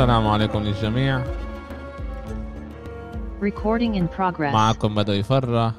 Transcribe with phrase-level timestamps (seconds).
[0.00, 1.24] السلام عليكم للجميع.
[3.40, 4.52] Recording in progress.
[4.52, 5.74] معكم بدو يفرح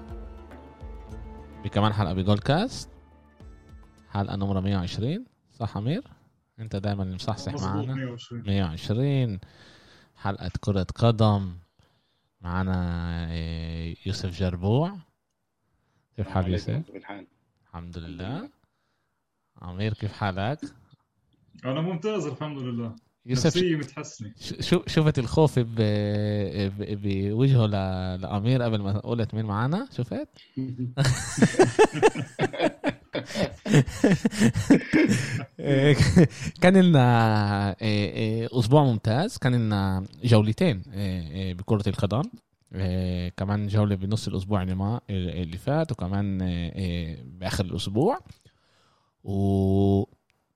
[1.64, 2.90] بكمان حلقة بجول كاست.
[4.10, 6.04] حلقة نمرة 120 صح أمير؟
[6.60, 7.94] أنت دايما مصحصح معنا.
[7.94, 9.40] 120 120
[10.16, 11.56] حلقة كرة قدم.
[12.42, 14.98] معنا إيه، يوسف جربوع.
[16.16, 16.84] كيف حال يوسف؟
[17.66, 18.50] الحمد لله.
[19.62, 20.60] عمير كيف حالك؟
[21.66, 22.96] أنا ممتاز الحمد لله.
[23.26, 23.58] يوسف
[24.40, 30.28] ش- شو شفت الخوف ب- ب- بوجهه ل- لأمير قبل ما قلت مين معانا؟ شفت؟
[36.62, 37.76] كان لنا
[38.60, 39.38] أسبوع ممتاز.
[39.38, 40.82] كان لنا جولتين
[41.58, 42.22] بكرة القدم.
[43.38, 46.38] كمان جولة بنص الأسبوع اللي ما اللي فات وكمان
[47.40, 48.20] بآخر الأسبوع.
[49.24, 50.04] و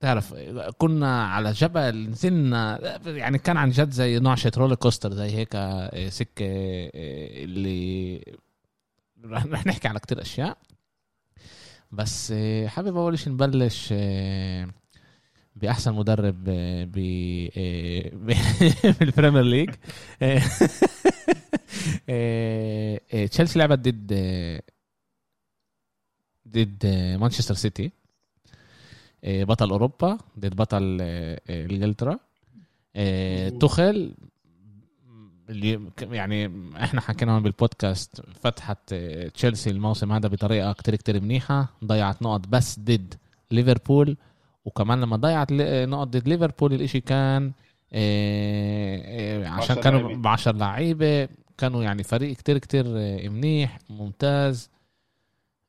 [0.05, 0.33] تعرف
[0.77, 6.09] كنا على جبل نزلنا يعني كان عن جد زي نوع roller coaster زي هيك آه،
[6.09, 8.21] سكة آه، اللي
[9.25, 10.57] رح نحكي على كتير أشياء.
[11.91, 13.93] بس آه، حابب أول شيء نبلش
[15.55, 16.43] بأحسن مدرب
[19.23, 19.69] بال Premier League
[23.31, 24.13] تشيلسي لعبت ضد
[26.47, 26.85] ضد
[27.19, 27.91] مانشستر سيتي
[29.25, 32.19] بطل أوروبا ضد بطل آه، آه، إنجلترا
[32.95, 33.49] آه،.
[33.49, 34.13] تخل
[35.49, 42.21] اللي يعني إحنا حكينا بالبودكاست فتحت آه، تشيلسي الموسم هذا بطريقة كتير كتير منيحة ضيعت
[42.21, 43.13] نقط بس ضد
[43.51, 44.17] ليفربول
[44.65, 47.51] وكمان لما ضيعت آه، نقط ضد ليفربول الإشي كان
[47.93, 50.15] آه، آه، عشان كانوا.
[50.15, 54.69] ب 10 لعيبة كانوا يعني فريق كتير كتير آه، منيح ممتاز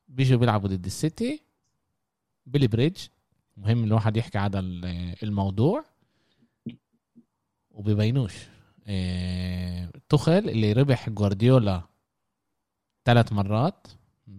[0.07, 1.41] بيجوا بيلعبوا ضد السيتي
[2.45, 2.97] بيلي بريدج
[3.57, 5.83] مهم الواحد يحكي على ال- الموضوع
[7.71, 8.33] وبيبينوش.
[8.87, 11.81] إيه، تخل اللي ربح جوارديولا
[13.05, 13.87] ثلاث مرات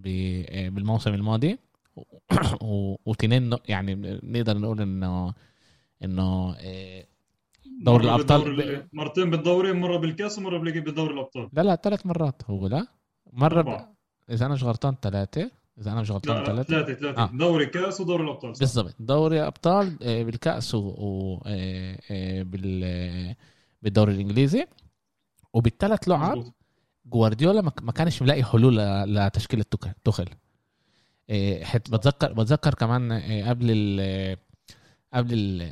[0.05, 1.57] إيه، بالموسم الماضي.
[3.05, 5.33] وتنين يعني نقدر نقول انه
[6.03, 7.07] إنه إيه،
[7.81, 11.49] دوري الأبطال بالدوري- مرتين بالدوري مرة بالكاس ومرة بلقي بدوري الأبطال.
[11.53, 12.87] لا لا ثلاث مرات هو لا.
[13.33, 13.87] مرة ب...
[14.31, 17.29] إذا أنا مش غلطان ثلاثة إذا أنا مش غلطان لا لا ثلاثة ثلاثة ثلاثة آه.
[17.33, 18.51] دوري كأس ودوري الأبطال.
[18.53, 18.95] بالضبط.
[18.99, 23.35] دوري أبطال آه، بالكأس و- و آه، آه، بال
[23.81, 24.65] بالدوري الإنجليزي.
[25.53, 26.43] وبالثلاث لعب.
[27.05, 28.77] جوارديولا ما كانش ملاقي حلول
[29.15, 29.65] لتشكيلة
[30.05, 30.25] تخل-
[31.63, 33.11] حت بتذكر بتذكر كمان
[33.47, 34.37] قبل ال
[35.13, 35.71] قبل ال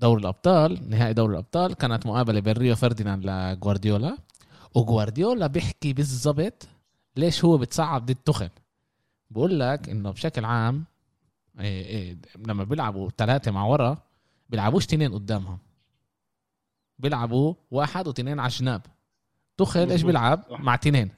[0.00, 4.16] دوري الأبطال نهائي دوري الأبطال كانت مقابلة بين ريو فرديناند لجوارديولا.
[4.74, 6.68] وجوارديولا بيحكي بالضبط
[7.16, 8.50] ليش هو بتصعب ضد تخل
[9.30, 10.84] بقول لك إنه بشكل عام
[11.60, 13.98] إيه إيه لما بيلعبوا ثلاثة مع ورا
[14.48, 15.58] بيلعبوش تنين قدامهم
[16.98, 18.82] بيلعبوا واحد وتنين على الجناب
[19.56, 20.02] تخل إيش.
[20.02, 20.44] بيلعب.
[20.50, 21.10] مع تنين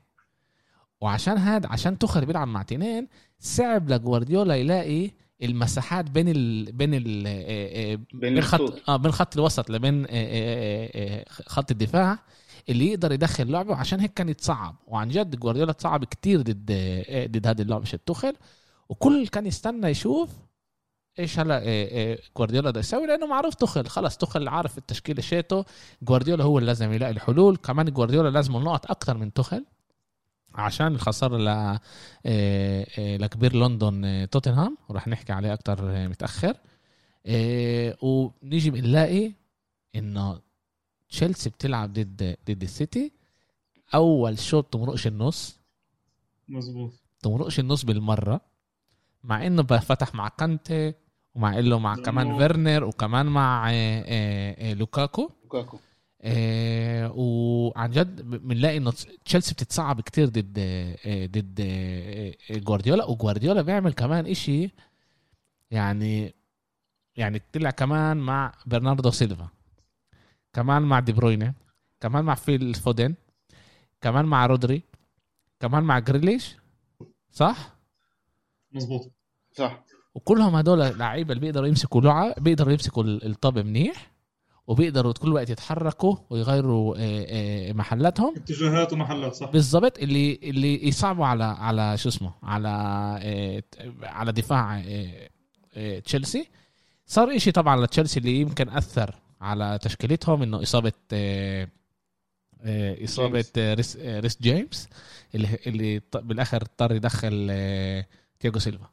[1.00, 5.10] وعشان هاد عشان تخل بيلعب مع تنين صعب لجوارديولا يلاقي
[5.42, 8.88] المساحات بين ال بين ال إيه إيه بين خط الخطوط.
[8.90, 10.58] آه بين خط الوسط لبين إيه إيه
[10.94, 12.18] إيه إيه خط الدفاع
[12.68, 14.76] اللي يقدر يدخل لعبه عشان هيك كان يتصعب.
[14.86, 18.36] وعن جد جوارديولا تصعب كتير ضد إيه ضد هذه اللعبة مش التخل
[18.88, 20.30] وكل كان يستنى يشوف
[21.18, 25.64] إيش هلا إيه إيه جوارديولا ده يسوي لأنه معروف تخل خلص تخل عارف التشكيلة شيته.
[26.02, 27.56] جوارديولا هو اللي لازم يلاقي الحلول.
[27.56, 29.64] كمان جوارديولا لازم النقط أكتر من تخل
[30.54, 31.78] عشان الخسارة ل
[33.22, 34.76] لكبير لندن توتنهام.
[34.88, 36.56] وراح نحكي عليه إيه متأخر.
[38.02, 39.32] ونيجي بنلاقي
[39.96, 40.40] إنه
[41.14, 43.12] تشيلسي بتلعب ضد ضد السيتي.
[43.94, 45.60] أول شوط تمرقش النص.
[46.48, 46.92] مظبوط.
[47.22, 48.40] تمرقش النص بالمرة
[49.24, 50.94] مع إنه فتح مع كانتي
[51.34, 55.30] ومع له مع كمان فيرنر وكمان مع آه، آه، آه، لوكاكو.
[55.42, 55.78] لوكاكو.
[57.20, 58.92] وعن جد بنلاقي إنه
[59.24, 60.58] تشيلسي بتتصعب كتير ضد
[61.08, 61.60] ضد
[62.50, 63.04] جوارديولا.
[63.04, 64.70] وجوارديولا بيعمل كمان إشي
[65.70, 66.34] يعني
[67.16, 69.48] يعني طلع كمان مع برناردو سيلفا.
[70.54, 71.54] كمان مع دي بروينة
[72.00, 73.14] كمان مع فيل فودن
[74.00, 74.82] كمان مع رودري
[75.60, 76.56] كمان مع جريليش
[77.32, 77.74] صح؟
[78.72, 79.12] مظبوط.
[79.52, 79.84] صح.
[80.14, 84.10] وكلهم هدول لعيبة اللي بيقدروا يمسكوا لعب بيقدروا يمسكوا ال- الطابة منيح
[84.66, 88.34] وبيقدروا كل وقت يتحركوا ويغيروا آه، آه، محلاتهم.
[88.36, 89.50] اتجاهات ومحلات صح.
[89.50, 89.98] بالضبط.
[89.98, 92.68] اللي اللي يصعبوا على على شو اسمه على
[93.22, 93.62] آه،
[94.02, 94.82] على دفاع
[96.04, 96.48] تشيلسي.
[97.06, 101.68] صار إشي طبعا لتشيلسي اللي يمكن أثر على تشكيلتهم إنه إصابة آه،
[102.60, 103.52] آه، إصابة جيمس.
[103.58, 104.88] آه، ريس ريس جيمس
[105.34, 107.46] اللي اللي بالآخر اضطر يدخل
[108.40, 108.90] تياجو سيلفا.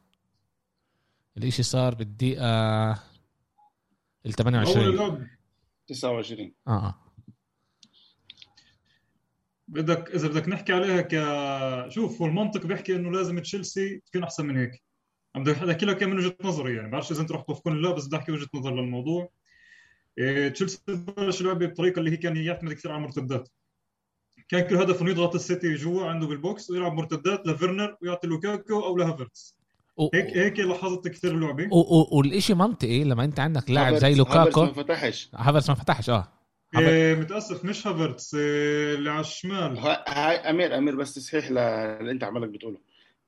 [1.36, 2.96] الإشي صار بالدقيقة ال
[4.26, 5.26] أول 28 لعب
[5.86, 6.94] 29 آه
[9.68, 11.14] بدك إذا بدك نحكي عليها ك
[11.90, 14.82] شوف هو المنطق بيحكي إنه لازم تشيلسي تكون أحسن من هيك.
[15.34, 16.90] عم بدي أحكي لك من وجهة نظري يعني.
[16.90, 19.30] بعرفش إذا أنت رح توافقني لأ بس بدي أحكي وجهة نظر للموضوع.
[20.52, 23.48] تشيلسي بلش لعبه بطريقة اللي هي كان يعتمد كثير على المرتدات
[24.48, 28.96] كان كل إنه يضغط السيتي جوا عنده بال box ويلعب مرتدات لفيرنر ويعطي لوكاكو أو
[28.98, 29.56] لهافرتس.
[29.96, 31.68] و- هيك هيك لاحظت كثير اللعبة.
[31.72, 34.38] و- و- والإشي منطقي لما أنت عندك لاعب زي لوكاكو.
[34.60, 35.30] هافرتز ما فتحش.
[35.34, 36.28] هافرتس ما فتحش آه.
[36.74, 39.78] هافرتز- إيه متأسف مش هافرتس إيه اللي على الشمال.
[39.78, 42.78] ها- هاي امير أمير بس تصحيح للي أنت عمالك بتقوله.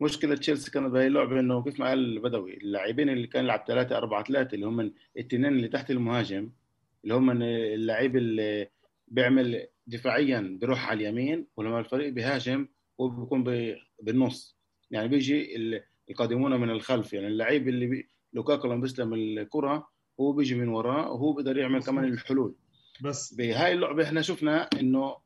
[0.01, 3.97] مشكله تشيلسي كانت بهي اللعبة إنه كيف ما قال بدوي اللاعبين اللي كان يلعب 3
[3.97, 4.81] 4 3 اللي هم
[5.17, 6.51] الاثنين اللي تحت المهاجم
[7.05, 8.69] اللي هم اللاعب اللي
[9.09, 12.69] بيعمل دفاعيا بيروح على اليمين ولما الفريق بيهاجم
[13.01, 14.57] هو بيكون ب- بالنص.
[14.91, 17.13] يعني بيجي ال- القادمون من الخلف.
[17.13, 18.09] يعني اللعيب اللي بي...
[18.33, 19.89] لوكاكو لما بيستلم الكرة
[20.21, 22.55] هو بيجي من وراه وهو بيقدر يعمل كمان الحلول.
[23.03, 25.17] بس بهاي اللعبة إحنا شفنا إنه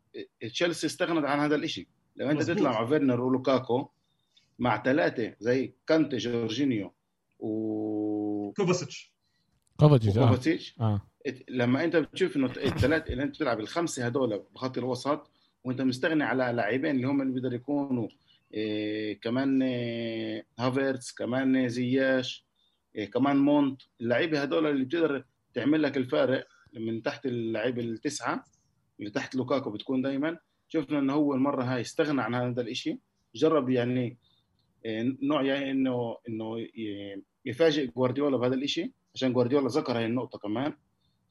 [0.40, 1.86] تشيلسي استغنت عن هذا الشيء
[2.16, 2.42] لما أنت.
[2.42, 3.88] تطلع مع فيرنر ولوكاكو
[4.58, 6.92] مع ثلاثة زي كانتي جورجينيو
[7.38, 9.12] و كوفاسيتش.
[10.20, 10.24] آه.
[10.26, 11.00] وكوفاسيتش آه.
[11.48, 15.30] لما أنت بتشوف إنه الثلاث اللي أنت بتلعب الخمسة هدول بخط الوسط
[15.64, 18.08] وأنت مستغني على لاعبين اللي هم اللي بيقدروا يكونوا
[18.54, 22.44] إيه كمان إيه هافرتس كمان إيه زياش
[22.96, 28.44] إيه كمان مونت اللعيبة هدول اللي بتقدر تعمل لك الفارق من تحت اللعيبه التسعة
[29.00, 30.38] اللي تحت لوكاكو بتكون دائما
[30.68, 32.98] شفنا إنه هو المره هاي استغنى عن هذا الإشي.
[33.34, 34.18] جرب يعني
[34.84, 36.66] إيه، نوع يعني إنه إنه
[37.44, 40.72] يفاجئ جوارديولا بهذا الإشي عشان جوارديولا ذكر هاي النقطة كمان.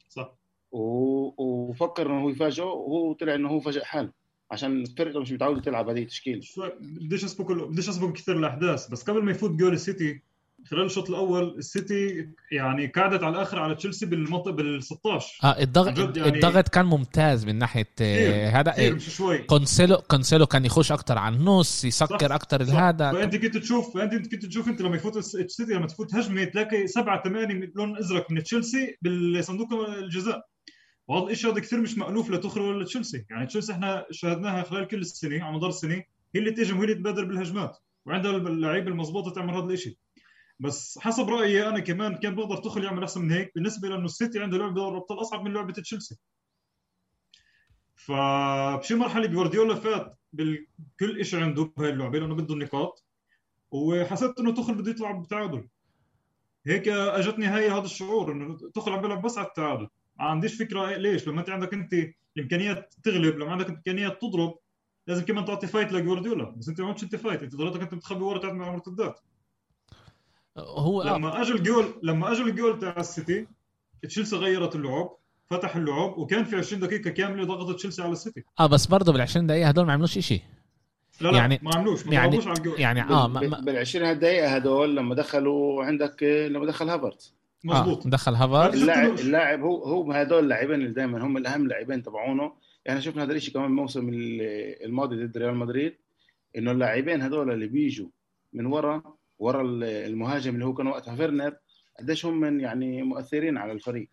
[0.09, 0.37] صح.
[0.71, 4.13] وفكر إنه هو يفاجئه وهو طلع إنه هو فاجئ حاله
[4.51, 6.41] عشان الفرقة مش متعودة تلعب هذه التشكيلة.
[6.79, 10.21] بديش أسبق بديش أسبق كثير الأحداث بس قبل ما يفوت جول السيتي
[10.67, 16.17] خلال الشوط الأول السيتي يعني قعدت على الآخر على تشيلسي بالمنطقة بال 16 آه الضغط
[16.17, 19.37] يعني- الضغط كان ممتاز من ناحية آه، هذا شوي.
[19.37, 22.73] كونسيلو كونسيلو كان يخش أكتر على النص يسكر صح، أكتر صح.
[22.75, 26.43] هذا فانت كنت تشوف فانت كنت تشوف أنت لما يفوت الس- السيتي لما تفوت هجمة
[26.43, 30.45] تلاقي سبعة ثمانية لون أزرق من تشيلسي بالصندوق الجزاء.
[31.07, 33.25] وهذا الشيء هذا كثير مش مألوف لتخرج تشيلسي.
[33.29, 36.95] يعني تشيلسي إحنا شاهدناها خلال كل السنة على مدار السنة هي اللي تهجم وهي اللي
[36.95, 37.77] تبادر بالهجمات.
[38.05, 39.97] وعندها اللعيبه المضبوطة تعمل هذا الشيء
[40.59, 44.39] بس حسب رأيي أنا كمان كان بقدر تخل يعمل أحسن من هيك بالنسبة لأنه السيتي
[44.39, 46.17] عنده لعبة دوري الأبطال أصعب من لعبة تشيلسي.
[47.95, 53.05] فبشي مرحلة جوارديولا فات بكل شيء عنده بهاي اللعبة لأنه بده النقاط
[53.71, 55.67] وحسيت إنه توخل بده يطلع بتعادل.
[56.67, 59.87] هيك اجتني هاي هذا الشعور إنه توخل عم بيلعب بس على التعادل.
[60.19, 61.93] ما عنديش فكرة ليش؟ لما أنت عندك أنت
[62.37, 64.59] الامكانيات تغلب لما عندك إمكانيات تضرب
[65.07, 66.49] لازم كمان تعطي fight لجوارديولا.
[66.49, 69.19] بس أنت ما عملتش أنت fight أنت ضرورتك أنت بتخبي ورا تعمل على مرتدات.
[70.57, 71.17] هو آه.
[71.17, 73.47] لما اجى الجول لما اجى الجول تاع السيتي
[74.03, 75.09] تشيلسي غيرت اللعب
[75.49, 78.43] فتح اللعب وكان في 20 دقيقة كاملة ضغطت تشيلسي على السيتي.
[78.59, 80.41] آه بس برضه بال 20 دقيقة هدول ما عملوش شيء
[81.21, 82.79] لا لا يعني- ما عملوش ما يعني- على الجول.
[82.79, 83.27] يعني آه
[83.61, 88.73] بال 20 دقيقة هدول لما دخلوا عندك لما دخل هافرتز آه مزبوط دخل هافر بس
[88.81, 89.13] اللاعب.
[89.19, 92.51] اللاعب هو هو هدول اللاعبين اللي دائما هم الأهم لاعبين تبعونه.
[92.85, 95.93] يعني شفنا هذا الشيء كمان الموسم ال- الماضي ضد ريال مدريد
[96.57, 98.07] إنه اللاعبين هدول اللي بيجوا
[98.53, 99.03] من ورا
[99.39, 101.55] ورا ال- المهاجم اللي هو كان وقتها فيرنر
[101.99, 104.09] قديش هم من يعني مؤثرين على الفريق.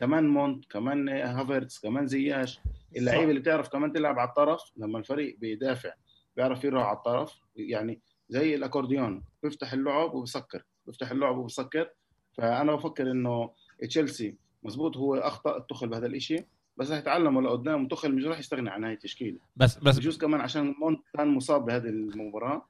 [0.00, 2.60] كمان مونت كمان هافرتس كمان زياش.
[2.96, 5.92] اللعيبة اللي بتعرف كمان تلعب على الطرف لما الفريق بيدافع
[6.36, 9.22] بيعرف يروح على الطرف يعني زي الأكورديون.
[9.42, 11.90] بيفتح اللعب وبسكر بيفتح اللعب وبسكر.
[12.32, 13.50] فأنا بفكر إنه
[13.88, 16.36] تشيلسي مزبوط هو أخطأ توخل بهذا الإشي.
[16.76, 19.38] بس رح يتعلموا لقدام توخل مش راح يستغني عن هاي التشكيلة.
[19.56, 22.66] بس بس بجوز كمان عشان مونت كان مصاب بهذه المباراة.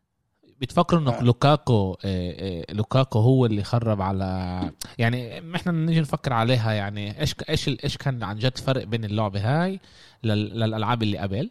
[0.61, 1.23] بتفكروا إنه آه.
[1.23, 7.35] لوكاكو آه، آه، لوكاكو هو اللي خرب على يعني إحنا نيجي نفكر عليها يعني إيش
[7.49, 9.81] إيش إيش كان عن جد فرق بين اللعبة هاي
[10.25, 11.51] لل- للألعاب اللي قبل.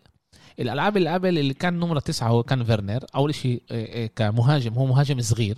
[0.60, 4.86] الألعاب اللي قبل اللي كان نمرة تسعة هو كان فيرنر أول شيء آه، كمهاجم هو
[4.86, 5.58] مهاجم صغير.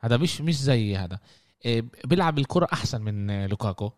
[0.00, 1.18] هذا مش مش زي هذا.
[2.04, 3.90] بيلعب الكرة أحسن من لوكاكو.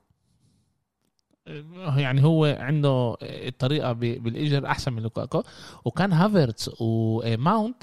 [1.96, 5.42] يعني هو عنده الطريقة ب- بالإجر أحسن من لوكاكو.
[5.84, 7.82] وكان هافرتس وماونت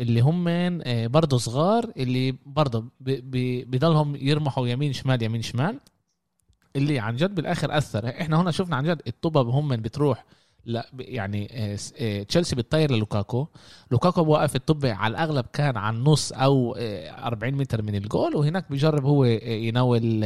[0.00, 5.80] اللي هم آه، برضه صغار اللي برضه بضلهم يرمحوا يمين شمال يمين شمال
[6.76, 8.08] اللي عن جد بالآخر أثر.
[8.08, 10.24] إحنا هنا شفنا عن جد الطابة هم بتروح
[10.64, 13.46] لا يعني آه، آه، تشيلسي بتطير للوكاكو.
[13.90, 18.70] لوكاكو واقف الطابة على الأغلب كان على النص أو آه، 40 متر من الجول وهناك
[18.70, 20.20] بيجرب هو يناول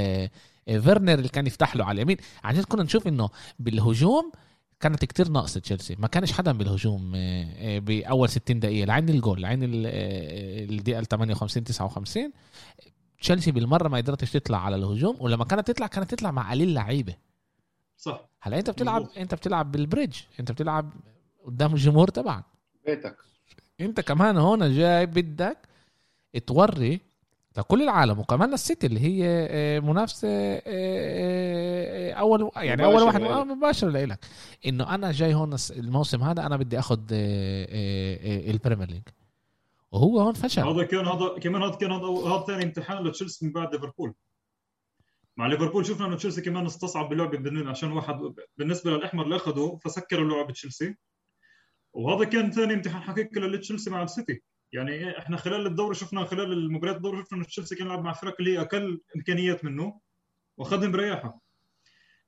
[0.66, 2.16] فيرنر اللي كان يفتح له على اليمين.
[2.44, 4.32] عن جد كنا نشوف إنه بالهجوم
[4.80, 5.96] كانت كتير ناقصة تشيلسي.
[5.99, 8.84] ما كانش حدا بالهجوم آه، آه، بأول 60 دقيقة.
[8.87, 12.32] لعين الجول لعين آه، الدقيقة 58 59
[13.20, 17.14] تشيلسي بالمرة ما قدرتش تطلع على الهجوم ولما كانت تطلع كانت تطلع مع قليل لعيبة.
[17.96, 18.28] صح.
[18.40, 19.08] هلا انت بتلعب.
[19.16, 20.16] انت بتلعب بالبريدج.
[20.40, 20.92] انت بتلعب
[21.44, 22.44] قدام الجمهور تبعك.
[22.87, 23.16] بيتك.
[23.80, 25.58] انت كمان هون جاي بدك
[26.46, 27.00] توري
[27.59, 33.88] لكل العالم وكمان للسيتي اللي هي آه، منافسة آه، آه، أول يعني أول واحد مباشر
[33.88, 34.19] لك
[34.66, 37.00] إنه أنا جاي هون الموسم هذا أنا بدي أخذ
[38.50, 39.02] ال Premier League.
[39.92, 40.62] وهو هون فشل.
[40.62, 44.14] هذا كان هذا كمان هذا كان هذا هذا ثاني امتحان لتشيلسي من بعد ليفربول.
[45.37, 50.28] مع ليفربول شفنا إنه تشيلسي كمان استصعب بالن- عشان واحد بالنسبة للأحمر اللي أخذه فسكروا
[50.28, 50.97] لعبة تشيلسي.
[51.92, 54.42] وهذا كان ثاني امتحان حقيقي لتشيلسي مع السيتي.
[54.72, 58.36] يعني إحنا خلال الدوري شفنا خلال المباريات الدوري شفنا إنه تشيلسي كان يلعب مع فرق
[58.40, 60.00] اللي هي أقل إمكانيات منه
[60.56, 61.40] واخذهم برياحه.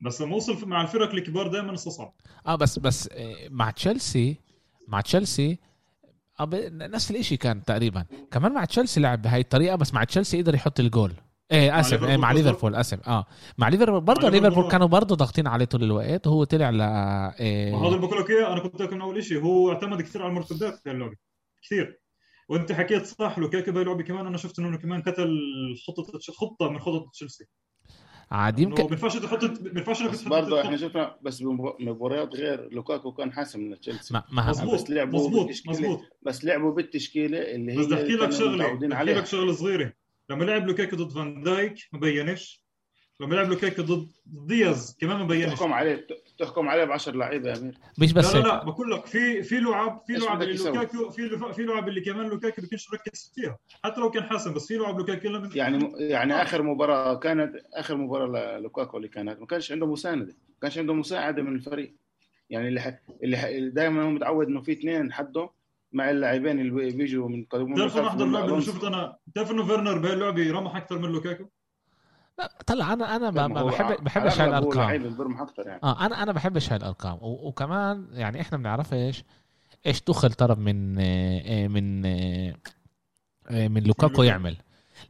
[0.01, 2.15] بس لما وصل مع الفرق الكبار دائما استصعب.
[2.47, 4.37] آه بس بس آه، مع تشيلسي
[4.89, 5.59] مع تشيلسي
[6.41, 8.05] آه، نفس الإشي كان تقريبا.
[8.31, 11.13] كمان مع تشيلسي لعب بهاي الطريقة بس مع تشيلسي قدر يحط الجول.
[11.53, 13.27] إيه آسف إيه مع؟ ليفربول آسف آه.
[13.59, 14.71] مع ليفربول برضه ليفربول.
[14.71, 16.27] كانوا برضه ضاغطين عليه طول الوقت.
[16.27, 19.43] وهو طلع ل إيه وهذا اللي بقول لك اياه أنا كنت لك من أول شيء
[19.43, 21.17] هو اعتمد كثير على المرتدات في اللعبه
[21.63, 22.02] كثير.
[22.53, 24.27] وانت حكيت صح لوكاكو بهاللعبه كمان.
[24.27, 25.39] أنا شفت إنه كمان كتل
[25.87, 27.45] خطة خطة من خطط تشيلسي.
[28.31, 32.35] عاد إنه يمكن ما ينفعش تحط ما ينفعش انك بس برضه إحنا شفنا بس بمباريات
[32.35, 34.15] غير لوكاكو كان حاسم من تشيلسي.
[34.15, 36.01] ما, ما مظبوط بس لعبوا مظبوط بالتشكيلة- مظبوط.
[36.23, 39.93] بس لعبوا بالتشكيلة اللي هي بس بدي احكي لك شغلة بدي احكي لك شغلة صغيرة.
[40.31, 42.62] لما لعب لوكاكو ضد فان دايك ما بينش.
[43.23, 46.07] لما لعب لوكاكو ضد دياز كمان ما بينش تحكم عليه
[46.39, 48.47] تحكم عليه ب 10 لعيبة يا أمير مش بس لا لا.
[48.49, 52.01] لا بقول لك في في لعب في لعب اللي؟ لوكاكو في لف- في لعب اللي
[52.01, 55.93] كمان لوكاكو بيكونش مركز فيها حتى لو كان حاسم بس في لعب لوكاكو لما يعني
[55.99, 56.43] يعني آه.
[56.43, 60.95] آخر مباراة كانت آخر مباراة للوكاكو اللي كانت ما كانش عنده مساندة ما كانش عنده
[60.95, 61.95] مساعدة من الفريق
[62.51, 62.99] يعني اللي ح...
[63.23, 63.45] اللي, ح...
[63.45, 65.51] اللي دائما هو متعود إنه في اثنين حده
[65.93, 68.61] مع اللاعبين اللي بي- بيجوا من قدمون بتعرف أنا أحضر من لعبة اللي.
[68.63, 71.45] شفت أنا بتعرف إنه فيرنر بهاللعبة رمح أكثر من لوكاكو
[72.67, 75.41] طلع أنا أنا ما بحب بحبش هاي الأرقام.
[75.41, 75.81] أكثر يعني.
[75.85, 77.19] آه أنا أنا بحبش هاي الأرقام.
[77.23, 79.25] وكمان يعني إحنا بنعرفش
[79.87, 82.55] إيش تخل طلب من آه، آه، من آه،
[83.69, 84.23] من لوكاكو.
[84.23, 84.57] يعمل.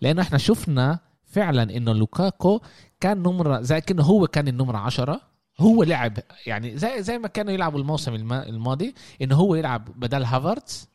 [0.00, 2.60] لأنه إحنا شفنا فعلا إنه لوكاكو
[3.00, 5.20] كان نمرة زي كأنه هو كان النمرة عشرة.
[5.60, 10.24] هو لعب يعني زي زي ما كانوا يلعبوا الموسم الم- الماضي إنه هو يلعب بدل
[10.24, 10.88] هافرتز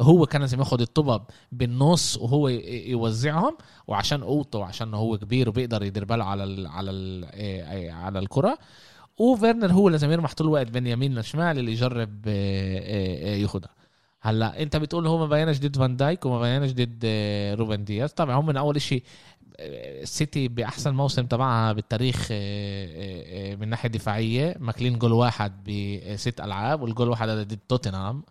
[0.00, 1.22] هو كان لازم ياخد الطبب
[1.52, 7.24] بالنص وهو يوزعهم وعشان قوته وعشان هو كبير وبيقدر يدير باله على ال على ال
[7.32, 8.58] آه، على الكرة.
[9.18, 13.70] وفيرنر هو لازم يرمح طول الوقت بين يمين لشمال اللي يجرب آه، ياخدها.
[14.20, 17.04] هلأ انت بتقول هو ما بينش ضد فان دايك وما بينش ضد
[17.58, 18.12] روبن دياز.
[18.12, 19.02] طبعا هم من أول شيء
[19.60, 22.28] السيتي بأحسن موسم تبعها بالتاريخ
[23.60, 24.56] من ناحية دفاعية.
[24.60, 28.22] ماكلين جول واحد بست ألعاب والجول واحد ضد توتنهام.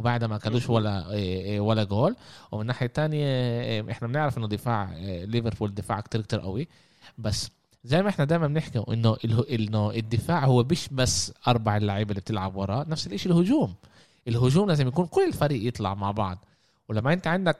[0.00, 2.16] وبعدها ما كانوش ولا آه، آه، ولا جول.
[2.52, 6.68] ومن الناحيه الثانية إحنا بنعرف إنه دفاع ليفربول دفاع كتير كتير قوي.
[7.18, 7.50] بس
[7.84, 9.16] زي ما إحنا دائما بنحكي إنه
[9.50, 13.74] إنه الدفاع هو مش بس أربع اللعيبة اللي بتلعب وراه نفس الشيء الهجوم.
[14.28, 16.38] الهجوم لازم يكون كل الفريق يطلع مع بعض.
[16.88, 17.56] ولما أنت عندك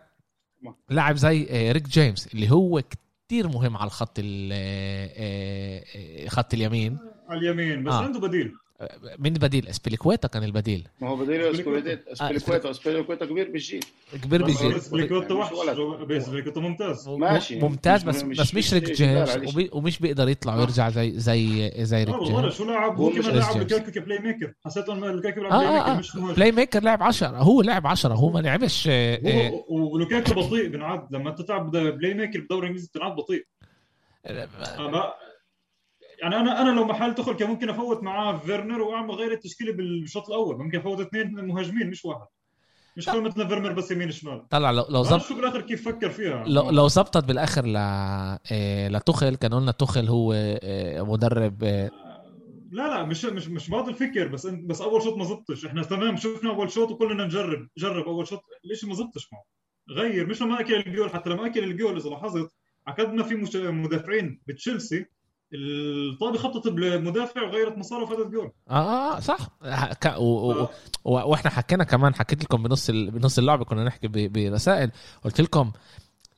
[0.91, 2.83] لاعب زي ريس جيمس اللي هو
[3.27, 6.99] كتير مهم على الخط ال- خط اليمين.
[7.29, 8.03] على اليمين بس آه.
[8.05, 8.53] عنده بديل.
[9.19, 10.89] من بديل؟ اسبيليكويتا كان البديل.
[11.01, 12.13] ما هو بديل اسبيليكويتا.
[12.13, 13.85] اسبيليكويتا اسبيليكويتا كبير بالجيل
[14.25, 16.23] كبير اسبيليكويتا مش وحش.
[16.23, 17.09] اسبيليكويتا ممتاز.
[17.09, 17.59] ماشي.
[17.61, 19.31] ممتاز بس مش- بس مش ريس جيمس.
[19.73, 22.55] ومش بيقدر يطلع ويرجع زي زي زي ريس جيمس.
[22.55, 23.57] شو لاعب هو كمان جيمس.
[23.57, 26.21] لوكاكو ك playmaker حسيت إنه لوكاكو playmaker مش آه.
[26.21, 26.35] مهاجم.
[26.35, 30.69] play maker لعب 10 هو لعب 10 هو ما لعبش آه، آه، هو ولوكاكو بطيء
[30.69, 33.47] بنعد لما انت تلعب playmaker بالدوري الإنجليزي بتلعب بطيء.
[36.23, 40.29] يعني أنا أنا لو محل توخل كان ممكن أفوت معاه فيرنر وأعمل غير التشكيلة بالشوط
[40.29, 40.59] الأول.
[40.59, 42.27] ممكن أفوت اثنين مهاجمين مش واحد.
[42.97, 44.49] مش كل مثل فيرنر بس يمين شمال.
[44.49, 46.45] طلع لو لو زبط شو بالاخر كيف فكر فيها.
[46.47, 51.91] لو لو زبطت بالآخر ل آه، لتخل كان قلنا تخل هو آه، مدرب آه،
[52.71, 55.83] لا لا مش مش مش بعض الفكر بس انت بس أول شوط ما زبطش إحنا
[55.83, 58.43] تمام شفنا أول شوط وكلنا نجرب جرب أول شوط.
[58.65, 59.45] ليش ما زبطش معه.
[59.91, 62.51] غير مش لما أكل الجول حتى لما أكل الجول إذا لاحظت
[62.87, 65.07] عقدنا في مدافعين بتشيلسي
[65.55, 69.49] الطابه خطت بالمدافع وغيرت مساره وفاتت جول آه آه، صح.
[70.01, 70.69] ك- و- و-
[71.05, 73.11] و- وإحنا حكينا كمان حكيت لكم بنص ال...
[73.11, 74.33] بنص اللعبة كنا نحكي ب...
[74.33, 74.91] برسائل.
[75.25, 75.73] قلت لكم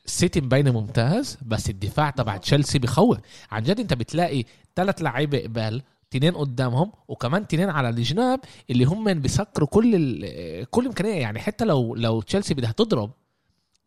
[0.06, 3.18] السيتي مبينة ممتاز بس الدفاع تبع تشيلسي بخوف.
[3.50, 4.44] عن جد أنت بتلاقي
[4.76, 8.40] ثلاث لعيبة قبال تنين قدامهم وكمان تنين على الجناب
[8.70, 10.70] اللي هم بيسكروا كل ال...
[10.70, 11.14] كل إمكانية.
[11.20, 13.10] يعني حتى لو لو تشيلسي بدها تضرب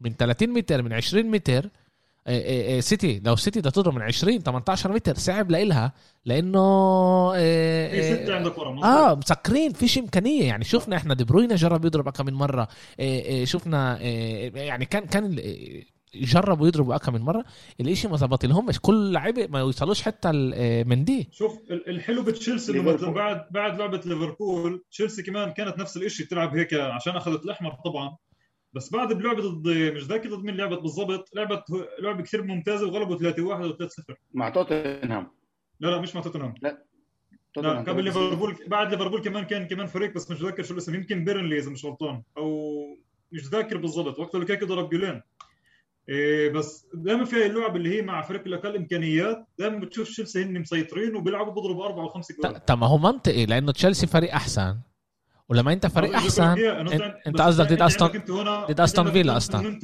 [0.02, 1.72] من 30 متر من 20 متر آه، آه، آه،
[2.80, 3.22] سيتي.
[3.26, 5.94] لو سيتي بدها تضرب من 20 18 متر صعب لإلها.
[6.26, 6.60] لأنه
[7.32, 8.84] في آه، سته عندك ورا.
[8.84, 10.44] آه مسكرين فيش إمكانية.
[10.44, 12.68] يعني شفنا إحنا دي بروين جرب يضرب كم من مرة.
[13.00, 15.84] إيه إيه شفنا إيه يعني كان كان ال-
[16.16, 17.46] جربوا يضربوا اكم من مرة.
[17.80, 21.30] الإشي ما زبط لهمش كل لعيبة ما يوصلوش حتى ال- من دي.
[21.32, 26.58] شوف ال- الحلو بتشيلسي إنه بعد بعد لعبة ليفربول تشيلسي كمان كانت نفس الشيء تلعب
[26.58, 28.16] هيك عشان أخذت الأحمر طبعا.
[28.76, 31.30] بس بعد بلعبة ضد مش ذاكر ضد مين لعبت بالضبط.
[31.36, 31.64] لعبه
[32.00, 35.32] لعبة كثير ممتازة وغلبوا 3-1 و 3-0 مع توتنهام.
[35.80, 36.54] لا لا مش مع توتنهام.
[36.62, 36.86] لا.
[37.54, 40.96] توتنهام قبل ليفربول بعد ليفربول كمان كان كمان فريق بس مش ذاكر شو الاسم.
[40.96, 42.22] يمكن بيرنلي إذا مش غلطان.
[42.38, 42.72] أو
[43.32, 44.20] مش ذاكر بالضبط.
[44.20, 45.22] وقت لوكاكو ضرب جولين.
[46.10, 50.44] إيه بس دائما في هاي اللعب اللي هي مع فريق الاقل إمكانيات دائما بتشوف تشيلسي
[50.44, 54.34] هن مسيطرين وبيلعبوا بيضربوا أربعة وخمسة جول ط- طب ما هو منطقي لأنه تشيلسي فريق
[54.34, 54.78] أحسن.
[55.50, 56.44] ولما انت فريق أحسن
[57.28, 58.32] أنت قصدك ضد أستون-
[58.72, 59.80] ضد أستون فيلا أصلاً.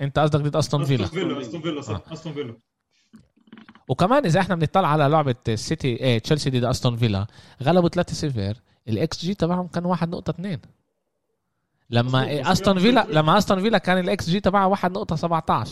[0.00, 1.40] أنت قصدك ضد أستون فيلا أستون فيلا.
[1.40, 2.00] أستون فيلا صح.
[2.12, 2.56] أستون فيلا.
[3.88, 7.26] وكمان إذا إحنا بنطلع على لعبة السيتي إيه تشيلسي ضد أستون فيلا
[7.62, 8.56] غلبوا 3-0
[8.88, 10.58] ال XG تبعهم كان 1.2
[11.90, 15.68] لما إيه أستون كان فيلا لما أستون فيلا كان ال XG تبعها 1.17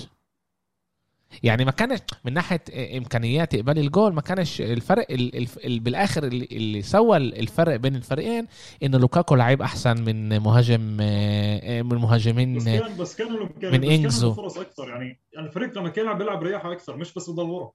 [1.42, 2.62] يعني ما كانش من ناحية
[2.98, 8.46] إمكانيات إقبال الجول ما كانش الفرق ال ال ال بالآخر اللي, سوى الفرق بين الفريقين
[8.82, 14.02] انه لوكاكو لعيب أحسن من مهاجم آه، من مهاجمين بس كان بس كان من.
[14.02, 17.72] له فرص أكثر يعني الفريق لما كان يلعب بيلعب رياحه أكثر مش بس بضل ورا.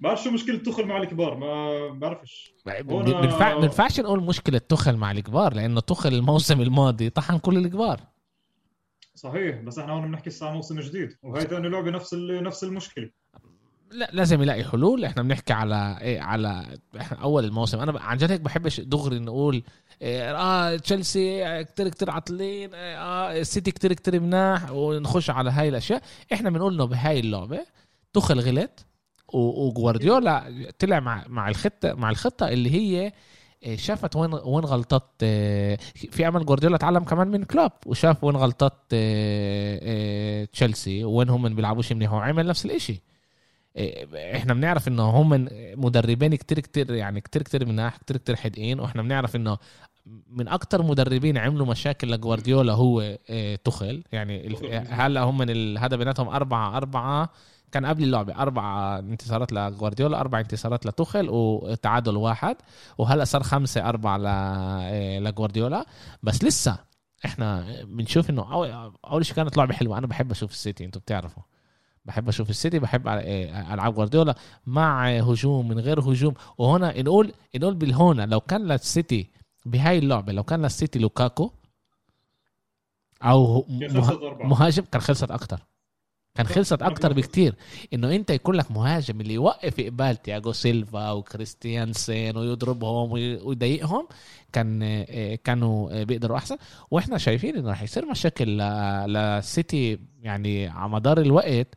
[0.00, 2.54] بعرف شو مشكلة تخل مع الكبار ما بعرفش.
[2.66, 8.00] ما ينفعش نقول مشكلة تخل مع الكبار لأنه تخل الموسم الماضي طحن كل الكبار.
[9.22, 13.10] صحيح بس إحنا هون بنحكي الساعة موسم جديد وهي ثاني لعبة نفس نفس المشكلة.
[13.90, 15.04] لا لازم يلاقي حلول.
[15.04, 17.78] إحنا بنحكي على إيه على إحنا أول الموسم.
[17.80, 19.62] أنا عن جد هيك بحبش دغري نقول
[20.02, 26.02] إيه، آه تشيلسي كتير كتير عاطلين آه السيتي كتير كتير مناح ونخش على هاي الأشياء.
[26.32, 27.60] إحنا بنقول إنه بهاي اللعبة
[28.12, 28.86] تخل غلط
[29.34, 33.12] وجوارديولا طلع مع مع الخطه مع الخطة اللي هي
[33.74, 38.78] شافت وين وين غلطات إيه، في امل جوارديولا اتعلم كمان من كلوب وشاف وين غلطات
[38.92, 43.02] إيه، تشيلسي وين هم ما بيلعبوش منيح وعمل نفس الإشي
[44.36, 49.02] إحنا بنعرف إنه هم مدربين كتير كتير يعني كتير كتير مناح كتير كتير حدقين وإحنا
[49.02, 49.58] بنعرف إنه
[50.30, 53.18] من أكتر مدربين عملوا مشاكل لجوارديولا هو
[53.64, 54.56] تخل يعني.
[54.88, 57.30] هلأ هم من هذا بيناتهم أربعة أربعة
[57.72, 62.56] كان قبل اللعبة أربعة انتصارات لجوارديولا أربع انتصارات لتخل وتعادل واحد
[62.98, 65.86] وهلأ صار خمسة أربعة ل- إيه، لجوارديولا
[66.22, 66.78] بس لسه
[67.24, 68.54] إحنا بنشوف إنه
[69.04, 69.98] أول شيء كانت لعبة حلوة.
[69.98, 71.42] أنا بحب أشوف السيتي أنتوا بتعرفوا.
[72.04, 74.34] بحب أشوف السيتي بحب إيه، ألعاب جوارديولا
[74.66, 76.34] مع هجوم من غير هجوم.
[76.58, 79.30] وهنا نقول نقول بالهنا لو كان للسيتي
[79.66, 81.50] بهاي اللعبة لو كان للسيتي لوكاكو
[83.22, 83.66] أو.
[84.48, 85.60] مهاجم كان خلصت أكتر.
[86.34, 87.12] كان خلصت أكتر.
[87.12, 87.54] بكتير.
[87.94, 94.08] إنه أنت يكون لك مهاجم اللي يوقف إقبال تياجو سيلفا وكريستيانسن ويضربهم وي- ويضايقهم
[94.52, 96.56] كان آه، كانوا آه، بيقدروا أحسن.
[96.90, 98.48] وإحنا شايفين إنه رح يصير مشاكل
[99.08, 101.74] للسيتي يعني على مدار الوقت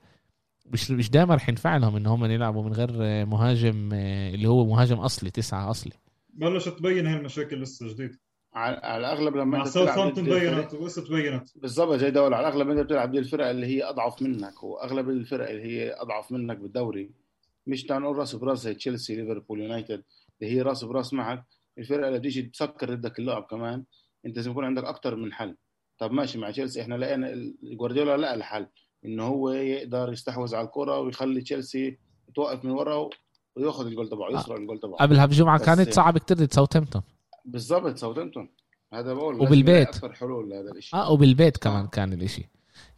[0.65, 4.65] مش مش دائما رح ينفع لهم ان هم يلعبوا من غير آه، مهاجم اللي هو
[4.65, 5.93] مهاجم أصلي تسعة أصلي.
[6.33, 8.15] بلشت تبين هاي المشاكل لسه جديد.
[8.55, 12.47] على على الأغلب لما مع أنت بتلعب ساوثهامبتون بينت ولسه تبينت بالضبط زي دول على
[12.47, 16.57] الأغلب أنت بتلعب ضد الفرق اللي هي أضعف منك وأغلب الفرق اللي هي أضعف منك
[16.57, 17.11] بالدوري.
[17.67, 20.03] مش تعال نقول راس براس زي تشيلسي ليفربول يونايتد
[20.41, 21.43] اللي هي راس براس معك.
[21.77, 23.83] الفرقة اللي بتيجي تسكر ضدك اللعب كمان
[24.25, 25.55] أنت لازم يكون عندك أكتر من حل.
[25.99, 28.67] طب ماشي مع تشيلسي إحنا لقينا جوارديولا لقى الحل
[29.05, 31.97] انه هو يقدر يستحوذ على الكرة ويخلي تشيلسي
[32.35, 33.09] توقف من ورا
[33.55, 34.97] وياخذ الجول تبعه يسرق الجول تبعه.
[34.97, 37.01] قبلها بجمعه كانت صعبة كتير ضد ساوثهامبتون.
[37.45, 38.49] بالضبط ساوثهامبتون
[38.93, 39.87] هذا بقول وبالبيت.
[39.87, 41.87] أكثر حلول لهذا الشيء آه وبالبيت كمان آه.
[41.87, 42.49] كان الإشي.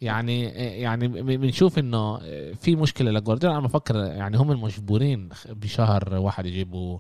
[0.01, 0.43] يعني
[0.81, 1.07] يعني
[1.38, 2.17] بنشوف إنه
[2.53, 3.57] في مشكلة لجوارديولا.
[3.57, 6.99] أنا بفكر يعني هم المجبورين بشهر واحد يجيبوا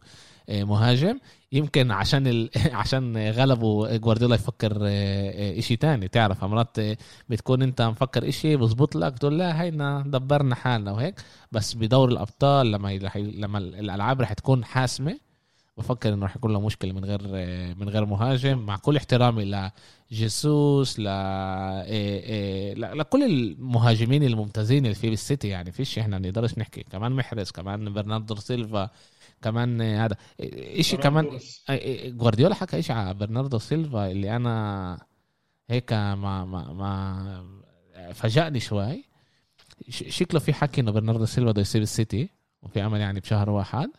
[0.49, 1.19] آه، مهاجم.
[1.51, 2.49] يمكن عشان ال...
[2.81, 6.07] عشان غلبوا جوارديولا يفكر آه، إشي تاني.
[6.07, 6.77] تعرف مرات
[7.29, 11.15] بتكون أنت مفكر إشي بزبط لك تقول لا هينا دبرنا حالنا وهيك.
[11.51, 15.19] بس بدور الأبطال لما ي- لما الألعاب رح تكون حاسمة
[15.77, 17.21] بفكر إنه رح يكون له مشكلة من غير
[17.75, 19.71] من غير مهاجم مع كل احترامي
[20.11, 21.07] لجيسوس ل...
[21.07, 25.71] إيه إيه ل- لكل المهاجمين الممتازين اللي في بالسيتي يعني.
[25.71, 26.83] فيش إحنا نقدرش نحكي.
[26.83, 28.89] كمان محرز كمان برناردو سيلفا
[29.41, 31.39] كمان هذا إيه، إشي كمان
[32.05, 34.97] جوارديولا حكى إشي على برناردو سيلفا اللي أنا
[35.69, 39.03] هيك ما ما ما فاجأني شوي.
[39.89, 42.29] شكله في حكي إنه برناردو سيلفا بده يسيب السيتي
[42.61, 43.89] وفي أمل يعني بشهر واحد.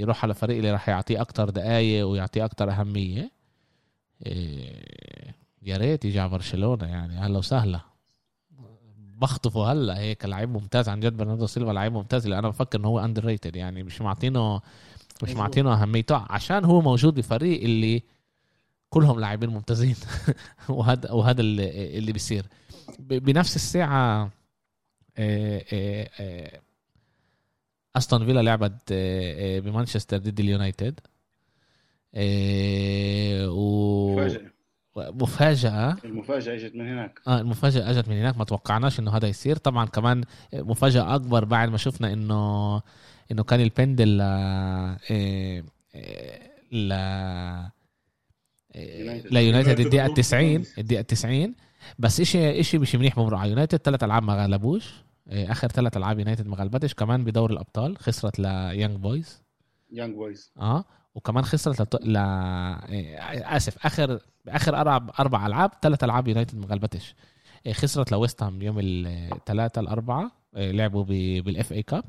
[0.00, 3.30] يروح على فريق اللي راح يعطيه أكتر دقايق ويعطيه أكتر أهمية.
[4.26, 7.80] إيه، يا ريت يجي على برشلونة يعني هلا وسهلا.
[9.20, 10.88] بخطفه هلا هيك لعيب ممتاز.
[10.88, 14.56] عن جد برناردو سيلفا لعيب ممتاز اللي أنا بفكر إنه هو underrated يعني مش معطينه
[14.56, 14.62] مش
[15.22, 15.36] مظبوط.
[15.36, 18.02] معطينه أهميته عشان هو موجود بفريق اللي
[18.90, 19.96] كلهم لاعبين ممتازين.
[20.68, 22.46] وهذا وهذا اللي, اللي بيصير.
[22.98, 24.30] بنفس الساعة
[25.18, 26.60] آه، آه، آه،
[27.96, 31.00] أستون فيلا لعبت آه، آه، بمانشستر ضد اليونايتد.
[32.14, 34.50] آه، و مفاجأة.
[34.96, 35.96] مفاجأة.
[36.04, 37.20] المفاجأة إجت من هناك.
[37.26, 39.56] آه المفاجأة إجت من هناك ما توقعناش إنه هذا يصير.
[39.56, 40.24] طبعا كمان
[40.54, 42.82] مفاجأة أكبر بعد ما شفنا إنه
[43.32, 44.22] إنه كان البندل ل
[46.72, 46.92] ل
[48.74, 49.32] يونايتد.
[49.32, 51.54] ليونايتد الدقيقة يونايتد 90 الدقيقة 90
[51.98, 54.92] بس إشي إشي مش منيح بمرق على يونايتد ثلاث ألعاب ما غلبوش.
[55.30, 56.94] آخر ثلاث ألعاب يونايتد ما غلبتش.
[56.94, 59.42] كمان بدور الأبطال خسرت ليانج بويز
[59.92, 61.96] يانج بويز آه وكمان خسرت لط...
[62.04, 62.16] ل...
[62.16, 63.18] إيه،
[63.56, 67.14] آسف آخر آخر أربع أربع ألعاب ثلاث ألعاب يونايتد ما غلبتش.
[67.72, 71.08] خسرت لويست هام يوم الثلاثاء الاربعاء إيه، لعبوا ب...
[71.44, 72.04] بال FA Cup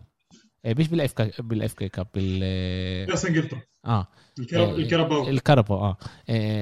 [0.65, 1.31] مش بال FA Cu...
[1.41, 4.07] بال FA Cup بال كاس انجلترا آه
[4.39, 5.97] ال Carab- ال Carabao ال Carabao آه.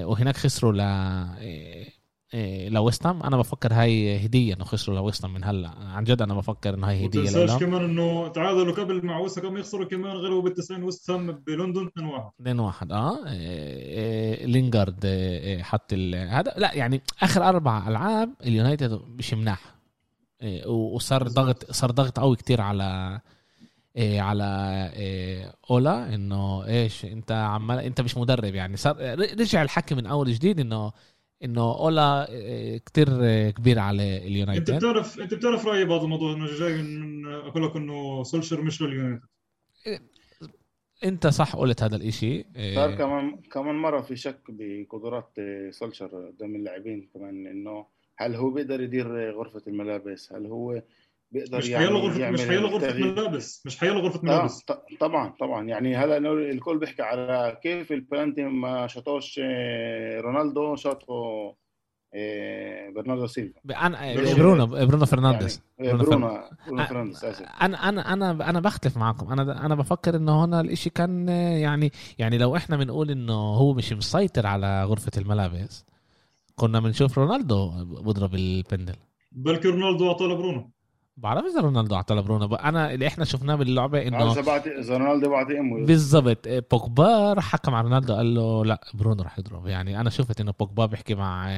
[0.06, 0.80] وهناك خسروا ل
[2.34, 3.24] إيه، لويست هام.
[3.24, 5.70] أنا بفكر هاي هدية إنه خسروا لويست هام من هلأ.
[5.70, 7.60] عن جد أنا بفكر إنه هاي هدية لهم.
[7.60, 11.86] كمان إنه تعادلوا قبل مع وسط كم يخسروا كمان غلبوا بال 90 وست هام بلندن
[11.88, 15.94] 2 1 2 1 آه إيه، إيه، لينجارد إيه، إيه، حط.
[16.14, 19.76] هذا لا يعني آخر أربع ألعاب اليونايتد مش مناح.
[20.42, 23.20] إيه، وصار ضغط صار ضغط قوي كتير على
[23.96, 24.46] إيه على
[24.96, 28.78] إيه أولا إنه إيش أنت عمال أنت مش مدرب يعني.
[28.78, 30.92] صار رجع الحكي من أول جديد إنه
[31.44, 34.76] إنه أولا إيه كتير إيه كبير على أنت اليونايتد.
[34.76, 39.22] بتعرف أنت بتعرف رأيي بهذا الموضوع إنه جاي من أقول لك إنه سولشر مش لليونايتد.
[41.04, 42.46] أنت صح قلت هذا الإشي.
[42.76, 45.34] صار كمان كمان مرة في شك بقدرات
[45.70, 47.86] سولشر قدام اللاعبين كمان إنه
[48.18, 50.82] هل هو بيقدر يدير غرفة الملابس؟ هل هو
[51.32, 53.66] بيقدر مش يعني غرفه يعمل مش حيلا غرفة تغيير؟ ملابس.
[53.66, 54.66] مش حيلا غرفة آه ملابس.
[55.00, 55.68] طبعا طبعا.
[55.68, 56.18] يعني هلا
[56.52, 61.06] الكل بيحكي على كيف البلانتي ما شاطوش آه، رونالدو شاطه
[62.14, 63.60] آه، برناردو سيلفا.
[63.86, 64.36] أنا برونو.
[64.36, 65.62] برونو برونو فرنانديز.
[65.80, 67.46] يعني آه، برونو برونو فرنانديز أسف.
[67.62, 72.38] أنا أنا أنا أنا بختلف معكم أنا أنا بفكر إنه هنا الإشي كان يعني يعني
[72.38, 75.86] لو إحنا بنقول إنه هو مش مسيطر على غرفة الملابس
[76.56, 78.96] كنا بنشوف رونالدو بضرب البندل.
[79.32, 80.72] بلكي رونالدو أعطاه لبرونو.
[81.24, 84.98] بعرف إذا رونالدو أعطى لبرونو ب- أنا اللي إحنا شفناه باللعبة اذا إنه بعطي إذا
[84.98, 86.48] رونالدو بعطي امه بالضبط.
[86.48, 89.68] بوجبا راح حكى مع رونالدو قال له لا برونو راح يضرب.
[89.68, 91.50] يعني أنا شفت إنه بوجبا بيحكي مع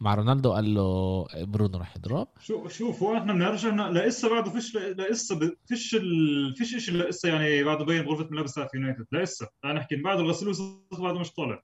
[0.00, 2.28] مع رونالدو قال له برونو راح يضرب.
[2.40, 4.76] شو شوف هو إحنا بنعرفش إحنا لسه بعده فيش
[5.10, 6.54] لسه فيش ال...
[6.56, 9.06] فيش شيء لسه يعني بعده بين غرفة ملابس تاعت يونايتد.
[9.12, 11.62] لسه تعال نحكي بعد الغسيل وسخ بعده مش طالع.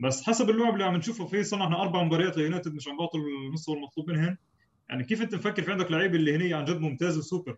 [0.00, 3.76] بس حسب اللعب اللي عم نشوفه في إحنا أربع مباريات ليونايتد مش عم بعطوا المستوى
[3.76, 4.36] المطلوب منهن
[4.90, 7.56] يعني كيف انت مفكر في عندك لعيبه اللي هني عن جد ممتاز وسوبر؟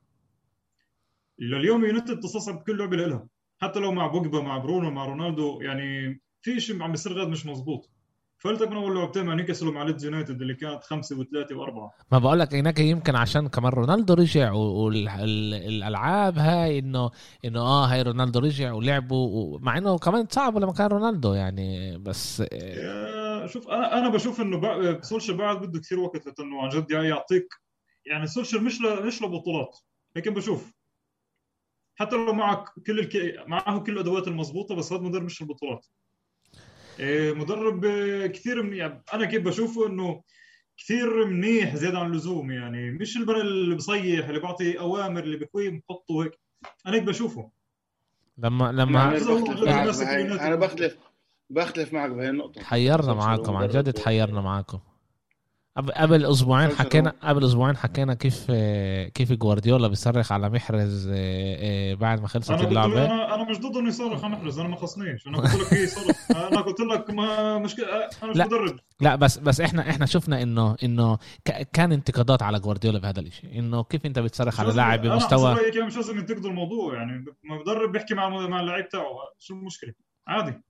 [1.38, 3.27] لليوم يونايتد تصصب بكل لعبة لها.
[3.61, 7.47] حتى لو مع بوجبا مع برونو مع رونالدو يعني في شيء عم بيصير غاد مش
[7.47, 7.90] مزبوط
[8.38, 11.93] قلت لك من اول لعبتين مع نيوكاسل ومع ليدز يونايتد اللي كانت خمسة وثلاثة وأربعة.
[12.12, 17.11] ما بقول لك هناك يمكن عشان كمان رونالدو رجع والالعاب هاي انه
[17.45, 22.43] إنه آه هاي رونالدو رجع ولعبوا مع إنه كمان صعب لما كان رونالدو يعني بس
[23.46, 27.48] شوف أنا أنا بشوف إنه سولشر بعد بده كثير وقت لأنه عن جد يعني يعطيك
[28.07, 29.07] يعني سولشر مش ل...
[29.07, 29.79] مش لبطولات.
[30.16, 30.72] لكن بشوف.
[31.94, 33.44] حتى لو معك كل الك...
[33.46, 35.87] معه كل الأدوات المضبوطة بس هذا مدرب مش البطولات
[37.00, 37.87] إيه، مدرب
[38.26, 38.76] كثير من...
[38.76, 40.22] يعني أنا كيف بشوفه إنه
[40.76, 45.70] كثير منيح زيادة عن اللزوم يعني مش البنا اللي بصيح اللي بعطي أوامر اللي بكوي
[45.70, 46.33] بحطه هيك
[46.87, 47.50] أنا هيك بشوفه.
[48.38, 49.16] لما لما
[50.03, 50.42] اليونايتد.
[50.42, 51.10] أنا بختلف
[51.51, 52.61] بختلف معك بهي النقطة.
[52.61, 54.79] تحيرنا معاكم عن جد تحيرنا معاكم.
[55.77, 58.51] قبل- قبل أسبوعين حكينا قبل أسبوعين حكينا كيف
[59.15, 63.05] كيف جوارديولا بيصرخ على محرز آه، آه، بعد ما خلصت أنا اللعبة.
[63.07, 65.27] أنا أنا مش ضد إنه يصرخ على محرز أنا ما خصنيش.
[65.27, 66.17] أنا قلت لك هي صرخ
[66.53, 67.87] أنا قلت لك ما مشكله
[68.23, 68.47] أنا مش لا.
[68.47, 68.77] مدرب.
[69.01, 71.19] لا بس بس إحنا إحنا شفنا انه إنه
[71.73, 75.75] كان انتقادات على جوارديولا بهذا الشيء إنه كيف أنت بتصرخ على لاعب أنا بمستوى رأيك
[75.75, 76.95] يعني مش لازم ينتقدوا الموضوع.
[76.95, 79.05] يعني مدرب بيحكي مع مع اللعيب تاعه
[79.39, 79.93] شو المشكلة؟
[80.29, 80.63] عادي.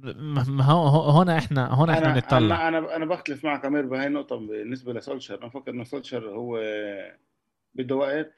[0.00, 2.68] هنا إحنا هنا إحنا بنطلع.
[2.68, 5.38] أنا أنا أنا بختلف معك أمير بهي النقطة بالنسبة لسولشر.
[5.38, 6.60] أنا بفكر إنه سولشر هو
[7.74, 8.32] بده وقت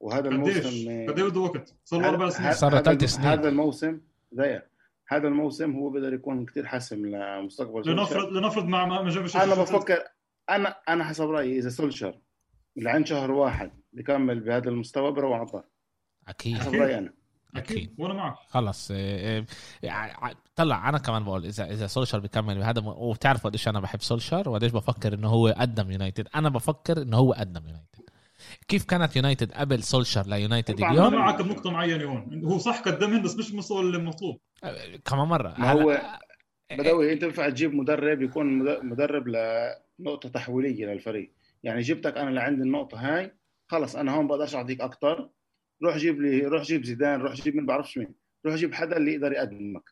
[0.00, 2.46] وهذا الموسم قد إيه بده وقت؟ صار له أربع سنين.
[2.46, 3.26] هذا- صار ثلاث سنين.
[3.26, 4.00] هذا الموسم
[4.32, 4.62] زيك.
[5.08, 7.92] هذا الموسم هو بقدر يكون كتير حاسم لمستقبل سولشر.
[7.92, 9.98] لنفرض لنفرض مع ما ما جابش أنا بفكر
[10.50, 12.18] أنا أنا حسب رأيي إذا سولشر
[12.76, 15.64] لعند شهر واحد بكمل بهذا المستوى بروح على الدار
[16.28, 16.56] أكيد.
[16.58, 17.12] حسب رأيي أنا.
[17.56, 17.94] أكيد.
[17.98, 18.34] وأنا معك.
[18.48, 19.44] خلص آه،
[19.84, 23.80] آه، ع- طلع أنا كمان بقول إذا إذا سولشر بيكمل بهذا م- وبتعرف قديش أنا
[23.80, 26.28] بحب سولشر وقديش بفكر إنه هو قدم يونايتد.
[26.34, 28.02] أنا بفكر إنه هو قدم يونايتد.
[28.68, 32.44] كيف كانت يونايتد قبل سولشر ليونايتد طبعاً أنا اليوم معك بنقطة معينة هون.
[32.44, 35.54] هو صح قدمهن بس مش المستوى المطلوب آه، كمان مرة.
[35.58, 36.00] ما هو-
[36.72, 41.32] بدوي انت ينفع تجيب مدرب يكون مد- مدرب لنقطة تحويلية للفريق.
[41.62, 43.34] يعني جبتك أنا لعند النقطة هاي
[43.68, 45.28] خلص أنا هون بقدرش أعطيك أكثر
[45.82, 48.14] روح جيب لي روح جيب زيدان روح جيب من بعرفش مين.
[48.46, 49.90] روح جيب حدا اللي يقدر يقدمك.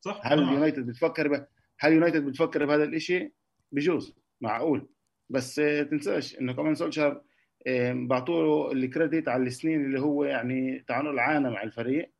[0.00, 1.46] صح هل أنا- يونايتد بتفكر ب...
[1.80, 3.32] هل يونايتد بتفكر بهذا الإشي؟
[3.72, 4.88] بجوز معقول.
[5.30, 7.22] بس آه، تنساش إنه كمان سولشر
[7.66, 12.10] آه، بعطوا له الكريديت على السنين اللي هو يعني تعانوا عانى مع الفريق.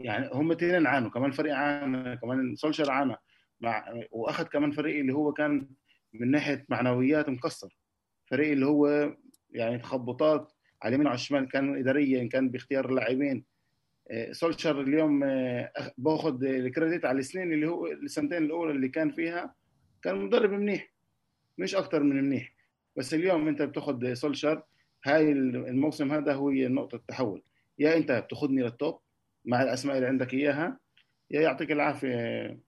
[0.00, 3.16] يعني هم اثنين عانوا كمان الفريق عانى كمان سولشر عانى.
[3.60, 5.68] مع وأخذ كمان فريق اللي هو كان
[6.12, 7.76] من ناحية معنويات مكسر.
[8.30, 9.14] فريق اللي هو
[9.50, 10.52] يعني تخبطات
[10.84, 13.44] على اليمين وعلى الشمال كان اداريا كان باختيار اللاعبين.
[14.10, 19.10] آه، سولشر اليوم آه، باخذ ال credit على السنين اللي هو السنتين الأولى اللي كان
[19.10, 19.54] فيها.
[20.02, 20.92] كان مدرب منيح
[21.58, 22.54] مش أكثر من منيح.
[22.96, 24.62] بس اليوم أنت بتاخذ سولشر
[25.04, 27.42] هاي الموسم هذا هو نقطة التحول.
[27.78, 28.98] يا أنت بتاخذني لل top
[29.44, 30.78] مع الأسماء اللي عندك إياها
[31.30, 32.58] يا يعطيك العافية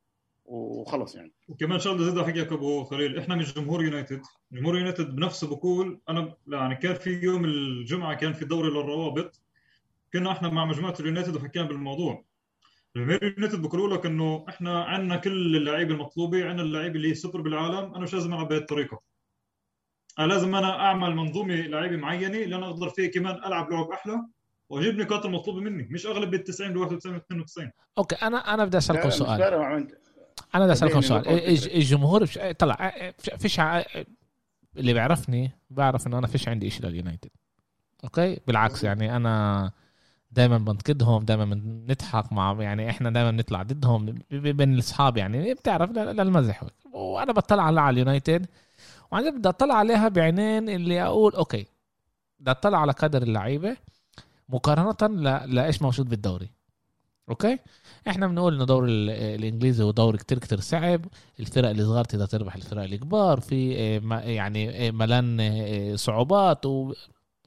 [0.46, 1.32] وخلص يعني.
[1.48, 3.18] وكمان شغله زيادة حكيك أبو خليل.
[3.18, 4.22] إحنا مش جمهور يونايتد.
[4.52, 9.40] جمهور يونايتد بنفسه بقول أنا يعني كان في يوم الجمعة كان في دوري للروابط.
[10.12, 12.24] كنا إحنا مع مجموعة اليونايتد وحكينا بالموضوع.
[12.96, 17.40] جماهير اليونايتد بيقولوا لك إنه إحنا عندنا كل اللعيبة المطلوبة عندنا اللعيبة اللي هي سوبر
[17.40, 17.94] بالعالم.
[17.94, 19.00] أنا مش لازم ألعب بهي الطريقة.
[20.18, 24.26] أنا لازم أنا أعمل منظومة لعيبة معينة اللي أنا أقدر فيها كمان ألعب لعب أحلى
[24.68, 25.88] وأجيب النقاط المطلوبة مني.
[25.90, 29.38] مش أغلب ال 90 ل 91 92 أوكي أنا أنا بدي أسألكم مش سؤال.
[29.38, 29.90] فارق مع أنت.
[30.54, 31.76] أنا بدي أسألكم صدقني سؤال.
[31.76, 32.38] الجمهور بش...
[32.58, 33.82] طلع فيش ع...
[34.76, 37.30] اللي بيعرفني بعرف إنه أنا فيش عندي شيء لليونايتد.
[38.04, 39.70] أوكي؟ بالعكس يعني أنا
[40.30, 45.54] دائما بنتقدهم دائما بنضحك مع يعني إحنا دائما بنطلع ضدهم بين الأصحاب يعني.
[45.54, 46.64] بتعرف للمزح.
[46.92, 48.46] وأنا بطلع على اليونايتد.
[49.12, 51.66] وعندي بدي أطلع عليها بعينين اللي أقول أوكي
[52.40, 53.76] بدي أطلع على قدر اللعيبة
[54.48, 55.24] مقارنة.
[55.46, 56.50] لإيش موجود بالدوري.
[57.30, 57.58] أوكي؟
[58.08, 61.04] إحنا بنقول إنه دوري ال- الإنجليزي هو دوري كتير كتير صعب.
[61.40, 66.92] الفرق الصغار تقدر تربح الفرق الكبار في آه، ما- يعني آه، ملان آه، صعوبات و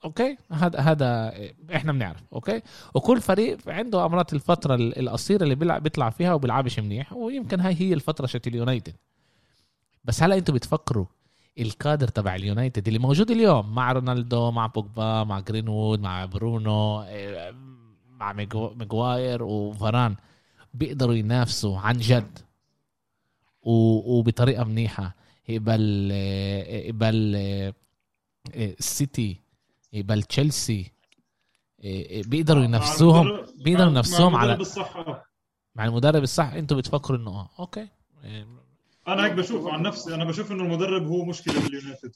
[0.05, 2.61] أوكي؟ هذا هذا آه، إحنا بنعرف أوكي؟
[2.93, 7.13] وكل فريق عنده امرات الفترة ال- القصيرة اللي بيلعب بيطلع فيها وبيلعبش منيح.
[7.13, 8.95] ويمكن هاي هي الفترة تاعت اليونايتد.
[10.03, 11.05] بس هلا أنتوا بتفكروا
[11.59, 17.55] الكادر تبع اليونايتد اللي موجود اليوم مع رونالدو مع بوجبا مع جرينوود مع برونو آه،
[18.19, 20.15] مع ماغواير وفاران
[20.73, 22.39] بيقدروا ينافسوا عن جد
[23.61, 25.15] وبطريقة منيحة.
[25.49, 27.35] مقابل مقابل
[28.55, 29.41] السيتي
[29.93, 30.91] مقابل تشيلسي.
[32.25, 34.65] بيقدروا ينافسوهم بيقدروا ينافسوهم على.
[35.75, 36.53] مع المدرب الصح.
[36.53, 37.87] أنتوا بتفكروا انه آه أوكي.
[39.07, 42.15] أنا هيك بشوف عن نفسي أنا بشوف إنه المدرب هو مشكلة باليونايتد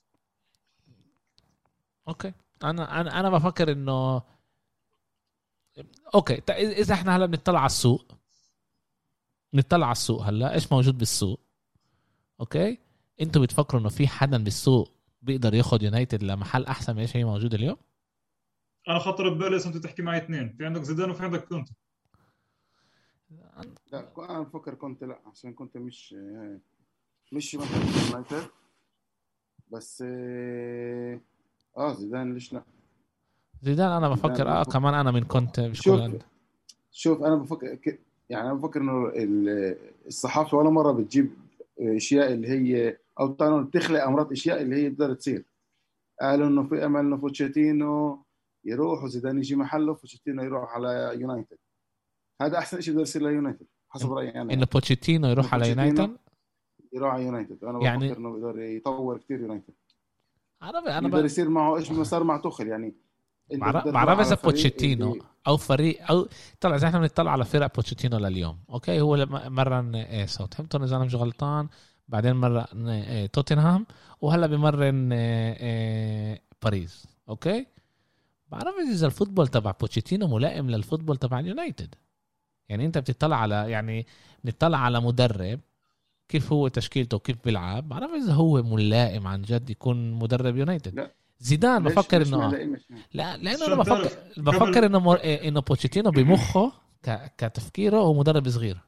[2.08, 2.34] أوكي.
[2.64, 4.22] أنا أنا أنا بفكر إنه
[6.16, 8.12] أوكي اذا إحنا هلأ بنطلع على السوق
[9.54, 11.40] نطلع على السوق هلأ إيش موجود بالسوق؟
[12.40, 12.80] أوكي؟
[13.22, 17.54] إنتوا بتفكروا إنه في حدا بالسوق بيقدر ياخد يونايتد لمحل أحسن من إيش هي موجود
[17.54, 17.78] اليوم؟
[18.88, 21.74] أنا خطر ببالي انت تحكي معي اثنين في عندك زيدان وفي عندك كونتي.
[23.92, 26.16] لا أنا بفكر كنت لا عشان كنت مش
[27.32, 28.48] مش يونايتد.
[29.72, 31.20] بس آه
[31.78, 32.64] آه، زيدان ليش لا؟
[33.64, 36.20] زيدان أنا بفكر آه كمان أنا من كنت مش شوف كل
[36.92, 38.00] شوف أنا بفكر ك-
[38.30, 41.32] يعني أنا بفكر إنه ال- الصحافة ولا مرة بتجيب
[41.80, 43.28] أشياء اللي هي أو
[43.64, 45.44] بتخلق أمراض أشياء اللي هي تقدر تصير.
[46.22, 48.24] قالوا إنه في امل إنه بوتشيتينو
[48.66, 51.58] يروح وزيدان يجي محله بوتشيتينو يروح على يونايتد.
[52.42, 54.54] هذا أحسن شيء بده يصير ليونايتد حسب رأيي أنا.
[54.54, 56.18] إنه بوتشيتينو يروح على يونايتد؟
[56.94, 57.64] يروح على يونايتد.
[57.64, 59.74] أنا يعني- بفكر إنه بيقدر يطور كثير يونايتد.
[60.64, 60.86] أنا ب...
[60.86, 61.26] أنا يقدر ب...
[61.26, 62.94] يصير معه إيش ما صار مع توخل يعني.
[63.52, 66.28] أنت بعرف اذا بوتشيتينو أو فريق أو
[66.60, 71.06] طلع إذا إحنا بنطلع على فرق بوتشيتينو لليوم أوكي؟ هو مرن آه، ساوثهامبتون إذا أنا
[71.06, 71.68] مش غلطان
[72.08, 73.86] بعدين مرن آه، توتنهام
[74.22, 77.66] وهلا بمرن آه، باريس أوكي؟
[78.48, 81.96] بعرف إذا ال football تبع بوتشيتينو ملائم لل football تبع اليونايتد.
[82.70, 84.08] يعني أنت بتطلع على يعني
[84.44, 85.60] بنطلع على مدرب
[86.28, 90.96] كيف هو تشكيلته وكيف بيلعب؟ بعرف اذا هو ملائم عن جد يكون مدرب يونايتد.
[90.96, 91.12] لا.
[91.44, 92.52] زيدان بفكر انه؟
[93.14, 95.18] لا لأنه أنا بفكر بفكر إنه مر...
[95.18, 96.72] إيه، إنه بوتشيتينو بمخه
[97.06, 97.32] ك...
[97.38, 98.80] كتفكيره هو مدرب صغير.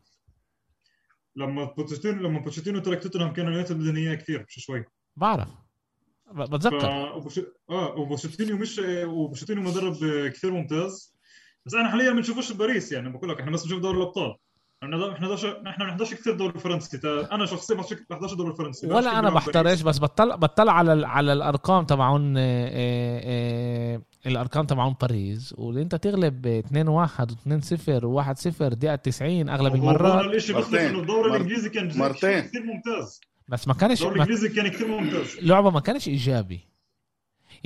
[1.35, 4.85] لما بوتشيتينو لما بوتشيتينو ترك توتنهام كان اليونايتد بدهم اياه كثير مش شوي.
[5.15, 5.47] بعرف.
[6.31, 6.49] ب- ف...
[6.49, 7.39] بتذكر وبوش...
[7.69, 9.95] آه وبوتشيتينو مش وبوتشيتينو مدرب
[10.27, 11.15] كثير ممتاز.
[11.65, 14.35] بس أنا حاليا ما بنشوفوش بباريس يعني بقول لك إحنا بس بنشوف دوري الأبطال.
[14.83, 15.35] إحنا إحنا
[15.69, 16.99] إحنا ما بنحضرش كثير الدوري الفرنسي
[17.31, 21.85] أنا شخصيا ما بحضرش الدوري الفرنسي ولا أنا بحضرش بس بطلع بطلع على على الأرقام
[21.85, 25.53] تبعون آه، آه، الأرقام تبعون باريس.
[25.57, 30.25] واللي انت تغلب 2 1 و2 0 و1 0 دقيقة 90 أغلب المرات.
[30.35, 34.67] الشيء بيختلف إنه الدوري الإنجليزي كان مرتين كثير ممتاز؟ بس ما كانش الدوري الإنجليزي كان
[34.67, 35.37] كثير ممتاز.
[35.41, 36.74] لعبة ما كانش إيجابي.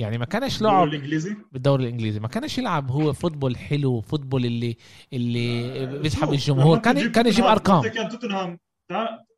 [0.00, 2.20] يعني ما كانش لعب بالدوري الإنجليزي؟ بالدوري الإنجليزي.
[2.20, 4.76] ما كانش يلعب هو football حلو football اللي
[5.12, 6.78] اللي آه بيسحب الجمهور.
[6.78, 7.82] كان كان يجيب أرقام.
[7.82, 8.58] كان توتنهام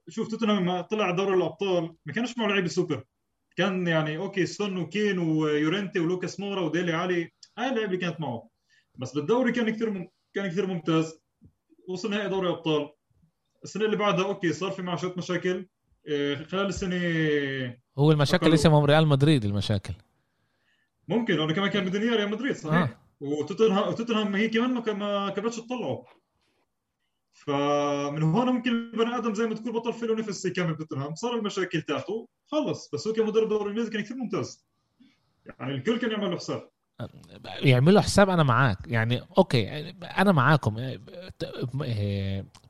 [0.09, 3.05] شوف توتنهام لما طلع دوري الأبطال ما كانش معه لعيبه سوبر
[3.57, 8.49] كان يعني أوكي سون وكين ويورينتي ولوكاس مورا وديلي علي هاي اللعيبه اللي كانت معه.
[8.95, 10.09] بس بالدوري كان كثير مم...
[10.35, 11.21] كان كثير ممتاز.
[11.89, 12.89] وصل نهائي دوري ابطال
[13.65, 15.67] السنة اللي بعدها أوكي صار في معه شوية مشاكل.
[16.09, 16.97] آه، خلال السنة
[17.99, 19.95] هو المشاكل اسمهم ريال مدريد المشاكل.
[21.19, 22.89] ممكن لأنه كمان كان بدهم ريال مدريد صحيح؟ آه.
[23.21, 26.05] وتوتنهام وتوتنهام هي كمان ما ما كانتش تطلعه
[27.33, 31.15] فمن هون ممكن البني آدم زي ما تقول بطل فيه نفس يكمل توتنهام.
[31.15, 32.91] صار المشاكل تاعته خلص.
[32.93, 34.67] بس هو كمدرب دوري إنجليزي كان كثير ممتاز.
[35.47, 36.69] يعني الكل كان يعمل له حساب.
[37.63, 38.79] يعملوا حساب أنا معاك.
[38.87, 40.77] يعني okay أنا معاكم.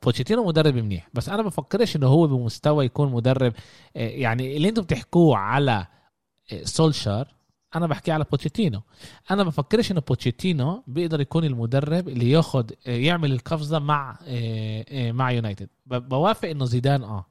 [0.03, 3.53] بوتشيتينو مدرب منيح بس أنا بفكرش إنه هو بمستوى يكون مدرب.
[3.95, 5.87] يعني اللي أنتم بتحكوه على
[6.63, 7.27] سولشار
[7.75, 8.81] أنا بحكي على بوتشيتينو.
[9.31, 14.19] أنا بفكرش إنه بوتشيتينو بيقدر يكون المدرب اللي ياخد يعمل القفزه مع
[14.91, 15.69] مع يونايتد.
[15.85, 17.25] بوافق إنه زيدان آه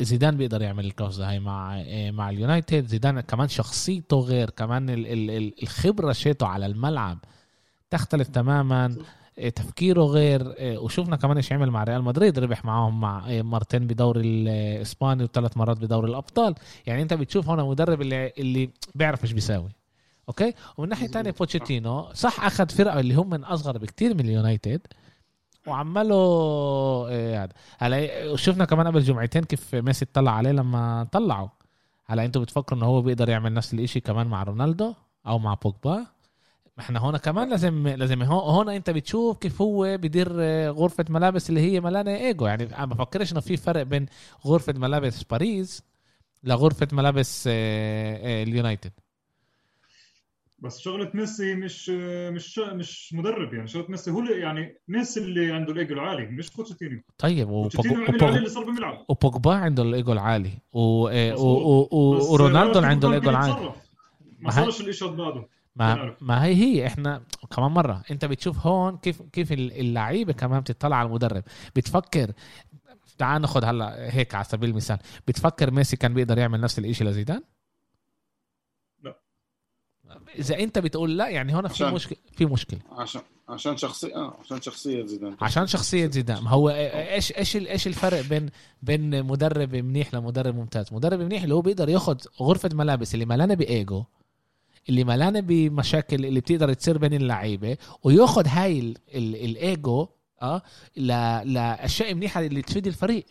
[0.00, 2.86] زيدان بيقدر يعمل القفزه هاي مع مع اليونايتد.
[2.86, 4.86] زيدان كمان شخصيته غير كمان
[5.62, 7.18] الخبرة شيته على الملعب
[7.90, 8.96] تختلف تماما.
[9.54, 15.24] تفكيره غير وشفنا كمان إيش عمل مع ريال مدريد ربح معاهم مع مرتين بدوري الإسباني
[15.24, 16.54] وثلاث مرات بدوري الأبطال.
[16.86, 19.70] يعني أنت بتشوف هنا مدرب اللي اللي بيعرف إيش بيساوي.
[20.28, 24.80] okay؟ ومن ناحية ثانية بوتشيتينو صح أخذ فرقة اللي هم من أصغر بكتير من اليونايتد
[25.66, 26.14] وعمله
[27.42, 27.52] هذا.
[27.78, 31.48] هلا شفنا كمان قبل جمعتين كيف ميسي طلع عليه لما طلعوا.
[32.06, 34.94] هلا أنتوا بتفكروا إنه هو بيقدر يعمل نفس الإشي كمان مع رونالدو
[35.26, 36.06] أو مع بوجبا؟
[36.78, 40.32] إحنا هون كمان لازم لازم هون انت بتشوف كيف هو بدير
[40.70, 42.46] غرفة ملابس اللي هي ملانة إيجو.
[42.46, 44.06] يعني أنا بفكرش إنه في فرق بين
[44.46, 45.82] غرفة ملابس باريس
[46.44, 47.52] لغرفة ملابس آه،
[48.16, 48.92] آه، اليونايتد.
[50.58, 51.88] بس شغلة ميسي مش
[52.30, 53.68] مش مش مدرب يعني.
[53.68, 57.00] شغلة ميسي هو اللي يعني ميسي اللي عنده الإيجو العالي مش بوتشيتينو.
[57.18, 57.48] طيب
[59.08, 60.50] وبوجبا عنده الإيجو العالي
[62.32, 63.72] ورونالدو عنده الإيجو العالي.
[64.40, 65.48] ما صارش الاشي بعده.
[65.76, 67.22] ما ما هي هي إحنا
[67.56, 71.42] كمان مرة أنت بتشوف هون كيف كيف اللعيبة كمان بتطلع على المدرب.
[71.76, 72.32] بتفكر
[73.18, 77.42] تعال ناخذ هلأ هيك على سبيل المثال بتفكر ميسي كان بيقدر يعمل نفس الشيء لزيدان؟
[80.38, 82.80] إذا أنت بتقول لا يعني هون في مشكله في مشكلة.
[82.90, 85.36] عشان عشان شخصية آه عشان شخصية زيدان.
[85.40, 86.44] عشان شخصية زيدان.
[86.44, 88.50] ما هو إيش إيش إيش الفرق بين
[88.82, 93.54] بين مدرب منيح لمدرب ممتاز؟ مدرب منيح اللي هو بيقدر ياخذ غرفة ملابس اللي ملانة
[93.54, 94.04] بإيجو
[94.88, 100.08] اللي ملانة بمشاكل اللي بتقدر تصير بين اللعيبة وياخذ هاي ال ال الإيجو
[100.42, 100.62] آه
[101.44, 103.26] لأشياء منيحة اللي تفيد الفريق.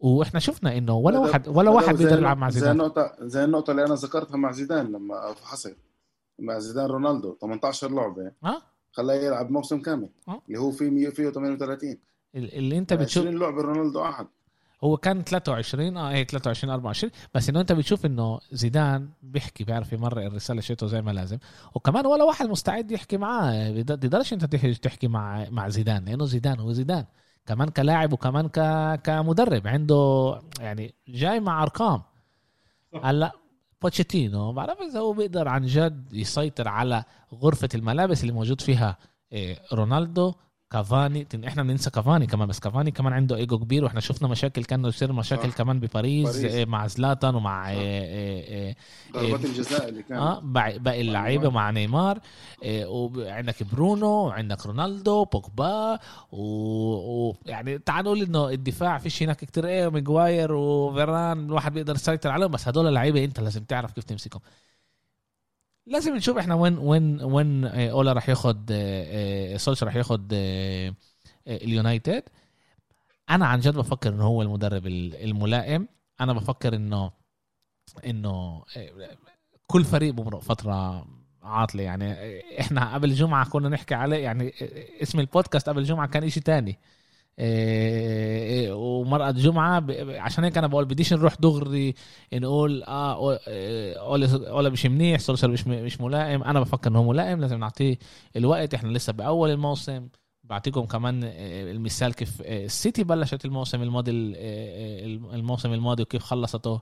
[0.00, 2.66] وإحنا شفنا إنه ولا واحد ولا واحد بيقدر يلعب مع زيدان.
[2.66, 5.76] زي النقطه زي النقطة اللي أنا ذكرتها مع زيدان لما فحصت
[6.38, 8.62] مع زيدان رونالدو 18 لعبة آه.
[8.92, 11.98] خلاه يلعب موسم كامل أه؟ اللي هو فيه فيه 38
[12.34, 14.26] اللي أنت بتشوف 20 لعبة رونالدو احد
[14.84, 19.92] هو كان 23 آه هي 23 24 بس إنه أنت بتشوف إنه زيدان بيحكي بيعرف
[19.92, 21.38] يمرق الرسالة شيته زي ما لازم.
[21.74, 23.70] وكمان ولا واحد مستعد يحكي معاه.
[23.70, 27.04] بتقدرش أنت تحكي مع مع زيدان لأنه زيدان هو زيدان.
[27.46, 28.60] كمان كلاعب وكمان ك...
[29.04, 32.02] كمدرب عنده يعني جاي مع أرقام.
[33.04, 33.32] هلأ
[33.82, 38.96] بوتشيتينو ما بعرف إذا هو بيقدر عن جد يسيطر على غرفة الملابس اللي موجود فيها
[39.32, 40.34] إيه، رونالدو
[40.70, 44.88] كافاني إحنا بننسى كافاني كمان بس كافاني كمان عنده إيجو كبير وإحنا شفنا مشاكل كانوا
[44.88, 45.52] يصير مشاكل آه.
[45.52, 48.04] كمان بباريس إيه مع زلاتان ومع إيه
[48.48, 48.76] إيه
[49.12, 50.18] ضربات الجزاء اللي كان.
[50.18, 50.40] آه
[50.78, 52.18] باقي اللعيبة مع نيمار
[52.86, 55.98] وعندك برونو وعندك رونالدو بوجبا
[56.32, 57.78] ويعني و...
[57.78, 62.68] تعال نقول إنه الدفاع فيش هناك كتير إيه ميغواير وفيران الواحد بيقدر يسيطر عليهم بس
[62.68, 64.40] هدول اللعيبة أنت لازم تعرف كيف تمسكهم.
[65.86, 70.32] لازم نشوف إحنا وين وين وين آه، أولا راح ياخد آه، آه، سولش راح ياخد
[71.46, 72.22] اليونايتد.
[73.30, 75.88] أنا عن جد بفكر إنه هو المدرب الملائم.
[76.20, 77.10] أنا بفكر إنه
[78.06, 78.64] إنه
[79.66, 81.06] كل فريق بمرق فترة
[81.42, 82.40] عاطلة يعني.
[82.60, 84.52] إحنا قبل جمعة كنا نحكي عليه يعني
[85.02, 86.78] اسم البودكاست قبل جمعة كان إشي تاني.
[87.38, 89.86] إيه، إيه، ومرأة جمعة
[90.18, 91.94] عشان هيك أنا بقول بديش نروح دغري
[92.34, 93.18] نقول آه
[94.50, 96.42] ولا مش منيح سولشر مش مش ملائم.
[96.42, 97.98] أنا بفكر إنه هو ملائم لازم نعطيه
[98.36, 98.74] الوقت.
[98.74, 100.08] إحنا لسه بأول الموسم.
[100.44, 106.02] بعطيكم كمان آه، المثال كيف آه، السيتي بلشت الموسم الماضي ال- آه، آه، الموسم الماضي
[106.02, 106.80] وكيف خلصته.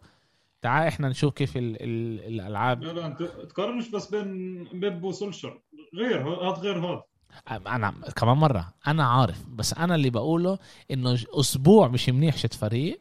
[0.62, 2.82] تعال إحنا نشوف كيف ال- ال- الألعاب.
[2.82, 5.61] لا لا أنت تقارنش بس بين بيب وسولشر.
[5.98, 7.02] غير هذا غير هذا.
[7.51, 8.74] أنا كمان مرة.
[8.87, 10.59] أنا عارف بس أنا اللي بقوله
[10.91, 13.01] إنه أسبوع مش منيح شت فريق.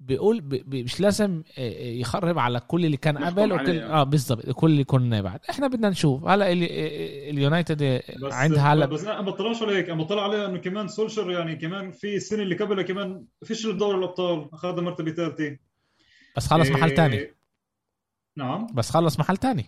[0.00, 3.78] بيقول ب- ب- مش لازم آه، يخرب على كل اللي كان قبل وكل.
[3.80, 5.40] آه بالضبط كل اللي كنا بعد.
[5.50, 6.24] إحنا بدنا نشوف.
[6.24, 9.90] هلأ ال- آه، اليونايتد عندها هلأ بس أنا بطلعش على هيك.
[9.90, 13.98] أنا بطلع عليه إنه كمان سولشر يعني كمان في السنة اللي قبلها كمان فشل بدوري
[13.98, 14.48] الأبطال.
[14.52, 15.56] اخذ مرتبة ثالثة.
[16.36, 17.34] بس خلص محل إيه، تاني
[18.36, 18.66] نعم.
[18.74, 19.66] بس خلص محل تاني.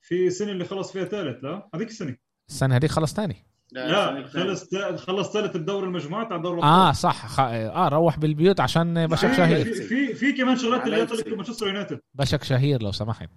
[0.00, 2.16] في السنة اللي خلص فيها ثالث لا؟ هذيك السنة.
[2.48, 3.36] السنة هذيك خلص تاني
[3.72, 7.26] لا خلص خلص ثالث بدوري المجموعات على دوري آه صح.
[7.26, 7.40] خ...
[7.40, 9.64] آه روح بالبيوت عشان بشك شهير.
[9.64, 12.00] في في كمان شغلات اللي قتلت مانشستر يونايتد.
[12.14, 13.30] بشك شهير لو سمحت.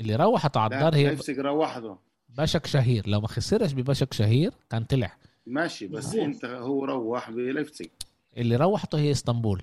[0.00, 1.98] اللي روحت على الدار هي نفسك روحته.
[2.28, 3.08] بشك شهير.
[3.08, 5.16] لو ما خسرش ببشك شهير كان طلع.
[5.46, 6.24] ماشي بس مظبوط.
[6.24, 7.88] انت هو روح بليبزيج
[8.36, 9.62] اللي روحته هي اسطنبول.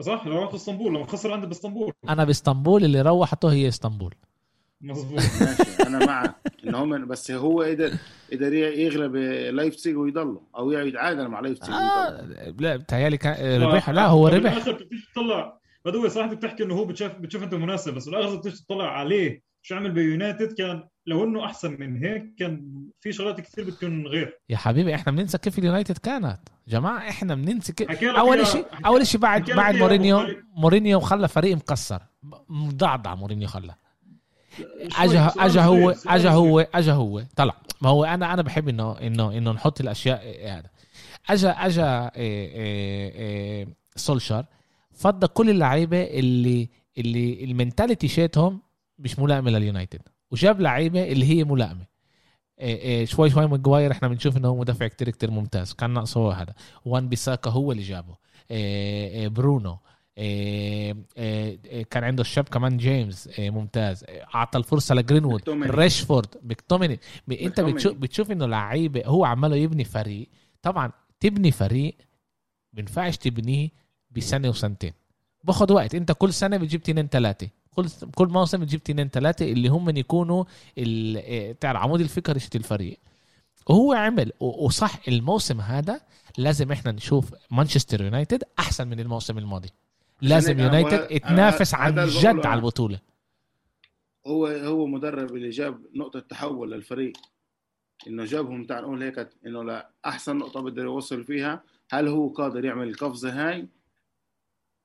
[0.00, 1.92] صح لو رحت اسطنبول لما خسر عندي باسطنبول.
[2.08, 4.14] أنا باسطنبول اللي روحته هي اسطنبول.
[4.80, 5.82] مظبوط ماشي.
[5.86, 7.92] أنا معك إن هم بس هو قدر
[8.32, 9.16] قدر يغلب
[9.54, 12.54] لايبزيج ويضله أو يتعادل مع لايبزيج آه ويضله.
[12.58, 16.74] لا بتهيألي كان ربح لا هو ربح بالاخر بتيجي تطلع بدوي صح أنت بتحكي إنه
[16.74, 19.48] هو بتشوف بتشوف أنت مناسب بس بالاخر بتيجي تطلع عليه.
[19.62, 24.38] شو عمل بيونايتد كان لو إنه أحسن من هيك كان في شغلات كثير بتكون غير.
[24.48, 26.38] يا حبيبي إحنا بننسى كيف اليونايتد كانت.
[26.68, 28.04] جماعة إحنا بننسى كيف.
[28.04, 30.26] أول شيء أول شيء بعد بعد مورينيو.
[30.56, 32.02] مورينيو خلى فريق مكسر.
[32.48, 33.74] مضعضع مورينيو خلى.
[34.98, 36.32] اجا اجا صغير، هو اجا سولشار.
[36.32, 37.22] هو اجا هو.
[37.36, 37.54] طلع.
[37.80, 40.70] ما هو أنا أنا بحب انه انه إنه نحط الأشياء هذا.
[41.30, 44.44] اجا اجا إيه إيه إيه سولشار
[44.92, 48.60] فضى كل اللعيبة اللي اللي ال mentality شيتهم
[48.98, 50.00] مش ملائمة لليونايتد.
[50.30, 51.86] وجاب لعيبة اللي هي ملائمة.
[52.60, 55.72] إيه إيه شوي شوي ماجواير إحنا بنشوف إنه هو مدافع كتير كتير ممتاز.
[55.72, 56.54] كان ناقصه هذا.
[56.84, 58.16] وان بيساكا هو اللي جابه.
[58.50, 59.78] إيه إيه برونو.
[61.90, 64.04] كان عنده الشاب كمان جيمس إيه ممتاز.
[64.34, 65.42] أعطى الفرصة لجرينوود.
[65.50, 67.60] ريشفورد ماكتوميني ب- انت.
[67.60, 70.28] بتشوف بتشوف إنه لعيبة هو عماله يبني فريق.
[70.62, 71.94] طبعا تبني فريق
[72.72, 73.68] بينفعش تبنيه
[74.10, 74.92] بسنة وسنتين.
[75.44, 75.94] باخد وقت.
[75.94, 80.44] أنت كل سنة بتجيب تنين ثلاثة كل كل موسم بتجيب تنين ثلاثة اللي هم يكونوا
[80.78, 82.98] ال- إيه، تعرف عمود الفكر شت الفريق.
[83.66, 86.00] وهو عمل وصح الموسم هذا
[86.38, 89.68] لازم إحنا نشوف مانشستر يونايتد أحسن من الموسم الماضي.
[90.22, 92.58] لازم يونايتد هذا عن جد على.
[92.58, 93.00] البطولة.
[94.26, 97.12] هو هو مدرب اللي جاب نقطة تحول للفريق.
[98.06, 101.62] إنه جابهم تعال نقول هيك إنه لا احسن نقطة بده يوصل فيها.
[101.90, 103.68] هل هو قادر يعمل القفزة هاي؟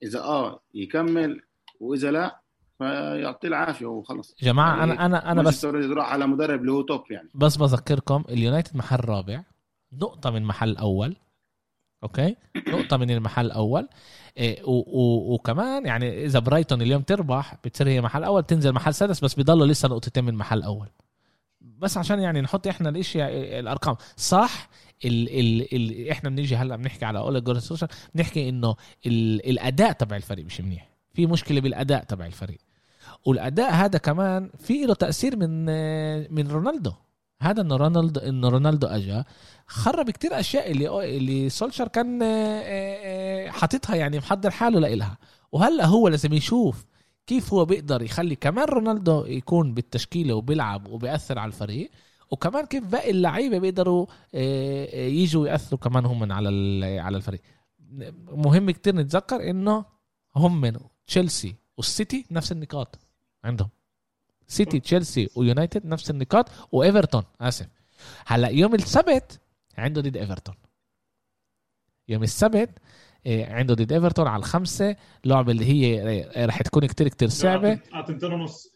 [0.04, 1.42] إذا آه يكمل.
[1.80, 2.40] وإذا لا
[2.78, 4.36] فيعطيه العافية وخلص.
[4.42, 7.30] جماعة يعني أنا أنا أنا بس راح على مدرب اللي هو top يعني.
[7.36, 9.44] بس بذكركم اليونايتد محل رابع.
[9.94, 11.16] نقطة من محل أول
[12.04, 12.36] okay؟
[12.68, 13.88] نقطة من المحل و
[14.66, 19.68] وكمان يعني إذا برايتون اليوم تربح بتصير هي محل أول بتنزل محل سادس بس بيضلوا
[19.68, 20.90] لسه نقطتين من محل أول.
[21.62, 23.96] بس عشان يعني نحط إحنا الأشياء الأرقام.
[24.18, 24.70] صح
[25.06, 28.76] ال ال ال إحنا بنيجي هلأ بنحكي على اولي جونر سولشار بنحكي إنه
[29.06, 30.90] ال الأداء تبع الفريق مش منيح.
[31.14, 32.60] في مشكلة بالأداء تبع الفريق.
[33.26, 35.66] والأداء هذا كمان في له تأثير من
[36.34, 36.92] من رونالدو.
[37.44, 39.24] هذا انه رونالدو انه رونالدو اجى
[39.68, 45.18] خرب كتير أشياء اللي اللي سولشر كان آه، آه، حاططها يعني محضر حاله لإلها.
[45.52, 46.86] وهلأ هو لازم يشوف
[47.28, 51.92] كيف هو بيقدر يخلي كمان رونالدو يكون بالتشكيلة وبيلعب وبيأثر على الفريق
[52.32, 56.50] وكمان كيف باقي اللعيبة بيقدروا آه، يجوا يأثروا كمان هم على
[57.00, 57.42] على الفريق.
[58.32, 59.86] مهم كتير نتذكر إنه
[60.36, 60.72] هم
[61.08, 63.00] تشيلسي والسيتي نفس النقاط
[63.44, 63.70] عندهم.
[64.48, 67.68] سيتي تشيلسي ويونايتد نفس النقاط وايفرتون آسف.
[68.26, 69.40] هلا يوم السبت
[69.78, 70.56] عنده ضد ايفرتون
[72.10, 72.70] يوم السبت
[73.28, 74.96] آه، عنده ضد ايفرتون على الخمسة.
[75.26, 76.02] لعبه اللي هي
[76.36, 77.80] آه، رح تكون كتير كتير صعبة.
[77.94, 78.72] على تنتين ونص.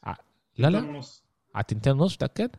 [0.58, 0.80] لا لا.
[0.80, 1.24] ونص.
[1.56, 2.50] على تنتين ونص متاكد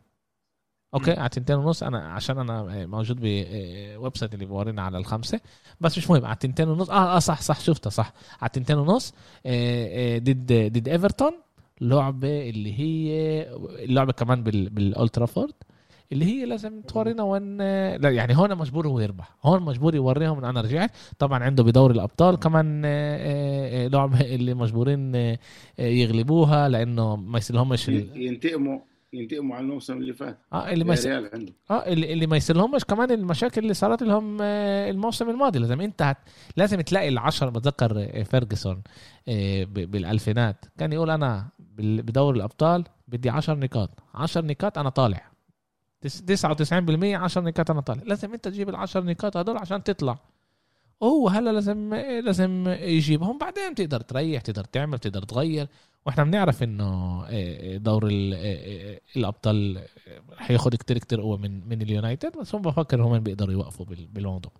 [0.94, 1.12] okay.
[1.12, 1.82] على تنتين ونص.
[1.82, 5.40] أنا عشان أنا موجود ب website اللي بورينا على الخمسة.
[5.80, 6.90] بس مش مهم على تنتين ونص.
[6.90, 8.12] آه آه صح صح شفتها صح.
[8.40, 9.14] على تنتين ونص
[9.46, 11.32] آه، آه، ضد ضد ايفرتون
[11.80, 13.12] لعبه اللي هي
[13.84, 15.54] اللعبة كمان بال بالاولترافورد
[16.12, 17.58] اللي هي لازم تورينا وين
[17.96, 19.36] لا يعني هون مجبور هو يربح.
[19.44, 20.90] هون مجبور يوريهم إن أنا رجعت.
[21.18, 25.36] طبعا عنده بدوري الأبطال كمان آه، آه، آه، لعبة اللي مجبورين
[25.78, 28.78] يغلبوها لأنه ما يصيرهمش ينتقموا.
[29.12, 30.38] ينتقموا على الموسم اللي فات.
[30.52, 34.02] آه اللي ما يصير ريال عنده آه اللي, اللي ما يصيرلهمش كمان المشاكل اللي صارت
[34.02, 35.58] لهم آه، الموسم الماضي.
[35.58, 36.16] لازم انت هت...
[36.56, 38.82] لازم تلاقي العشر بتذكر آه، فيرجسون
[39.28, 40.64] آه، بالألفينات.
[40.78, 41.48] كان يقول أنا
[41.78, 43.90] بدور الأبطال بدي عشر نقاط.
[44.14, 45.28] عشر نقاط أنا طالع.
[46.00, 48.02] تس- 99% 10 نقاط أنا طالع.
[48.06, 50.18] لازم أنت تجيب ال 10 نقاط هدول عشان تطلع.
[51.02, 53.38] هو هلا لازم لازم يجيبهم.
[53.38, 55.68] بعدين تقدر تريح تقدر تعمل تقدر تغير.
[56.06, 59.82] وإحنا بنعرف انه إيه، دور ال- إيه، الأبطال
[60.36, 64.52] حياخد كتير كتير قوة من من اليونايتد بس هم بفكر هم بيقدروا يوقفوا بال- بالموضوع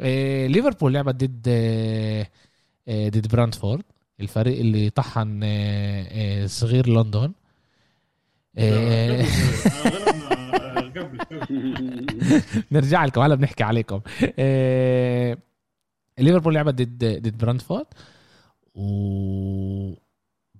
[0.52, 1.48] ليفربول لعبت ضد
[2.90, 3.82] ضد برانتفورد
[4.20, 5.40] الفريق اللي طحن
[6.46, 7.32] صغير لندن.
[12.72, 14.00] نرجع لكم هلا بنحكي عليكم.
[16.18, 17.86] ليفربول لعبت ضد ضد برنتفورد
[18.74, 19.94] و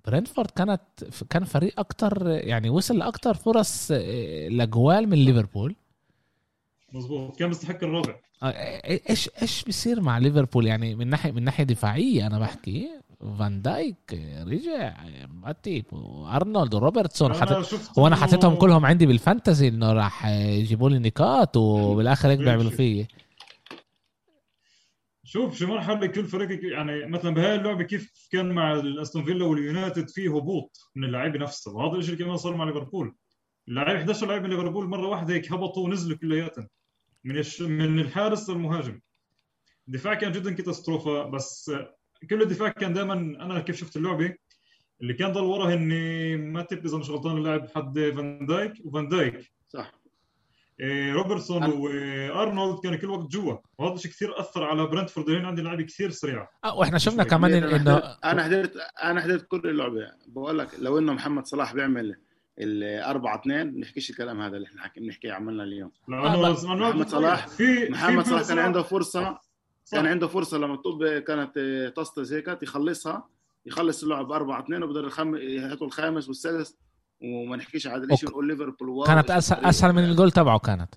[0.07, 0.81] برنتفورد كانت
[1.29, 5.75] كان فريق أكتر يعني وصل لأكتر فرص إيه، لجوال من ليفربول.
[6.93, 7.35] مظبوط.
[7.35, 8.47] كان مستحق الرابع آه،
[9.09, 12.89] إيش إيش بيصير مع ليفربول؟ يعني من ناحية من ناحية دفاعية أنا بحكي
[13.39, 14.93] فان دايك رجع
[15.43, 19.93] ماتيب وارنولد وروبرتسون حتى أنا شفت هو أنا إنه- حطيتهم كلهم عندي بال fantasy إنه
[19.93, 23.07] راح يجيبوا لي نقاط وبالآخر هيك بيعملوا فيي
[25.33, 30.09] شوف شو مرحلة كل فريق يعني مثلا بهاي اللعبة كيف كان مع الاستون فيلا واليونايتد
[30.09, 33.15] في هبوط من اللعيبة نفسه وهذا الشيء كمان صار مع ليفربول.
[33.67, 36.67] اللاعب 11 لاعب من ليفربول مرة واحدة هيك هبطوا ونزلوا كلياتهم
[37.23, 37.61] من الش...
[37.61, 38.99] من الحارس للمهاجم.
[39.87, 41.71] الدفاع كان جدا catastrophe بس
[42.29, 44.35] كل الدفاع كان دائما أنا كيف شفت اللعبة؟
[45.01, 48.73] اللي كان ضل ورا هني ماتيب إذا مش غلطان اللاعب حد فان دايك.
[48.83, 49.51] وفان دايك
[51.13, 53.57] روبرتسون أنا- وأرنولد كانوا كل وقت جوا.
[53.77, 56.49] وهذا الشيء كثير أثر على برنتفورد هنا عندي لعيبه كثير سريعة.
[56.65, 60.11] آه، وإحنا شفنا كمان إنه أنا حضرت أنا حضرت كل اللعبة.
[60.27, 62.15] بقول لك لو إنه محمد صلاح بيعمل
[62.59, 65.91] الأربعة اثنين نحكيش الكلام هذا اللي إحنا حكي بنحكيه عملنا اليوم.
[66.07, 69.39] لأنه آه، لأنه محمد صلاح- في محمد صلاح كان صلاح- عنده فرصة
[69.85, 69.97] صح.
[69.97, 71.59] كان عنده فرصة لما الطب كانت
[71.95, 73.29] تصطز هيك يخلصها
[73.65, 75.35] يخلص اللعب 4 2 وبقدر الخم...
[75.35, 76.77] يحطوا الخامس والسادس.
[77.23, 80.95] وما نحكيش على هذا الشيء نقول ليفربول كانت اسهل فريق أسهل من الجول تبعه كانت.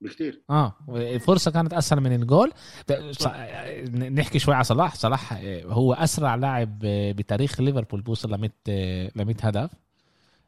[0.00, 2.52] بكثير آه الفرصة كانت أسهل من الجول.
[3.98, 4.94] نحكي شوي على صلاح.
[4.94, 8.50] صلاح آه، هو أسرع لاعب آه، بتاريخ ليفربول بوصل ل 100
[9.16, 9.70] ل 100 هدف.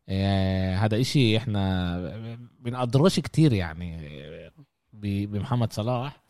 [0.08, 4.00] آه، هذا إشي إحنا بنقدروش كتير يعني
[4.92, 6.22] بمحمد صلاح.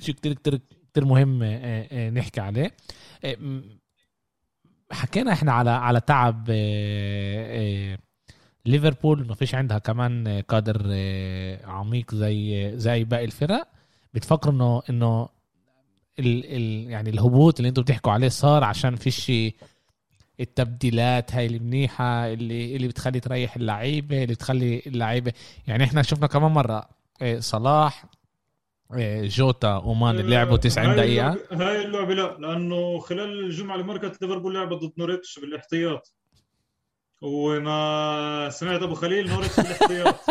[0.00, 0.60] شيء كتير كتير
[0.92, 1.44] كتير مهم
[2.14, 2.76] نحكي عليه.
[4.92, 7.98] حكينا إحنا على على تعب آه، آه،
[8.66, 13.68] ليفربول ما فيش عندها كمان كادر آه، عميق زي زي باقي الفرق.
[14.14, 15.28] بتفكر انه انه
[16.18, 19.32] ال ال يعني الهبوط اللي أنتم بتحكوا عليه صار عشان فيش
[20.40, 25.32] التبديلات هاي المنيحة اللي اللي بتخلي تريح اللعيبة اللي بتخلي اللعيبة
[25.66, 26.88] يعني إحنا شفنا كمان مرة
[27.22, 28.04] آه، صلاح
[29.22, 31.34] جوتا ومان اللي لعبوا 90 هاي دقيقة.
[31.34, 36.14] اللعبة- هاي اللعبة لا لأنه خلال الجمعة اللي مرقت ليفربول لعبت ضد نوريتش بالاحتياط.
[37.22, 40.14] وما سمعت أبو خليل نوريتش بالاحتياط.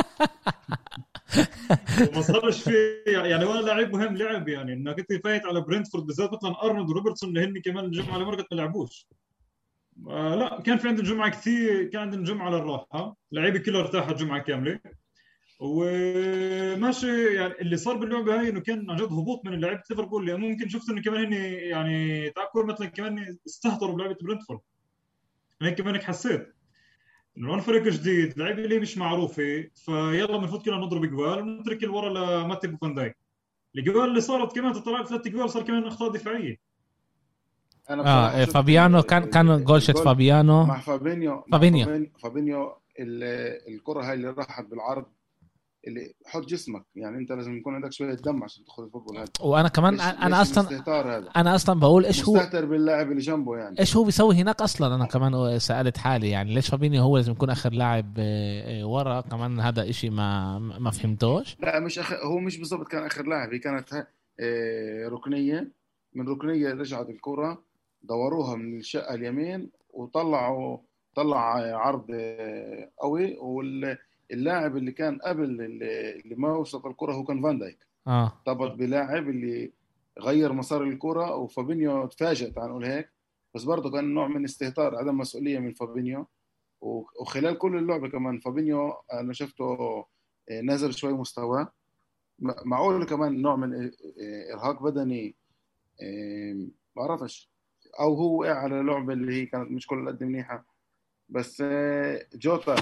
[2.14, 2.74] وما صارش في
[3.08, 4.74] يعني ولا لاعب مهم لعب يعني.
[4.74, 8.46] إنك أنت فايت على برنتفورد بالذات مثلا أرنولد وروبرتسون اللي هن كمان الجمعة اللي مرقت
[8.52, 9.08] ما لعبوش.
[10.08, 13.16] آه لا كان في عندهم جمعة كثير كان عندهم جمعة للراحة.
[13.32, 14.80] لعيبة كلها ارتاحت جمعة كاملة.
[15.60, 20.48] وماشي يعني اللي صار باللعبة هاي إنه كان عن جد هبوط من لعيبه ليفربول لأنه
[20.48, 24.60] ممكن شفت إنه كمان هن يعني تعال مثلا كمان استهتروا بلعبة برنتفورد.
[25.62, 26.54] أنا هيك كمان هيك حسيت.
[27.38, 32.10] إنه هون فريق جديد لعيبه اللي مش معروفه فيلا بنفوت كلنا نضرب جوال ونترك الورا
[32.44, 33.18] لماتيب وفان دايك
[33.78, 36.58] الجوال اللي صارت كمان تطلع ثلاث جوال صار كمان أخطاء دفاعية.
[37.90, 38.04] أنا
[38.42, 40.66] آه فابيانو كان كان جول شت فابيانو.
[40.66, 41.44] مع فابينيو.
[41.52, 41.86] فابينيو.
[41.86, 45.06] فابين- فابينيو ال- الكرة هاي اللي راحت بالعرض.
[45.88, 49.68] اللي حط جسمك يعني انت لازم يكون عندك شوية دم عشان تاخذ الفوتبول هذا وأنا
[49.68, 53.58] كمان مش- أنا مش أصلا هذا؟ أنا أصلا بقول إيش هو مستهتر باللاعب اللي جنبه
[53.58, 53.80] يعني.
[53.80, 57.50] إيش هو بيسوي هناك أصلا؟ أنا كمان سألت حالي يعني ليش فابينيو هو لازم يكون
[57.50, 61.56] آخر لاعب آه، آه، ورا؟ كمان هذا إشي ما ما فهمتوش.
[61.60, 62.14] لا مش أخ...
[62.14, 64.08] هو مش بالضبط كان آخر لاعب هي كانت
[64.40, 65.72] آه، ركنية.
[66.16, 67.62] من ركنية رجعت الكرة
[68.04, 70.78] دوروها من الشقة اليمين وطلعوا
[71.16, 71.40] طلع
[71.78, 72.06] عرض
[73.02, 73.38] قوي
[74.34, 77.78] واللاعب اللي كان قبل اللي اللي ما وصلت الكرة هو كان فان دايك.
[78.08, 78.34] آه.
[78.48, 79.72] ارتبط بلاعب اللي
[80.20, 83.10] غير مسار الكرة وفابينيو تفاجئ تعال نقول هيك
[83.56, 86.28] بس برضه كان نوع من استهتار عدم مسؤولية من فابينيو.
[86.82, 89.64] وخلال كل اللعبة كمان فابينيو أنا شفته
[90.50, 91.72] آه، نزل شوي مستواه.
[92.66, 95.36] معقول كمان نوع من آه، آه، إرهاق بدني
[96.02, 97.50] ما بعرفش
[98.00, 100.66] أو هو وقع على لعبة اللي هي كانت مش كل قد منيحة.
[101.30, 101.64] بس
[102.36, 102.76] جوتا.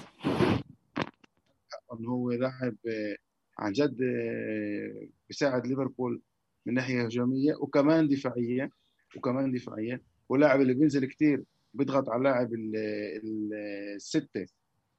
[1.93, 3.15] انه هو لاعب آه،
[3.59, 6.21] عن جد آه، بيساعد ليفربول
[6.65, 8.69] من ناحية هجومية وكمان دفاعية
[9.17, 10.01] وكمان دفاعية.
[10.29, 12.75] ولاعب اللي بينزل كتير بيضغط على اللاعب ال-
[13.23, 13.53] ال-
[13.95, 14.45] الستة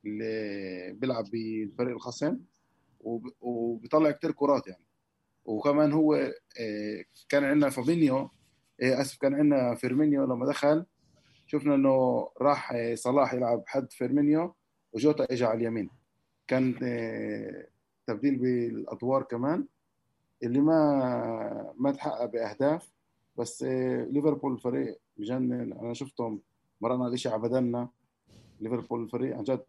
[0.04, 2.38] اللي بيلعب بالفريق الخصم
[3.00, 4.84] وب- وبيطلع كتير كرات يعني.
[5.44, 6.14] وكمان هو
[6.60, 8.30] آه، كان عندنا فابينيو
[8.80, 10.86] آسف كان عندنا فيرمينيو لما دخل.
[11.46, 14.54] شفنا إنه راح صلاح يلعب حد فيرمينيو
[14.92, 15.90] وجوتا اجى على اليمين.
[16.52, 17.66] كان آه،
[18.06, 19.66] تبديل بالأدوار كمان
[20.42, 22.92] اللي ما ما تحقق بأهداف.
[23.38, 25.72] بس آه، ليفربول فريق بجنن.
[25.72, 26.40] أنا شفتهم
[26.80, 27.88] مرنا الاشي على بدلنا
[28.60, 29.64] ليفربول فريق عن جد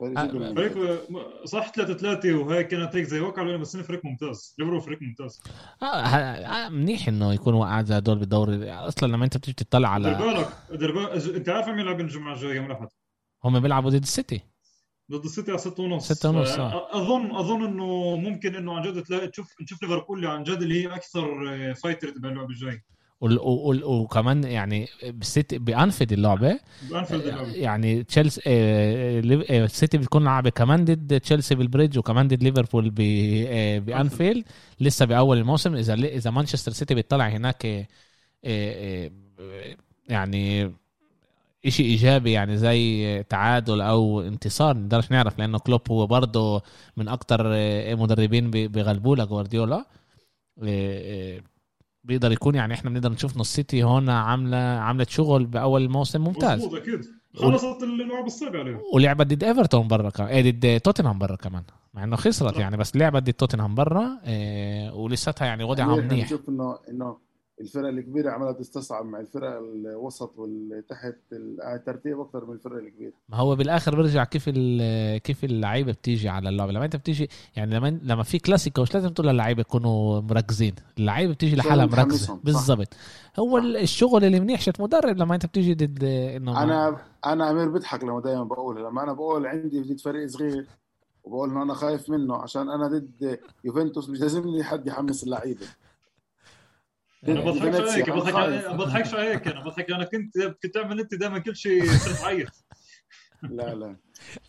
[0.00, 0.54] فريق آه،.
[0.54, 4.54] فريق صح 3 3 وهيك كانت هيك زي وقع بس فريق ممتاز.
[4.58, 5.40] ليفربول فريق ممتاز.
[5.82, 8.72] ه- آه، منيح إنه يكون وقعات زي هدول بالدوري.
[8.72, 12.34] أصلا لما أنت بتيجي تطلع دير على بالك دير بالك أنت عارف مين يلعب الجمعة
[12.34, 12.88] الجاية؟ يوم الاحد
[13.44, 14.51] هم بيلعبوا ضد السيتي.
[15.12, 16.12] ضد السيتي على 6 ونص.
[16.12, 16.88] ستة ونص، آه.
[17.02, 20.82] اظن أظن إنه ممكن إنه عن جد تلاقي تشوف نشوف ليفربول اللي عن جد اللي
[20.84, 22.82] هي أكثر آه، fighter باللعب الجاي.
[23.84, 26.60] وكمان يعني بالسيتي بأنفيلد اللعبة.
[26.90, 27.46] بأنفيلد اللعب.
[27.48, 32.94] يعني تشيلسي آه، آه، السيتي بتكون لعبة كمان ضد تشيلسي بالبريدج وكمان ضد ليفربول
[33.48, 34.44] آه، بأنفيلد
[34.80, 35.74] لسه بأول الموسم.
[35.74, 37.86] إذا إذا مانشستر سيتي بيطلع هناك آه،
[38.44, 39.10] آه،
[39.40, 39.76] آه،
[40.08, 40.72] يعني
[41.70, 46.62] شيء إيجابي يعني زي تعادل أو انتصار نقدرش نعرف لأنه كلوب هو برضه
[46.96, 49.84] من أكتر آه، مدربين بي- بيغلبوا لجوارديولا آه،
[50.64, 51.40] آه،
[52.04, 56.60] بيقدر يكون يعني إحنا بنقدر نشوف نص سيتي هون عاملة عملت شغل بأول موسم ممتاز.
[56.64, 57.00] مظبوط أكيد.
[57.36, 58.80] خلصت اللعب الصعب عليهم.
[58.94, 60.28] ولعبت ضد إيفرتون برا كمان.
[60.30, 61.62] إيه ضد توتنهام برا كمان.
[61.94, 62.56] مع إنه خسرت.
[62.58, 66.32] يعني بس لعبت ضد توتنهام برا إيه ولساتها يعني وضعها منيح.
[66.32, 67.16] منيح إنه إنه
[67.62, 71.14] الفرق الكبيرة عماله تستصعب مع الفرق الوسط والتحت
[71.74, 73.12] الترتيب أكثر من الفرق الكبيرة.
[73.28, 74.48] ما هو بالآخر بيرجع كيف
[75.24, 76.72] كيف اللعيبة بتيجي على اللعبة.
[76.72, 80.74] لما أنت بتيجي يعني لما لما في كلاسيكو مش لازم تقول للعيبة يكونوا مركزين.
[80.98, 82.38] اللعيبة بتيجي لحالها مركزه صح.
[82.44, 82.88] بالضبط.
[83.38, 86.96] هو ال- الشغل اللي منيح شت مدرب لما أنت بتيجي ضد إنه أنا
[87.26, 90.66] أنا أمير بضحك لما دائما بقول لما أنا بقول عندي ضد فريق صغير
[91.24, 95.66] وبقول إنه أنا خايف منه عشان أنا ضد يوفنتوس مش لازمني حد يحمس اللعيبة.
[97.28, 98.34] أنا بضحكش عليك بضحك.
[98.34, 102.64] عليك بضحكش عليك أنا بضحك أنا كنت كنت تعمل أنت دائما كل شيء صرت تعيط
[103.42, 103.96] لا لا.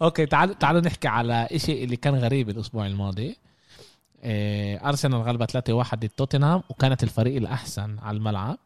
[0.02, 3.38] okay تعالوا تعالوا نحكي على شيء اللي كان غريب الأسبوع الماضي.
[4.24, 8.58] إيه أرسنال غلبت 3-1 ضد توتنهام وكانت الفريق الأحسن على الملعب.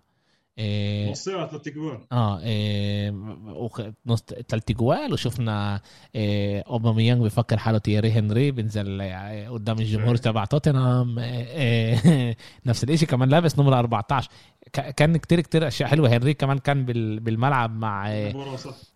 [0.57, 3.11] إيه نص ساعه ثلاث جوال آه إيه
[3.47, 5.81] وخ- نص ثلاث جوال وشفنا
[6.15, 9.01] إيه اوباميانج بفكر حاله تيري هنري بينزل
[9.49, 14.29] قدام الجمهور تبع توتنهام إيه نفس الشيء كمان لابس نمرة 14
[14.73, 18.11] ك- كان كتير كتير اشياء حلوة هنري كمان كان بال- بالملعب مع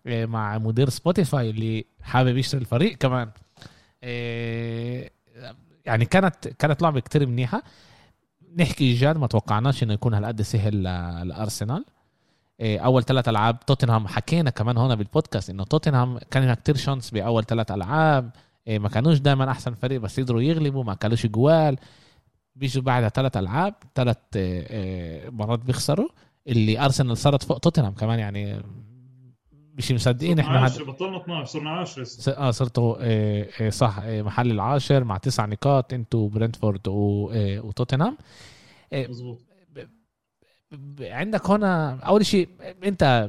[0.06, 3.30] إيه، مع مدير Spotify اللي حابب يشتري الفريق كمان
[4.02, 5.10] إيه،
[5.86, 7.62] يعني كانت كانت لعبه كتير منيحه
[8.58, 10.82] نحكي جد ما توقعناش إنه يكون هالقد سهل
[11.28, 11.84] لأرسنال.
[12.60, 17.10] إيه، أول ثلاث ألعاب توتنهام حكينا كمان هون بالبودكاست إنه توتنهام كان لها كتير chance
[17.10, 18.30] بأول ثلاث ألعاب.
[18.66, 21.76] إيه، ما كانوش دائما أحسن فريق بس يقدروا يغلبوا ما كانوش جوال.
[22.56, 24.16] بيجوا بعدها ثلاث ألعاب ثلاث
[25.30, 26.08] مرات بيخسروا.
[26.48, 28.62] اللي أرسنال صارت فوق توتنهام كمان يعني
[29.78, 30.58] مش مصدقين إحنا.
[30.60, 35.16] 10 بطلنا 12 صرنا 10 س- آه صرتوا آه، آه، صح آه، محل العاشر مع
[35.16, 38.16] تسع نقاط أنتوا برنتفورد و- آه، وتوتنهام.
[38.92, 39.40] مظبوط.
[41.00, 42.48] عندك هنا أول شيء
[42.84, 43.28] أنت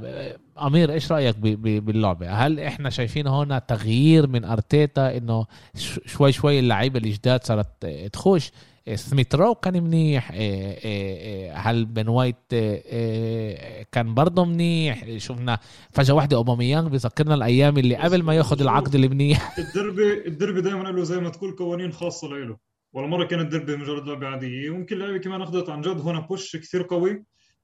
[0.61, 5.45] أمير إيش رأيك باللعبة؟ هل إحنا شايفين هنا تغيير من أرتيتا إنه
[6.05, 8.51] شوي شوي اللعيبة الجداد صارت تخش؟
[8.95, 10.31] سميث رو كان منيح
[11.67, 12.55] هل بن وايت
[13.91, 15.59] كان برضه منيح شفنا
[15.91, 21.03] فجاه واحدة اوباميانج بذكرنا الأيام اللي قبل ما ياخذ العقد المنيح الدربي الدربي دائما له
[21.03, 22.57] زي ما تقول قوانين خاصة له.
[22.93, 26.01] ولا مره كان الدربي مجرد لعبه عاديه ويمكن اللعبة كمان أخذت عن جد.
[26.01, 27.23] هنا push كثير قوي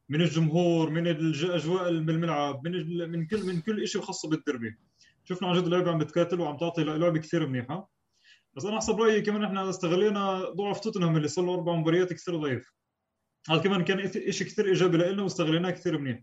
[0.09, 2.71] من الجمهور من الاجواء بالملعب من
[3.11, 4.77] من كل من كل شيء خاص بالدربي.
[5.23, 7.89] شفنا عن جد اللعبه عم بتكاتل وعم تعطي لعبة كثير منيحة.
[8.55, 12.35] بس أنا حسب رأيي كمان إحنا استغلينا ضعف توتنهام اللي صار له أربع مباريات كثير
[12.35, 12.73] ضعيف.
[13.49, 16.21] هذا كمان كان شيء كثير إيجابي لنا واستغليناه كثير منيح.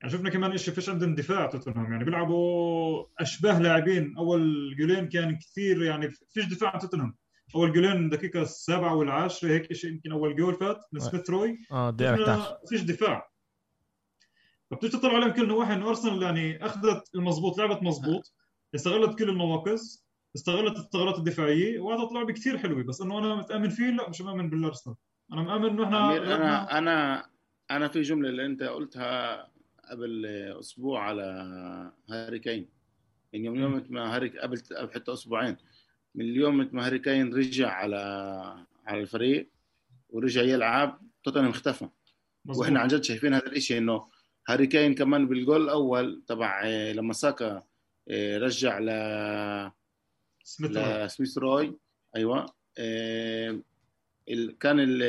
[0.00, 1.92] يعني شفنا كمان شيء فيش عندهم دفاع توتنهام.
[1.92, 4.16] يعني بيلعبوا أشباه لاعبين.
[4.16, 7.16] أول جولين كان كثير يعني فيش دفاع عن توتنهام.
[7.54, 11.58] أول جولين دقيقة السابعة والعاشرة هيك شيء يمكن أول جول فات من سميث روي.
[11.72, 11.90] آه
[12.68, 13.30] فيش دفاع.
[14.70, 18.32] فبتيجي تطلع عليهم كل نواحي انه أرسنال يعني أخذت المضبوط لعبت مضبوط
[18.74, 23.90] استغلت كل النواقص استغلت الثغرات الدفاعية واعطت لعبه كثير حلوة بس إنه أنا متأمن فيه
[23.90, 24.96] لا مش مؤمن بالأرسنال.
[25.32, 27.26] أنا مؤمن إنه إحنا أنا أنا
[27.70, 29.48] أنا في جملة اللي أنت قلتها
[29.90, 30.26] قبل
[30.60, 31.22] أسبوع على
[32.10, 32.68] هاري كين.
[33.32, 34.62] يعني من يوم ما هاري قبل
[34.94, 35.56] حتى أسبوعين
[36.14, 37.96] من اليوم ما هاري كين رجع على
[38.86, 39.50] على الفريق
[40.10, 41.88] ورجع يلعب توتنهام اختفى.
[42.44, 42.64] مظبوط.
[42.64, 44.08] وإحنا عن جد شايفين هذا الشيء إنه
[44.48, 47.62] هاري كين كمان بالجول الأول تبع آه، لما ساكا
[48.08, 48.88] آه، رجع ل
[51.06, 51.76] سميث رو
[52.16, 52.46] أيوه.
[52.78, 53.58] آه،
[54.28, 55.02] ال- كان ال-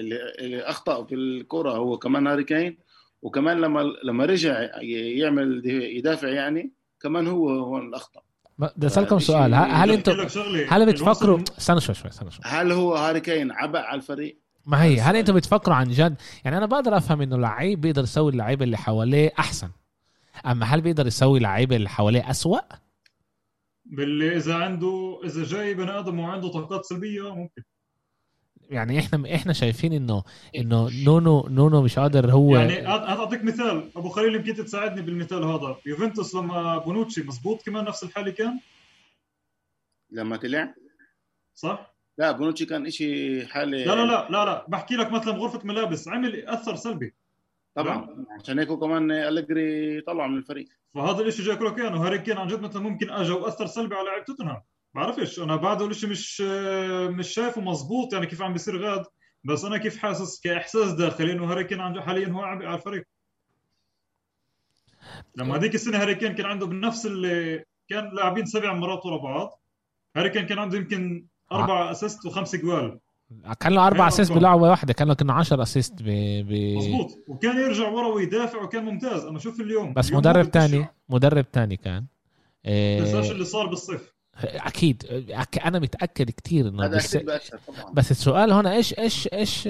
[0.00, 2.78] اللي اللي أخطأ في الكرة هو كمان هاري كين
[3.22, 8.20] وكمان لما لما رجع ي- يعمل يدافع يعني كمان هو هو اللي اخطا
[8.58, 10.12] بدي أسألكم فإشي- سؤال هل أنتم.
[10.68, 12.40] هل بتفكروا الوصل- استنى شوي شوي استنى شوي.
[12.44, 15.16] هل هو هاري كين عبء على الفريق؟ ما هي هل.
[15.16, 16.14] أنتم بتفكروا عن جد؟
[16.44, 19.68] يعني أنا بقدر أفهم إنه لعيب بيقدر يسوي اللعيبة اللي حواليه أحسن
[20.46, 22.58] أما هل بيقدر يسوي اللعيبه اللي حواليه أسوأ؟
[23.92, 27.62] باللي إذا عنده إذا جاي بني آدم وعنده طاقات سلبية ممكن.
[28.70, 30.22] يعني إحنا إحنا شايفين إنه
[30.56, 33.90] إنه نونو نونو مش قادر هو يعني أعطيك مثال.
[33.96, 35.76] أبو خليل يمكن تساعدني بالمثال هذا.
[35.86, 38.60] يوفنتوس لما بونوتشي مزبوط كمان نفس الحالة كان؟
[40.10, 40.74] لما طلع؟
[41.54, 44.66] صح؟ لا بونوتشي كان إشي حالة لا لا لا لا لا.
[44.68, 46.08] بحكي لك مثلا غرفة ملابس.
[46.08, 47.14] عمل أثر سلبي.
[47.74, 48.24] طبعا.
[48.40, 50.68] عشان هيك كمان أليجري طلع من الفريق.
[50.94, 54.04] فهذا الشيء جاي كله كان وهاري كين عن جد مثلا ممكن اجى وأثر سلبي على
[54.04, 54.62] لاعب توتنهام.
[54.94, 56.40] بعرفش أنا بعده الشيء مش
[57.10, 59.04] مش شايفه مزبوط يعني كيف عم بيصير غاد.
[59.44, 62.76] بس أنا كيف حاسس؟ كإحساس داخلي إنه هاري كين عن جد حاليا هو عبء على
[62.76, 63.04] الفريق.
[65.36, 69.62] لما هذيك السنة هاري كين كان عنده بنفس اللي كان لاعبين سبع مرات ورا بعض.
[70.16, 72.98] هاري كين كان عنده يمكن أربع assist وخمس جوال.
[73.60, 74.40] كان له أربع اسيست أربعة.
[74.40, 76.06] بلعبة واحدة كان له كنا 10 assist ب...
[76.48, 76.76] ب...
[76.78, 79.24] مزبوط وكان يرجع ورا ويدافع وكان ممتاز.
[79.24, 79.94] اما شوف اليوم.
[79.94, 80.50] بس اليوم مدرب.
[80.50, 82.06] تاني مدرب تاني كان.
[82.64, 84.12] تنساش إيه اللي صار بالصيف.
[84.44, 85.26] أكيد.
[85.30, 87.18] أك- أنا متأكد كتير إنه بس...
[87.92, 89.68] بس السؤال هنا إيش إيش إيش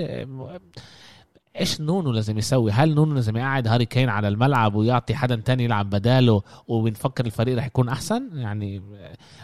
[1.60, 5.64] إيش نونو لازم يسوي؟ هل نونو لازم يقعد هاري كين على الملعب ويعطي حدا تاني
[5.64, 8.82] يلعب بداله وبنفكر الفريق رح يكون أحسن؟ يعني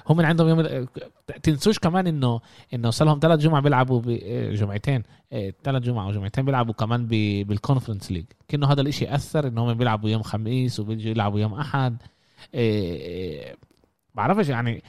[0.09, 0.87] هم عندهم يوم
[1.43, 2.41] تنسوش كمان انه
[2.75, 4.03] إنه صار لهم ثلاث جمعة بيلعبوا.
[4.53, 5.03] جمعتين
[5.65, 7.07] ثلاث جمعة أو جمعتين بيلعبوا كمان.
[7.45, 11.55] بال Conference League كأنه هذا الإشي أثر إنه هم بيلعبوا يوم خميس وبيجوا يلعبوا يوم
[11.55, 12.03] أحد
[12.55, 13.57] إيه...
[14.15, 14.83] بعرفش يعني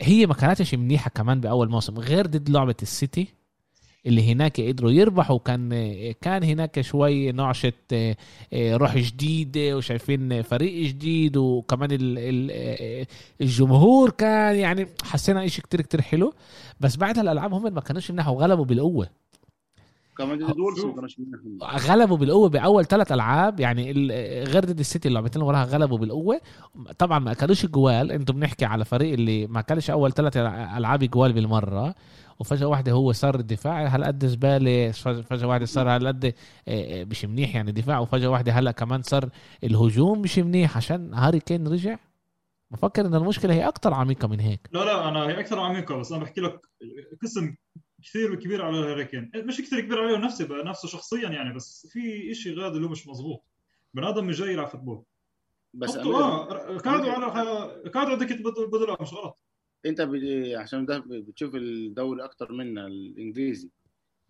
[0.00, 3.41] هي ما كانتش منيحة كمان بأول موسم غير ضد لعبة السيتي
[4.06, 5.38] اللي هناك قدروا يربحوا.
[5.38, 5.70] كان
[6.12, 8.16] كان هناك شوي نعشة آه،
[8.52, 12.16] آه، روح جديدة وشايفين فريق جديد وكمان
[12.50, 13.06] آه،
[13.40, 16.34] الجمهور كان يعني حسينا إشي كتير كتير حلو.
[16.80, 19.22] بس بعد الألعاب هم ما كانوش منحوا وغلبوا بالقوة.
[21.64, 23.60] غلبوا بالقوة بأول ثلاث ألعاب.
[23.60, 23.92] يعني
[24.44, 26.40] غير ضد السيتي اللعبتين اللي وراها غلبوا بالقوة.
[26.98, 31.32] طبعا ما أكلوش الجوال أنتم بنحكي على فريق اللي ما أكلش أول ثلاث ألعاب جوال
[31.32, 31.94] بالمرة.
[32.42, 34.90] وفجأة واحدة هو صار الدفاع هالقد زبالة؟
[35.22, 36.32] فجأة واحدة صار هالقد آه،
[36.68, 39.30] آه، مش منيح يعني دفاع وفجأة واحدة هلا كمان صار
[39.64, 41.98] الهجوم مش منيح عشان هاري كين رجع؟
[42.70, 44.68] بفكر ان المشكلة هي أكثر عميقة من هيك.
[44.72, 46.60] لا لا أنا هي أكثر عميقة بس أنا بحكي لك
[47.22, 47.54] قسم
[48.02, 49.30] كثير كبير على هاري كين.
[49.36, 52.90] مش كثير كبير عليه نفسه بقى نفسه شخصيا يعني بس في شيء غاد اللي هو
[52.90, 53.44] مش مزبوط
[53.94, 55.02] بني آدم مش جاي يلعب football.
[55.74, 56.46] بس آه
[56.78, 57.28] قعدوا على
[57.94, 59.38] قعدوا على دكه بدل بدل مش غلط.
[59.86, 60.00] انت
[60.56, 63.70] عشان ده بتشوف الدوري أكتر منا الانجليزي.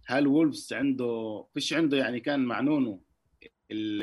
[0.06, 3.02] هل وولفز عنده فيش عنده يعني كان مع نونو
[3.70, 4.02] ال-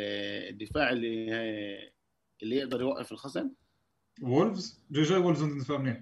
[0.50, 1.92] الدفاع اللي
[2.44, 3.50] اللي يقدر يوقف الخصم؟
[4.22, 6.02] وولفز؟ جاي جاي وولفز عندهم دفاع منيح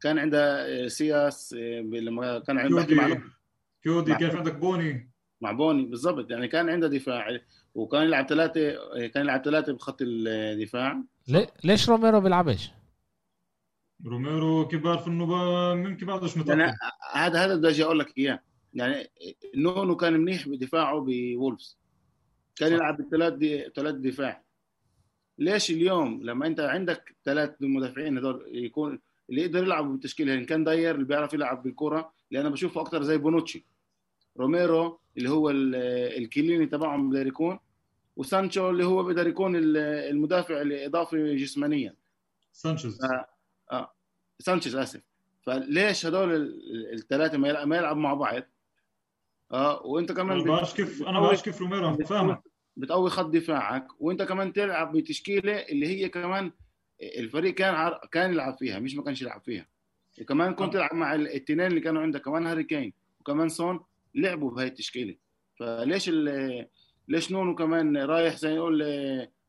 [0.00, 1.52] كان عنده سايس
[1.92, 3.20] لما كان عنده كيودي
[3.82, 5.10] كيودي كيف عندك بولي؟
[5.40, 6.30] مع بولي بالضبط.
[6.30, 7.40] يعني كان عنده دفاع
[7.74, 8.72] وكان يلعب ثلاثة
[9.08, 11.02] كان يلعب ثلاثة بخط الدفاع.
[11.64, 12.70] ليش روميرو بيلعبش؟
[14.06, 16.76] روميرو كبار في النوبة ممكن يعني متأكد
[17.12, 18.40] هذا هذا بدي أجي أقول لك إياه.
[18.74, 19.10] يعني
[19.54, 21.78] نونو كان منيح بدفاعه بولفز.
[22.56, 22.72] كان.
[22.72, 23.70] يلعب بالثلاث دي...
[23.76, 24.42] ثلاث دفاع.
[25.38, 30.64] ليش اليوم لما أنت عندك ثلاث مدافعين هذول يكون اللي يقدر يلعب بالتشكيلة؟ ان كان
[30.64, 33.64] داير اللي بيعرف يلعب بالكرة اللي أنا بشوفه أكثر زي بونوتشي.
[34.38, 35.74] روميرو اللي هو ال-
[36.22, 37.58] الكيليني تبعهم بيقدر يكون
[38.16, 39.76] وسانشو اللي هو بيقدر يكون ال-
[40.10, 41.94] المدافع الإضافي جسمانيا.
[42.52, 42.98] سانشيز
[43.72, 43.94] آه.
[44.38, 45.00] سانشيز آسف.
[45.42, 46.60] فليش هدول
[46.92, 48.42] الثلاثه ما يلعب ما يلعبوا مع بعض؟
[49.52, 52.42] آه وإنت كمان أنا بعرفش كيف أنا بعرفش كيف روميرو فاهمك.
[52.76, 56.52] بتقوي خط دفاعك وإنت كمان تلعب بتشكيلة اللي هي كمان
[57.02, 58.00] الفريق كان عر...
[58.12, 59.66] كان يلعب فيها مش ما كانش يلعب فيها.
[60.20, 63.80] وكمان كنت تلعب مع الاثنين اللي كانوا عندك كمان هاري كين وكمان سون
[64.14, 65.16] لعبوا بهاي التشكيلة.
[65.56, 66.66] فليش ال...
[67.08, 68.82] ليش نونو كمان رايح زي يقول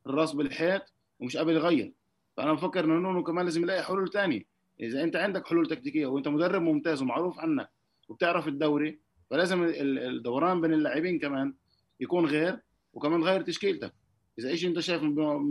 [0.07, 1.93] الراس بالحيط ومش قابل يغير؟
[2.39, 4.41] فأنا بفكر إنه نونو كمان لازم يلاقي حلول تانية
[4.79, 7.69] إذا أنت عندك حلول تكتيكية وأنت مدرب ممتاز ومعروف عنك
[8.09, 11.53] وبتعرف الدوري فلازم ال- الدوران بين اللاعبين كمان
[11.99, 12.59] يكون غير
[12.93, 13.93] وكمان غير تشكيلتك.
[14.39, 15.03] إذا إيش أنت شايف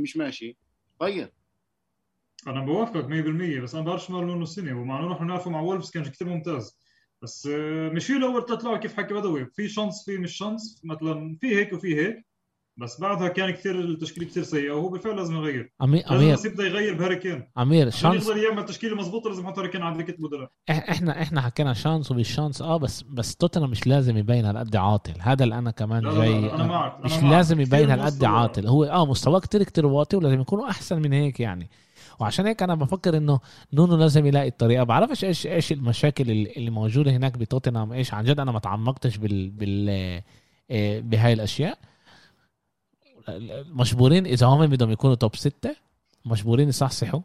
[0.03, 0.57] مش ماشي
[1.03, 1.32] غير.
[2.47, 4.80] أنا بوافقك 100% بس أنا بعرفش مال نونو السنة.
[4.80, 6.78] ومع إنه نحن نعرفه مع وولفز كان كثير ممتاز.
[7.22, 10.81] بس آه، مشي له اول ثلاث لعب كيف حكي بدوي؟ في chance في مش chance.
[10.84, 12.28] مثلا في هيك وفي هيك.
[12.79, 15.72] بس بعدها كان كثير التشكيله كثير سيئه وهو بالفعل لازم يغير.
[15.83, 16.35] امير لازم أمير.
[16.35, 18.26] بس يبدا يغير بهاري كين عشان chance.
[18.29, 21.72] يقدر يعمل تشكيلة مضبوطة لازم يحط هاري كين على دكه بدلاء إح- إحنا إحنا حكينا
[21.74, 25.12] chance ومش chance آه بس بس توتنهام مش لازم يبين هالقد عاطل.
[25.20, 27.33] هذا اللي أنا كمان لا لا جاي لا أنا معك أنا مش معك.
[27.33, 28.24] لازم كثير يبين هالقد.
[28.24, 28.66] عاطل.
[28.66, 31.70] هو آه مستواه كتير كتير واطي ولازم يكونوا أحسن من هيك يعني.
[32.20, 33.41] وعشان هيك أنا بفكر إنه
[33.72, 34.85] نونو لازم يلاقي الطريقة.
[34.85, 37.93] بعرفش إيش إيش المشاكل اللي اللي موجودة هناك بتوتنهام.
[37.93, 39.89] إيش عن جد أنا ما تعمقتش بال بال
[40.70, 41.79] آه، بهاي الأشياء.
[43.72, 45.76] مجبورين إذا هم بدهم يكونوا top ستة
[46.24, 47.20] مجبورين يصحصحوا.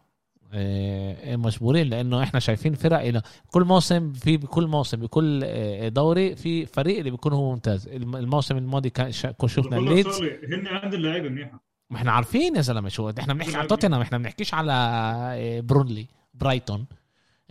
[0.55, 6.35] آه، مجبورين لأنه إحنا شايفين فرق إلى كل موسم في بكل موسم بكل آه، دوري
[6.35, 7.87] في فريق اللي بيكون هو ممتاز.
[7.87, 11.59] الم- الموسم الماضي كان شفنا الليدز شغلة، هن عند اللعيبة منيحة.
[11.89, 16.85] ما إحنا عارفين يا زلمة شو إحنا بنحكي على توتنهام إحنا بنحكيش على بيرنلي برايتون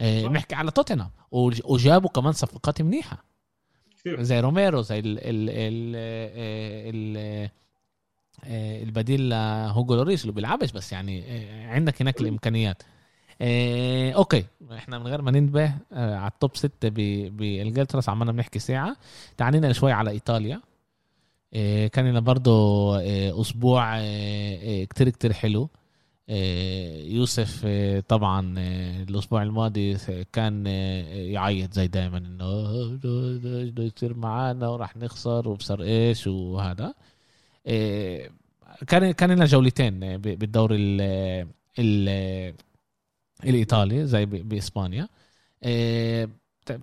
[0.00, 0.28] آه، صح.
[0.28, 1.10] بنحكي على توتنهام.
[1.30, 3.24] وج- وجابوا كمان صفقات منيحة.
[4.06, 5.96] زي روميرو زي ال ال ال
[6.94, 7.50] ال آه،
[8.46, 12.82] البديل لهوجو لوريس اللي بيلعبش بس يعني آه، عندك هناك الإمكانيات.
[13.40, 16.88] آه، okay إحنا من غير ما ننتبه آه، على ال top 6
[17.28, 18.96] بإنجلترا عمالنا بنحكي ساعة.
[19.36, 20.60] تعالينا شوي على إيطاليا.
[21.54, 25.68] آه، كان لنا برضو آه، أسبوع آه، آه، كتير كتير حلو.
[26.28, 29.96] آه، يوسف آه، طبعا آه، الأسبوع الماضي
[30.32, 36.84] كان آه، يعيط زي دائما إنه آه، يصير معانا وراح نخسر وبصر إيش وهذا.
[36.84, 36.94] آه،
[38.86, 41.00] كان كان لنا جولتين آه، بالدوري ال
[41.78, 42.54] ال
[43.44, 45.08] الإيطالي زي بإسبانيا.
[45.62, 46.28] آه،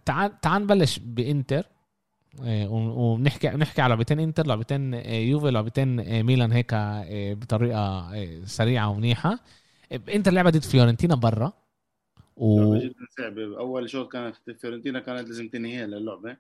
[0.06, 1.66] تعال تعال نبلش بإنتر.
[2.44, 7.34] آه، و- ونحكي نحكي على لعبتين إنتر لعبتين آه، يوفي لعبتين آه، ميلان هيك آه،
[7.34, 7.80] بطريقة
[8.16, 9.40] آه، سريعة ومنيحة.
[9.92, 11.54] آه، إنتر لعبه ضد فيورنتينا برا.
[12.38, 12.80] و
[13.18, 13.58] صعبة.
[13.58, 16.38] أول شوط كانت فيورنتينا كانت لازم تنهيها للعبة.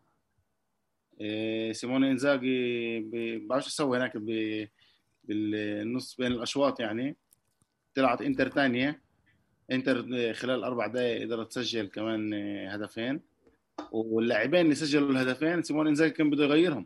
[1.21, 4.67] إيه، سيموني إنزاجي ب- بعرفش شو سوى هناك ب-
[5.23, 7.15] بالنص بين الأشواط يعني.
[7.95, 9.01] طلعت إنتر تانية.
[9.71, 10.03] إنتر
[10.33, 13.21] خلال أربع دقائق قدرت تسجل كمان إيه، هدفين.
[13.91, 16.85] واللاعبين اللي سجلوا الهدفين سيموني إنزاجي كان بده يغيرهم.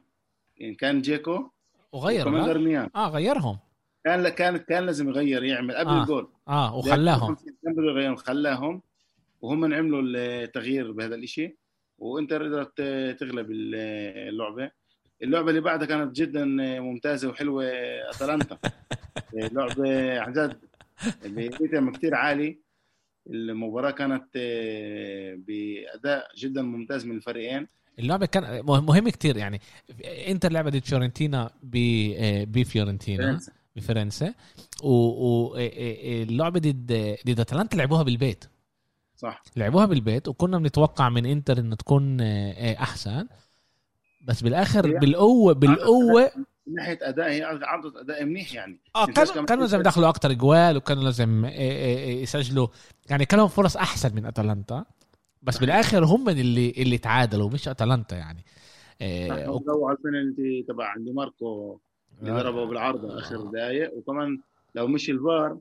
[0.57, 1.49] يعني كان جيكو
[1.91, 3.59] وغير وكمان لا؟ دارميان آه غيرهم.
[4.05, 6.01] كان كان كان لازم يغير يعمل قبل آه.
[6.01, 6.27] الجول.
[6.47, 7.35] آه وخلاهم.
[7.35, 8.81] كان بده يغيرهم خلاهم.
[9.41, 11.57] وهم عملوا التغيير بهذا الإشي.
[12.03, 12.77] وانتر قدرت
[13.19, 14.71] تغلب اللعبة.
[15.23, 16.45] اللعبة اللي بعدها كانت جدا
[16.79, 17.65] ممتازة وحلوة
[18.09, 18.57] أتلانتا.
[19.55, 20.57] لعبه عن جد
[21.25, 22.59] بريتم كثير عالي.
[23.29, 24.25] المباراة كانت
[25.47, 27.67] بأداء جدا ممتاز من الفريقين.
[27.99, 29.61] اللعبة كان مه- مهم كتير يعني.
[30.27, 33.51] إنتر لعبه ضد فيورنتينا آه، بفيورنتينا فرنسا.
[33.75, 34.33] بفرنسا.
[34.83, 38.45] واللعبه ضد ضد أتلانتا لعبوها بالبيت.
[39.23, 39.43] صح.
[39.55, 43.27] لعبوها بالبيت وكنا بنتوقع من إنتر إنه تكون آه، آه، أحسن.
[44.27, 46.31] بس بالآخر هي- بالقوة بالقوة
[46.67, 48.79] من ناحية أداء هي عرضت أداء منيح يعني.
[48.95, 51.49] آه كانوا كمان كانوا لازم يدخلوا أكتر جوال وكانوا لازم آه،
[52.09, 52.67] يسجلوا.
[53.09, 54.85] يعني كان لهم فرص أحسن من أتلانتا.
[55.41, 58.45] بس بالآخر هم اللي اللي تعادلوا مش أتلانتا يعني.
[59.01, 61.79] آه، صح ضووا على البنالتي تبع دي ماركو
[62.21, 64.39] اللي ضربه بالعارضه آخر دقائق وكمان
[64.75, 65.57] لو مش الفار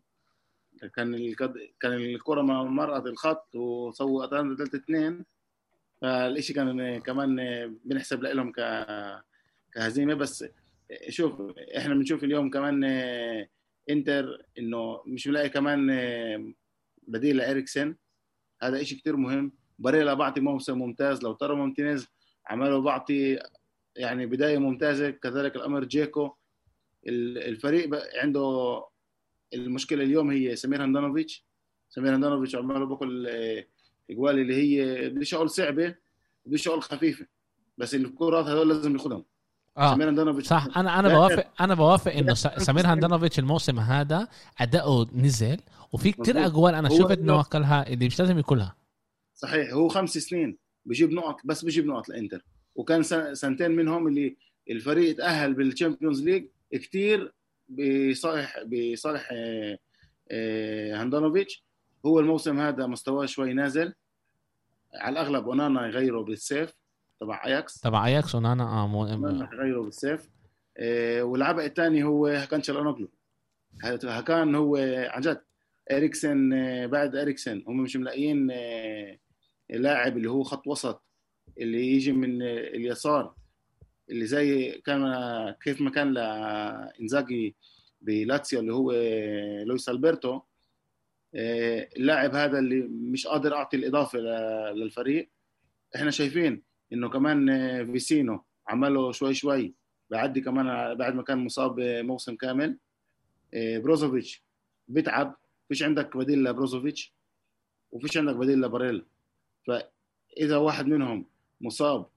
[0.87, 1.55] كان الكد...
[1.81, 5.25] كان الكرة ما مرقت الخط وسووا اتلانتا 3 2
[6.01, 7.37] فالشيء كان كمان
[7.85, 8.87] بنحسب لهم ك
[9.73, 10.15] كهزيمة.
[10.15, 10.45] بس
[11.09, 11.43] شوف
[11.77, 12.85] إحنا بنشوف اليوم كمان
[13.91, 15.87] إنتر إنه مش ملاقي كمان
[17.09, 17.97] بديل لإريكسن
[18.63, 19.53] هذا شيء كتير مهم.
[19.79, 21.23] باريلا بعطي موسم ممتاز.
[21.23, 22.09] لاوتارو مارتينيز
[22.47, 23.39] عماله بعطي
[23.97, 26.31] يعني بداية ممتازة كذلك الأمر جيكو.
[27.07, 27.91] الفريق
[28.23, 28.85] عنده
[29.55, 31.45] المشكلة اليوم هي سمير هندانوفيتش
[31.91, 33.27] سمير هندانوفيتش عماله باكل
[34.11, 35.95] إجوال اللي هي بديش أقول صعبة
[36.47, 37.27] بديش أقول خفيفة
[37.79, 39.25] بس الكرات هذول لازم ياخذهم
[39.79, 40.69] آه سمير هندانوفيتش صح.
[40.77, 42.35] أنا أنا بوافق أنا بوافق إنه
[42.69, 44.29] سمير هندانوفيتش الموسم هذا
[44.61, 45.59] أداؤه نزل
[45.93, 46.37] وفي مظبوط.
[46.37, 48.77] أجوال أنا شفت إنه أكلها اللي مش لازم ياكلها.
[49.35, 49.73] صحيح.
[49.73, 52.45] هو خمس سنين بجيب نقط بس بجيب نقط لإنتر.
[52.75, 54.37] وكان سن- سنتين منهم اللي
[54.71, 57.33] الفريق تأهل بال Champions League كثير
[57.77, 59.79] بصالح بصالح آه،
[60.31, 61.65] آه، هندانوفيتش
[62.07, 63.95] هو الموسم هذا مستواه شوي نازل.
[64.95, 66.73] على الأغلب أونانا يغيره بالسيف
[67.21, 67.81] تبع أياكس.
[67.81, 69.07] تبع أياكس ونانا آه مو...
[69.07, 70.31] أونانا يغيره بالسيف.
[70.79, 73.09] آه، والعبء الثاني هو هكان شالانوغلو
[74.05, 74.77] هكان هو
[75.11, 75.43] عن جد
[75.91, 77.65] إريكسن آه، بعد إريكسن.
[77.69, 79.19] هم مش ملاقيين آه،
[79.71, 81.03] لاعب اللي هو خط وسط
[81.59, 83.35] اللي يجي من آه، اليسار.
[84.13, 85.05] اللي زي كان
[85.63, 87.57] كيف ما كان لإنزاجي
[88.01, 90.41] بلاتسيو اللي هو آه، لويس ألبرتو
[91.35, 94.19] آه، اللاعب هذا اللي مش قادر أعطي الإضافة
[94.73, 95.31] للفريق.
[95.97, 99.75] إحنا شايفين إنه كمان آه، فيسينو عماله شوي شوي
[100.11, 102.79] بعدي كمان بعد ما كان مصاب موسم كامل.
[103.55, 104.45] آه، بروزوفيتش
[104.89, 105.37] بيتعب.
[105.69, 107.15] فيش عندك بديل لبروزوفيتش
[107.93, 109.05] وفيش عندك بديل لباريلا.
[109.67, 111.27] فإذا واحد منهم
[111.61, 112.12] مصاب آه،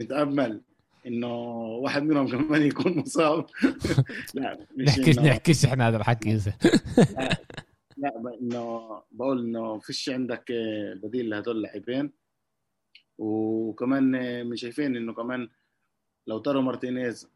[0.00, 0.60] نتأمل
[1.06, 3.46] إنه واحد منهم كمان يكون مصاب.
[4.34, 6.40] لا مش نحكيش نحكيش إحنا هذا الحكي.
[7.96, 10.52] لا إنه بقول إنه فيش عندك
[11.02, 12.10] بديل لهدول اللاعبين.
[13.18, 14.04] وكمان
[14.46, 15.48] من شايفين إنه كمان
[16.26, 17.28] لو ترى مارتينيز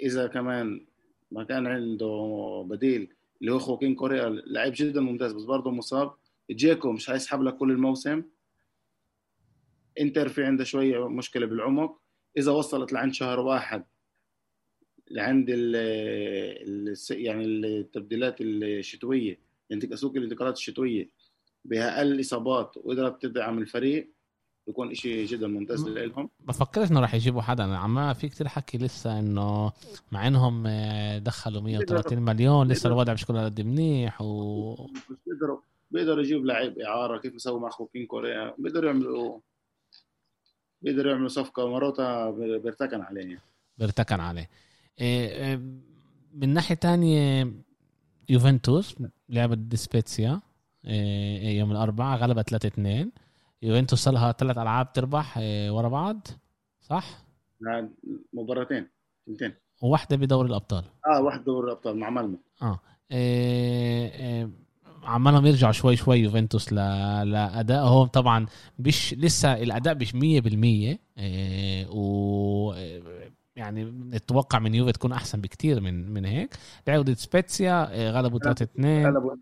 [0.00, 0.86] إذا كمان
[1.30, 3.08] ما كان عنده بديل
[3.40, 6.14] اللي هو خوكين كوريا لعيب جدا ممتاز بس برضه مصاب.
[6.50, 8.22] جيكو مش هيسحب لك كل الموسم.
[10.00, 12.00] انتر في عنده شوية مشكلة بالعمق.
[12.38, 13.84] إذا وصلت لعند شهر واحد
[15.10, 15.76] لعند ال
[16.66, 19.38] ال يعني التبديلات الشتوية
[19.94, 21.10] سوق الانتقالات الشتوية
[21.64, 24.10] باقل إصابات وقدرت تدعم الفريق
[24.66, 27.62] بيكون شيء جدا ممتاز لهم بفكرش إنه راح يجيبوا حدا.
[27.62, 29.72] عم في كتير حكي لسه إنه
[30.12, 32.68] مع إنهم آه، دخلوا 130 مليون.
[32.68, 34.74] لسه الوضع مش كله قد منيح و
[35.26, 39.40] بيقدروا بيقدروا يجيبوا لعيب إعارة كيف سووا مع خوكين كوريا؟ بيقدروا يعملوا
[40.84, 43.38] بيقدروا يعملوا صفقة مروتا بيرتكن عليه
[43.78, 44.50] بيرتكن عليه
[45.00, 45.56] إيه، إيه،
[46.34, 47.52] من ناحية تانية
[48.28, 48.96] يوفنتوس
[49.28, 50.40] لعبت ديسبيتسيا
[50.84, 53.12] إيه، يوم الأربعاء غلبت 3 2
[53.62, 55.38] يوفنتوس صار لها ثلاث ألعاب تربح
[55.70, 56.26] ورا بعض
[56.80, 57.24] صح؟
[58.32, 58.88] مباراتين
[59.28, 59.54] اثنتين.
[59.82, 60.84] وواحدة بدوري الأبطال.
[61.06, 62.38] آه واحدة دوري الأبطال مع مالمو.
[62.62, 62.80] آه
[63.10, 64.50] إيه إيه
[65.04, 68.46] عمالهم يرجعوا شوي شوي يوفنتوس لادائهم طبعا
[68.78, 70.16] مش لسه الأداء مش 100%
[71.18, 72.74] إيه و
[73.56, 76.54] يعني نتوقع من يوفي تكون أحسن بكتير من من هيك.
[76.88, 79.36] لعبوا ضد سبيتسيا إيه، غلبوا 3 2 غلبوا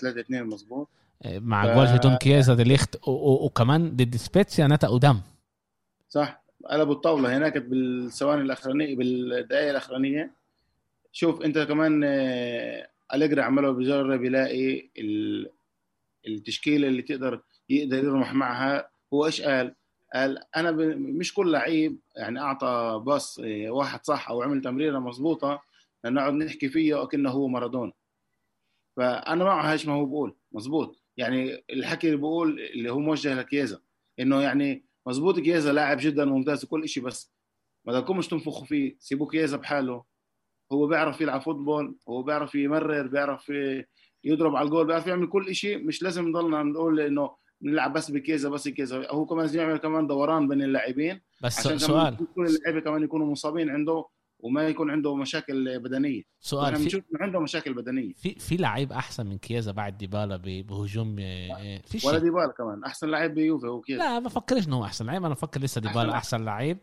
[0.00, 0.88] 3 2 مظبوط.
[1.26, 1.90] مع ف...
[1.90, 5.20] جول دون كيزا ديليخت وكمان ضد سبيتسيا نتقوا دم.
[6.08, 6.42] صح.
[6.70, 10.30] قلبوا الطاولة هناك بالثواني الأخرانية بالدقائق الأخرانية.
[11.12, 14.90] شوف أنت كمان آه، أليجري عمله بيجرب يلاقي
[16.26, 18.90] التشكيلة اللي تقدر يقدر يرمح معها.
[19.14, 19.74] هو إيش قال؟
[20.14, 25.62] قال أنا مش كل لعيب يعني أعطى باص آه، واحد صح أو عمل تمريرة مضبوطه
[26.04, 27.92] نقعد نحكي فيه وكأنه هو مارادونا.
[28.96, 33.80] فأنا مع إيش ما هو بقول مضبوط يعني الحكي اللي بقول اللي هو موجه لكيزا
[34.20, 37.32] إنه يعني مزبوط كيزا لاعب جدا ممتاز وكل شيء بس
[37.84, 40.04] ما مش تنفخوا فيه سيبوا كيزا بحاله.
[40.72, 43.52] هو بيعرف يلعب فوتبول هو بيعرف يمرر بيعرف
[44.24, 48.48] يضرب على الجول بيعرف يعمل كل شيء مش لازم نضلنا نقول إنه نلعب بس بكيزا
[48.48, 49.10] بس كيزا.
[49.10, 51.20] هو كمان يعمل كمان دوران بين اللاعبين.
[51.42, 52.16] بس عشان سؤال.
[52.34, 54.04] كل اللعيبة كمان يكونوا مصابين عنده
[54.38, 56.22] وما يكون عنده مشاكل بدنية.
[56.40, 58.12] سؤال في بنشوف عنده مشاكل بدنية.
[58.12, 62.84] في في لعيب أحسن من كيازا بعد ديبالا بهجوم آه، في ولا ديبالا كمان.
[62.84, 65.24] أحسن لعيب بيوفي هو كيازا لا ما بفكرش إنه هو أحسن لعيب.
[65.24, 66.78] أنا بفكر لسه ديبالا أحسن لعيب.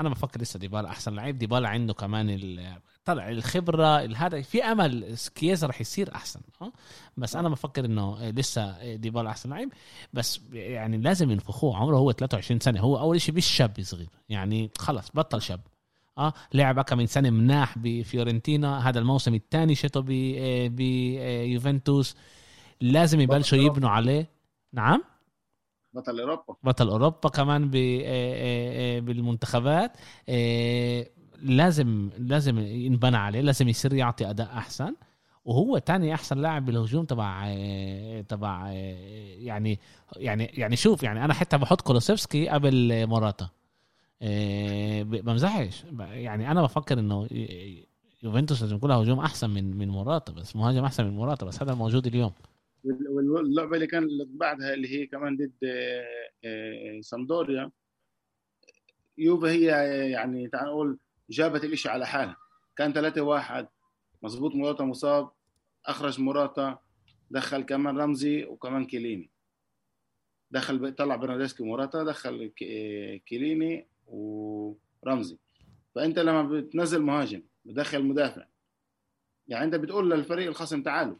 [0.00, 1.38] أنا بفكر لسه ديبالا أحسن لعيب.
[1.38, 2.30] ديبالا عنده كمان
[3.04, 6.72] طلع الخبرة هذا في أمل كيازا رح يصير أحسن آه
[7.16, 9.72] بس أنا بفكر إنه لسه ديبالا أحسن لعيب
[10.12, 11.76] بس يعني لازم ينفخوه.
[11.76, 15.60] عمره هو 23 سنة هو أول شيء مش شاب صغير يعني خلص بطل شاب
[16.18, 20.02] آه لعب كم من سنة مناح بفيورنتينا هذا الموسم الثاني شتو
[20.68, 22.16] بيوفنتوس
[22.80, 24.30] لازم يبلشوا يبنوا عليه.
[24.72, 25.02] نعم؟
[25.92, 26.56] بطل أوروبا.
[26.62, 27.70] بطل أوروبا كمان
[29.00, 29.96] بالمنتخبات.
[31.42, 34.94] لازم لازم ينبنى عليه لازم يصير يعطي أداء أحسن.
[35.44, 37.54] وهو تاني أحسن لاعب بالهجوم تبع
[38.28, 38.70] تبع
[39.38, 39.78] يعني
[40.16, 43.48] يعني يعني شوف يعني أنا حتى بحط كولوسيفسكي قبل موراتا.
[44.22, 45.84] آه، بمزحش.
[45.98, 47.28] يعني أنا بفكر إنه
[48.22, 51.72] يوفنتوس لازم يكون هجوم أحسن من من موراتا بس مهاجم أحسن من موراتا بس هذا
[51.72, 52.32] الموجود اليوم.
[53.08, 56.04] واللعبة اللي كان بعدها اللي هي كمان ضد آه،
[56.44, 57.70] آه، سامبدوريا
[59.18, 59.66] يوفي هي
[60.10, 60.98] يعني تعال نقول
[61.30, 62.36] جابت الإشي على حالها.
[62.76, 63.68] كان 3 1
[64.22, 65.30] مظبوط موراتا مصاب
[65.86, 66.78] أخرج موراتا
[67.30, 69.30] دخل كمان رمزي وكمان كيليني.
[70.50, 72.52] دخل طلع برناردسكي موراتا دخل
[73.26, 75.38] كيليني ورمزي.
[75.94, 78.44] فأنت لما بتنزل مهاجم بدخل مدافع
[79.48, 81.16] يعني أنت بتقول للفريق الخصم تعالوا.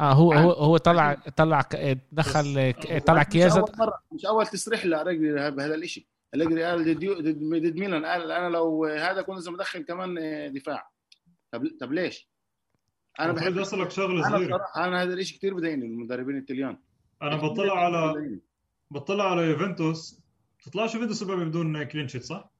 [0.00, 1.68] آه هو هو هو طلع طلع
[2.12, 2.74] دخل
[3.06, 3.64] طلع كيازا
[4.12, 6.06] مش أول تصريح لأليجري بهذا الشيء
[6.44, 7.04] أليجري قال ضد
[7.62, 8.04] ضد ميلان.
[8.04, 10.14] قال أنا لو هذا كنت لازم ادخل كمان
[10.52, 10.90] دفاع.
[11.52, 12.28] طب طب ليش؟
[13.20, 14.60] أنا بحب أسألك شغلة صغيرة.
[14.76, 16.78] أنا هذا الشيء كثير بضايقني المدربين التليان.
[17.22, 18.14] أنا بطلع على
[18.90, 20.20] بطلع على يوفنتوس.
[20.64, 22.50] تطلعش يوفنتوس بدون كلين شيت صح؟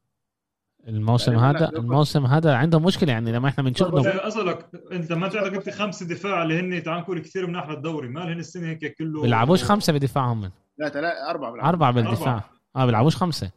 [0.89, 5.55] الموسم يعني هذا الموسم هذا عندهم مشكلة يعني لما إحنا بنشوف أسألك أنت لما تعرف
[5.55, 9.23] انت خمسة دفاع اللي هن تعال نقول كثير مناح للدوري ما هن السنة هيك كله
[9.23, 10.41] بيلعبوش خمسة بدفاعهم.
[10.41, 11.69] من لا ثلاثة أربعة بيلعبوا.
[11.71, 12.51] أربعة بالدفاع.
[12.77, 13.51] آه بيلعبوش خمسة.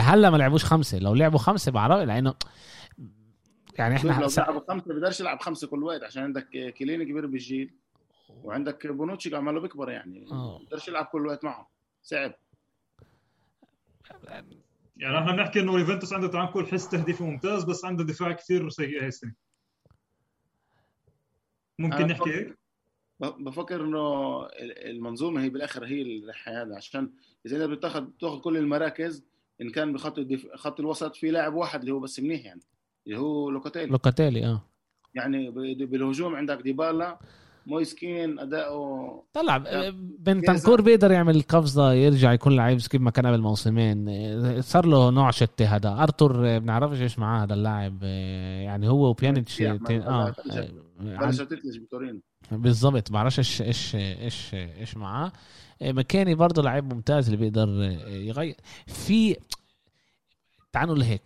[0.00, 0.98] هلا ما لعبوش خمسة.
[0.98, 2.34] لو لعبوا خمسة بعرف لأنه
[3.78, 7.26] يعني شوف لو إحنا بيلعبوا خمسة بيقدرش يلعب خمسة كل وقت عشان عندك كيليني كبير
[7.26, 7.74] بالجيل
[8.28, 10.58] وعندك بونوتشي عماله بيكبر يعني آه.
[10.58, 11.70] بيقدرش يلعب كل وقت معه.
[12.02, 12.34] صعب.
[14.96, 18.68] يعني إحنا بنحكي إنه يوفنتوس عنده تعال نقول حس تهديفي ممتاز بس عنده دفاع كثير
[18.68, 19.34] سيء هاي السنة.
[21.78, 22.58] ممكن نحكي هيك؟
[23.20, 27.12] بفكر إنه المنظومة هي بالآخر هي الحياة عشان
[27.46, 29.24] إذا أنت بتاخذ بتاخذ كل المراكز
[29.62, 30.46] إن كان بخط الدف...
[30.54, 32.60] خط الوسط في لاعب واحد اللي هو بس منيح يعني
[33.06, 33.86] اللي هو لوكاتيلي.
[33.86, 34.62] لوكاتيلي آه.
[35.14, 37.18] يعني ب- بالهجوم عندك ديبالا
[37.66, 39.90] مويسكين أداؤه طلع لا.
[40.18, 44.08] بنتنكور بيقدر يعمل قفزة يرجع يكون لعيب كيف ما كان قبل موسمين.
[44.08, 45.88] آه، صار له نوع شتى هذا.
[46.02, 50.56] أرتور آه، بنعرفش إيش معاه هذا اللاعب آه، يعني هو وبيانيتش يعني تين- آه بلش-
[50.56, 50.68] آه،
[51.26, 52.20] بلش تتلج بتورينو
[52.52, 55.26] بالضبط بعرفش إيش إيش إيش إيش معاه.
[55.26, 55.32] آه،
[55.82, 58.56] مكاني برضه لعيب ممتاز اللي بيقدر آه، يغير.
[58.86, 59.36] في
[60.72, 61.22] تعالوا لهيك.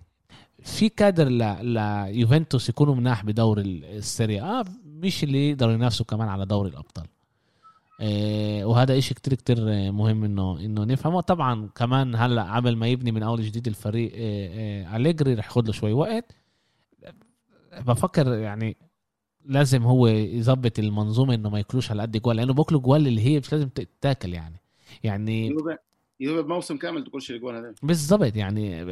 [0.63, 1.29] في كادر.
[1.63, 4.43] ليوفنتوس يكونوا مناح بدور ال- السيريا.
[4.43, 7.07] آه مش اللي يقدروا ينافسوا كمان على دوري الأبطال.
[8.01, 11.21] آه وهذا إشي كتير كتير آه، مهم إنه إنه نفهمه.
[11.21, 15.67] طبعا كمان هلأ قبل ما يبني من أول جديد الفريق آه آه أليجري رح ياخذ
[15.67, 16.33] له شوي وقت.
[17.87, 18.77] بفكر يعني
[19.45, 23.39] لازم هو يظبط المنظومة إنه ما ياكلوش على قد جوال لأنه بياكلوا جوال اللي هي
[23.39, 24.61] مش لازم تتاكل يعني.
[25.03, 25.55] يعني
[26.21, 28.85] يوفي بموسم كامل تقولش الجول هذا بالضبط يعني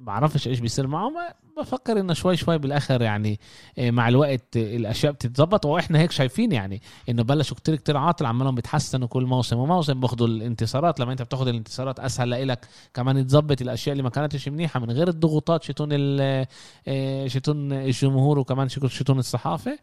[0.00, 3.40] بعرفش إيش بيصير معه ما بفكر إنه شوي شوي بالآخر يعني
[3.78, 5.66] إيه، مع الوقت الأشياء بتتظبط.
[5.66, 10.26] وإحنا هيك شايفين يعني إنه بلشوا كتير كتير عاطل عمالهم بيتحسنوا كل موسم وموسم باخذوا
[10.26, 11.00] الانتصارات.
[11.00, 15.08] لما أنت بتاخذ الانتصارات أسهل لإلك كمان تظبط الأشياء اللي ما كانتش منيحة من غير
[15.08, 19.78] الضغوطات شتون إيه، شتون الجمهور وكمان شتون- الصحافة.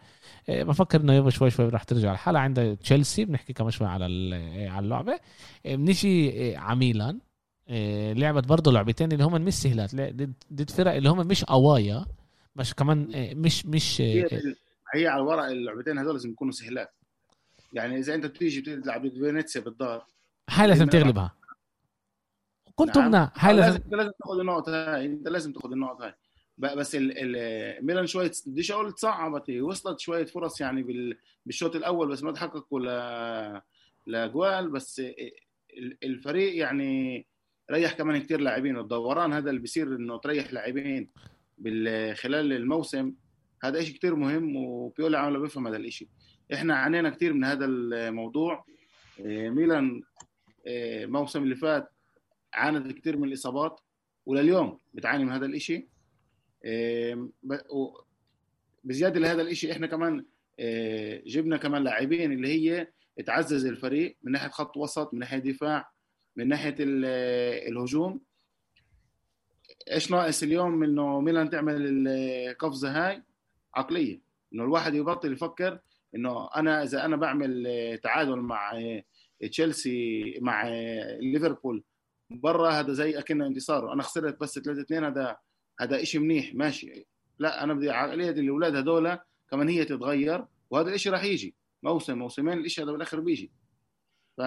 [0.50, 2.40] بفكر إنه يبقى شوي شوي رح ترجع الحلقة.
[2.42, 5.20] عند تشيلسي بنحكي كمان شوي على إيه، على اللعبة.
[5.66, 7.20] إيه، بنيجي إيه، على ميلان.
[7.70, 9.94] إيه، لعبت برضه لعبتين اللي هم مش سهلات.
[9.94, 12.06] لا، ضد فرق اللي هم مش قوايا
[12.56, 14.28] بس كمان إيه، مش مش هي
[14.96, 16.94] إيه، على الورق اللعبتين هذول لازم يكونوا سهلات.
[17.74, 20.06] يعني إذا أنت بتيجي بتلعب ضد فينيسيا بالدار
[20.50, 20.86] هاي لازم.
[20.86, 21.32] تغلبها.
[22.76, 23.30] كنت نعم.
[23.36, 25.06] هاي لازم لازم تاخذ النقط هاي.
[25.06, 26.14] أنت لازم تاخذ النقط هاي.
[26.58, 26.96] بس
[27.82, 32.80] ميلان شوية بديش أقول تصعبت وصلت شوية فرص يعني بال بالشوط الأول بس ما تحققوا
[32.80, 33.62] ل
[34.08, 37.26] لجوال بس ال- الفريق يعني
[37.72, 41.10] ريح كمان كتير لاعبين والدوران هذا اللي بيصير إنه تريح لاعبين
[42.14, 43.14] خلال الموسم
[43.64, 46.08] هذا شيء كتير مهم وبيولي عمله بيفهم هذا الشيء
[46.54, 48.66] إحنا عانينا كتير من هذا الموضوع.
[49.30, 50.02] ميلان
[50.68, 51.90] الموسم اللي فات
[52.54, 53.80] عانت كتير من الإصابات
[54.26, 55.88] ولليوم بتعاني من هذا و-
[58.84, 60.26] بزيادة لهذا الإشي إحنا كمان
[60.60, 62.88] إيه، جبنا كمان لاعبين اللي هي
[63.26, 65.92] تعزز الفريق من ناحية خط وسط من ناحية دفاع
[66.36, 67.06] من ناحية ال-
[67.72, 68.22] الهجوم.
[69.92, 73.24] إيش ناقص اليوم إنه ميلان تعمل القفزه هاي؟
[73.76, 74.22] عقلية.
[74.54, 75.80] إنه الواحد يبطل يفكر
[76.16, 77.68] إنه أنا إذا أنا بعمل
[78.04, 78.82] تعادل مع
[79.50, 80.68] تشيلسي مع
[81.20, 81.84] ليفربول
[82.30, 83.94] برا هذا زي أكنه انتصار.
[83.94, 85.38] أنا خسرت بس 3 2 هذا
[85.80, 87.08] هذا شيء منيح ماشي.
[87.40, 89.18] لا أنا بدي عقلية الأولاد هذول
[89.52, 91.56] كمان هي تتغير وهذا الشيء راح يجي.
[91.84, 93.52] موسم موسمين الشيء هذا بالآخر بيجي.
[94.38, 94.42] ف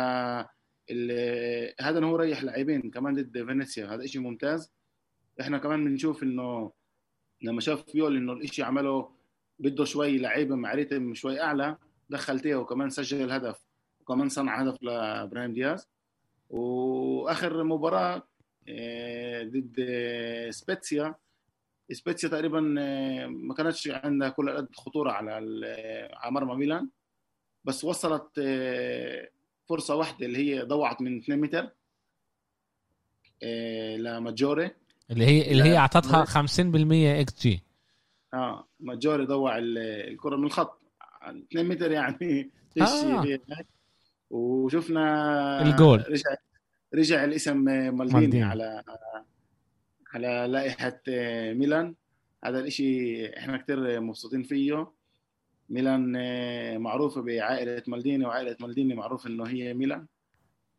[1.81, 4.73] هذا هو ريح لاعبين كمان ضد فينيسيا هذا شيء ممتاز.
[5.41, 6.73] إحنا كمان بنشوف إنه
[7.43, 9.11] لما شاف فيول إنه الإشي عمله
[9.59, 11.77] بده شوي لعيبة مع ريتم شوي أعلى
[12.11, 13.57] دخل تيو وكمان سجل هدف
[14.01, 15.89] وكمان صنع هدف لإبراهيم دياز.
[16.51, 18.28] وآخر مباراة
[19.45, 21.15] ضد آه، سبيتسيا
[21.93, 25.33] سبيتسيا تقريبا آه، ما كانتش عندها كل قد خطورة على
[25.67, 26.89] آه، على مرمى ميلان
[27.65, 29.29] بس وصلت آه،
[29.69, 31.69] فرصة واحدة اللي هي ضوعت من 2 متر
[33.43, 34.71] آه، لماجوري
[35.11, 36.25] اللي هي اللي هي أعطتها مرة.
[36.25, 37.63] 50% إكس جي
[38.35, 39.79] آه ماجوري ضيع ال-
[40.13, 40.81] الكرة من الخط
[41.23, 42.51] 2 متر يعني
[42.81, 43.25] آه.
[44.31, 46.05] وشفنا الجول.
[46.11, 46.35] رجع
[46.95, 48.43] رجع الاسم مالديني, مالديني.
[48.43, 48.85] على
[50.15, 51.01] على لائحة
[51.53, 51.95] ميلان.
[52.45, 54.93] هذا الإشي إحنا كتير مبسوطين فيه.
[55.71, 60.07] ميلان آه، معروفة بعائلة مالديني وعائلة مالديني معروف إنه هي ميلان.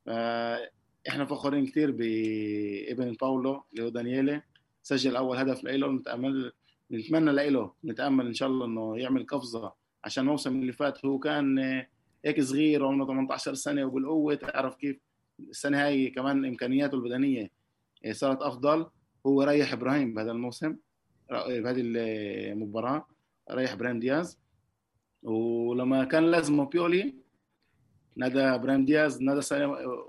[0.05, 4.41] فاحنا فخورين كتير بإبن باولو اللي هو دانييلي.
[4.83, 6.51] سجل أول هدف له نتامل
[6.91, 9.73] نتمنى له نتأمل إن شاء الله إنه يعمل قفزة
[10.03, 11.87] عشان الموسم اللي فات هو كان آه،
[12.25, 14.35] هيك صغير وعمره 18 سنة وبالقوة.
[14.35, 14.97] تعرف كيف؟
[15.49, 17.51] السنة هاي كمان إمكانياته البدنية
[18.05, 18.85] آه، صارت أفضل.
[19.25, 20.77] هو ريح إبراهيم بهذا الموسم
[21.29, 23.07] بهذه المباراه
[23.51, 24.39] ريح إبراهيم دياز.
[25.23, 27.15] ولما كان لازمه بيولي
[28.15, 29.41] نادى إبراهيم دياز نادى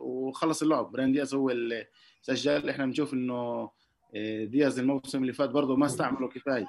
[0.01, 0.87] وخلص اللعب.
[0.87, 1.87] إبراهيم دياز هو اللي
[2.23, 2.69] سجل.
[2.69, 3.71] إحنا بنشوف إنه
[4.15, 6.67] آه، دياز الموسم اللي فات برضه ما استعمله كفاية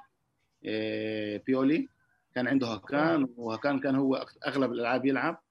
[0.66, 1.88] آه، بيولي.
[2.36, 5.42] كان عنده هكان وهكان كان هو أغلب الألعاب يلعب.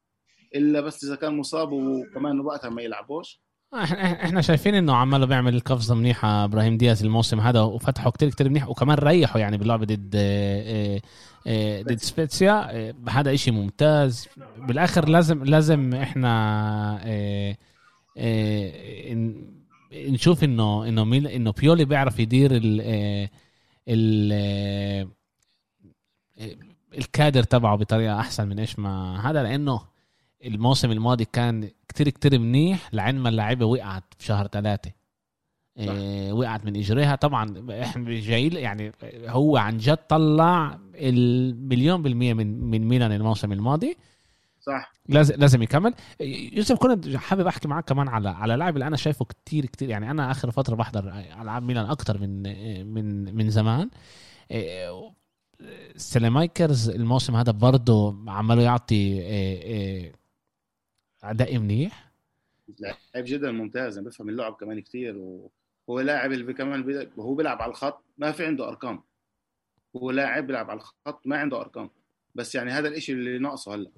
[0.54, 3.40] إلا بس إذا كان مصاب وكمان وقتها ما يلعبوش.
[3.74, 8.48] إحنا إحنا شايفين إنه عماله بيعمل قفزة منيحة إبراهيم دياز الموسم هذا وفتحه كتير كتير
[8.48, 11.00] منيح وكمان ريحه يعني باللعبة ضد آه، آه،
[11.46, 12.92] آه، ضد سبيتسيا.
[13.08, 14.28] هذا إشي ممتاز.
[14.58, 17.00] بالآخر لازم لازم إحنا
[19.14, 19.34] ن-
[19.92, 22.80] نشوف انه إنه ميل إنه بيولي بيعرف يدير ال
[23.88, 25.08] ال
[26.98, 29.80] الكادر تبعه بطريقة أحسن من إيش ما هذا لأنه
[30.44, 34.90] الموسم الماضي كان كتير كتير منيح لعند ما اللعيبة وقعت بشهر ثلاثة
[35.78, 37.14] إيه وقعت من إجريها.
[37.14, 38.92] طبعا إحنا جاي يعني
[39.26, 43.96] هو عن جد طلع المليون بالمية من من ميلان الموسم الماضي.
[44.60, 44.92] صح.
[45.08, 45.94] لازم لازم يكمل.
[46.52, 49.88] يوسف كنت حابب أحكي معك كمان على على لاعب اللي أنا شايفه كتير كتير.
[49.88, 51.12] يعني أنا آخر فترة بحضر
[51.42, 52.42] ألعاب ميلان أكتر من
[52.94, 53.90] من من زمان.
[54.50, 55.12] إيه،
[55.96, 59.20] سليمايكرز الموسم هذا برضه عماله يعطي
[61.22, 62.10] اداء منيح؟
[62.80, 67.70] لعيب جدا ممتاز يعني بفهم اللعب كمان كتير وهو لاعب اللي كمان وهو بيلعب على
[67.70, 69.02] الخط ما في عنده أرقام.
[69.96, 71.90] هو لاعب بيلعب على الخط ما عنده أرقام.
[72.34, 73.90] بس يعني هذا الإشي اللي ناقصه هلأ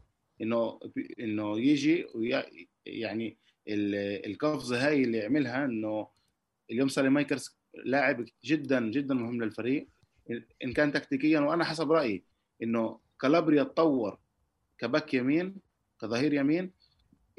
[0.42, 0.80] إنه
[1.20, 2.46] إنه يجي ويا
[2.86, 3.36] يعني
[3.68, 6.08] ال- القفزة هاي اللي يعملها إنه
[6.70, 9.86] اليوم ساليمايكرز لاعب جدا جدا مهم للفريق.
[10.64, 12.22] إن كان تكتيكيا وأنا حسب رأيي
[12.62, 14.18] إنه كالابريا تطور
[14.78, 15.56] ك back يمين
[16.00, 16.70] كظهير يمين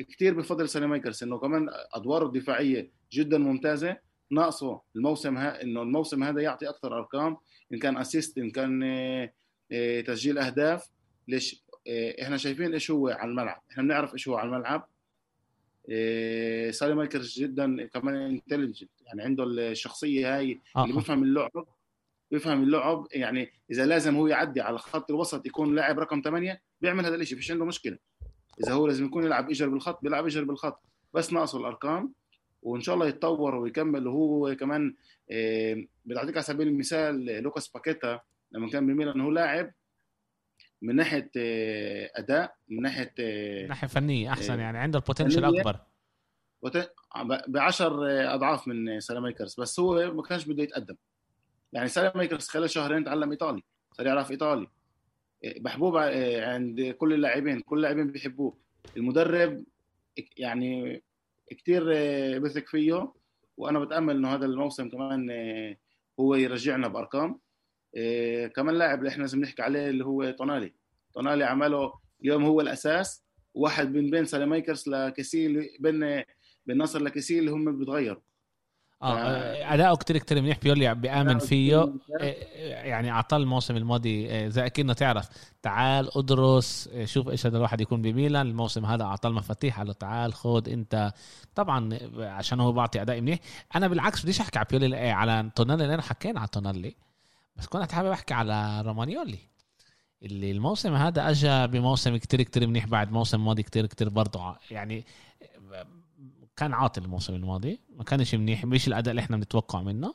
[0.02, 3.98] كثير بفضل ساليمايكرز إنه كمان أدواره الدفاعية جدا ممتازة.
[4.32, 7.38] ناقصه الموسم ها إنه الموسم هذا يعطي أكثر أرقام
[7.74, 9.34] إن كان assist إن كان آه،
[9.72, 10.90] آه، تسجيل أهداف.
[11.28, 13.62] ليش؟ آه، إحنا شايفين إيش هو على الملعب.
[13.72, 14.90] إحنا بنعرف إيش هو على الملعب.
[16.72, 20.96] ساليمايكرز جدا كمان intelligent يعني عنده الشخصية هاي اللي آه.
[20.96, 21.52] بيفهم اللعب
[22.32, 23.08] بيفهم اللعب.
[23.12, 27.38] يعني إذا لازم هو يعدي على خط الوسط يكون لاعب رقم 8 بيعمل هذا الشيء
[27.38, 27.98] فيش عنده مشكلة.
[28.60, 30.82] إذا هو لازم يكون يلعب اجر بالخط بيلعب اجر بالخط.
[31.14, 32.14] بس ناقصه الأرقام
[32.62, 34.08] وإن شاء الله يتطور ويكمل.
[34.08, 34.96] وهو كمان
[35.32, 38.20] آه، بدي اعطيك على سبيل المثال لوكاس باكيتا
[38.52, 39.72] لما كان بميلان هو لاعب
[40.82, 44.60] من ناحية آه، أداء من ناحية من ناحية فنية أحسن.
[44.60, 45.46] يعني عنده ال potential.
[45.46, 45.80] أكبر.
[47.48, 50.96] ب 10 أضعاف من ساليمايكرز بس هو ما كانش بده يتقدم.
[51.74, 54.68] يعني ساليمايكرز خلال شهرين تعلم إيطالي صار يعرف إيطالي.
[55.46, 58.58] محبوب عند كل اللاعبين كل اللاعبين بيحبوه.
[58.98, 59.64] المدرب
[60.38, 61.04] يعني
[61.48, 61.84] كتير
[62.40, 63.14] بثق فيه
[63.58, 65.30] وأنا بتأمل إنه هذا الموسم كمان
[66.20, 67.40] هو يرجعنا بأرقام.
[68.56, 70.74] كمان لاعب اللي إحنا لازم نحكي عليه اللي هو تونالي.
[71.14, 76.24] تونالي عمله اليوم هو الأساس واحد من بين سالاميكرز لكسيل بين
[76.66, 78.22] بين نصر لكسيل اللي هم بيتغيروا
[79.04, 79.74] آه آه.
[79.74, 81.94] اداؤه كتير كتير منيح بيولي بيامن فيه.
[82.20, 82.36] إيه،
[82.90, 85.30] يعني أعطاه الموسم الماضي إيه، زي كأنه تعرف
[85.62, 88.48] تعال أدرس إيه، شوف إيش هذا الواحد يكون بميلان.
[88.48, 91.14] الموسم هذا أعطاه المفاتيح قال له تعال خد أنت.
[91.56, 93.40] طبعا عشان هو بعطي أداء منيح.
[93.76, 96.96] أنا بالعكس بديش أحكي على بيولي على تونالي لأن حكينا على تونالي
[97.56, 99.40] بس كنت حابب أحكي على رومانيولي
[100.24, 104.56] اللي الموسم هذا اجى بموسم كتير كتير منيح بعد موسم ماضي كتير كتير برضه.
[104.72, 105.06] يعني
[106.56, 110.14] كان عاطل الموسم الماضي ما كانش منيح مش الأداء اللي إحنا بنتوقع منه.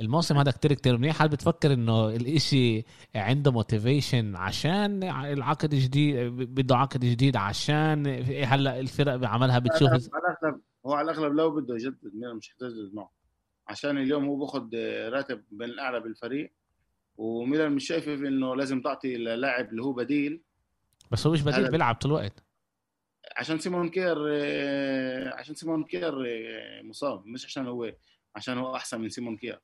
[0.00, 1.22] الموسم هذا كتير كتير منيح.
[1.22, 2.84] هل بتفكر إنه الإشي
[3.14, 8.06] عنده motivation عشان العقد جديد بده عقد جديد عشان
[8.44, 13.10] هلأ الفرق بعملها بتشوف على الأغلب هو على الأغلب لو بده يجدد مش يجدد معه.
[13.68, 14.68] عشان اليوم هو باخذ
[15.12, 16.52] راتب من الاعلى بالفريق
[17.16, 20.42] وميلان مش شايف إنه لازم تعطي اللاعب اللي هو بديل.
[21.10, 22.44] بس هو مش بديل بيلعب طول الوقت.
[23.38, 27.92] عشان سيمون كير آه، عشان سيمون كير آه، مصاب مش عشان هو
[28.36, 29.60] عشان هو أحسن من سيمون كير.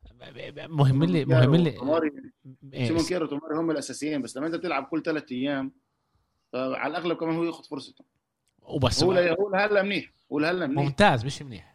[0.69, 1.71] مهم لي مهم لي.
[2.73, 5.73] إيه، سيمون كير وتوماري هم الأساسيين بس لما أنت بتلعب كل ثلاث أيام
[6.53, 8.05] فعلى الأغلب كمان هو ياخذ فرصته.
[8.63, 10.85] وبس هو هو لهلا منيح هو لهلا منيح.
[10.85, 11.75] ممتاز مش منيح.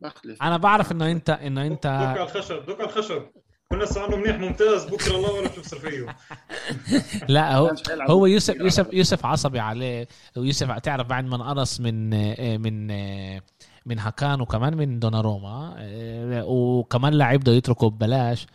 [0.00, 3.26] بختلف أنا بعرف إنه أنت إنه دوك انت على الخشب دوك على الخشب.
[3.74, 4.84] كنا عنه منيح ممتاز.
[4.84, 6.16] بكرة الله ولا بتبصر فيه
[7.34, 7.74] لا هو
[8.08, 10.08] هو يوسف يوسف يوسف عصبي عليه.
[10.36, 12.10] ويوسف تعرف بعد ما انقرص من
[12.60, 12.86] من
[13.86, 18.46] من هكان وكمان من دوناروما آه، وكمان لاعب بده يتركه ببلاش.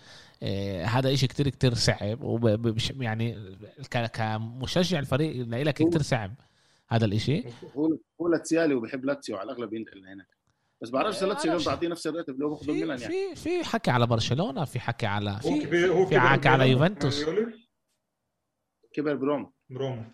[0.44, 2.20] آه، هذا إشي كتير كتير صعب.
[3.00, 3.38] يعني
[4.14, 6.32] كمشجع الفريق لك كتير صعب
[6.90, 7.44] هذا الإشي.
[7.78, 10.39] هو هو لاتسيالي وبيحب لاتسيو على الأغلب ينتقل لهناك
[10.82, 13.36] بس بعرفش لاتسيو اليوم تعطيه نفس الراتب اللي هو باخذه ميلان يعني.
[13.36, 16.70] في في حكي على برشلونة في حكي على في كبير في حكي على.
[16.70, 17.26] يوفنتوس؟
[18.94, 19.52] كبر بروما.
[19.70, 20.12] بروما.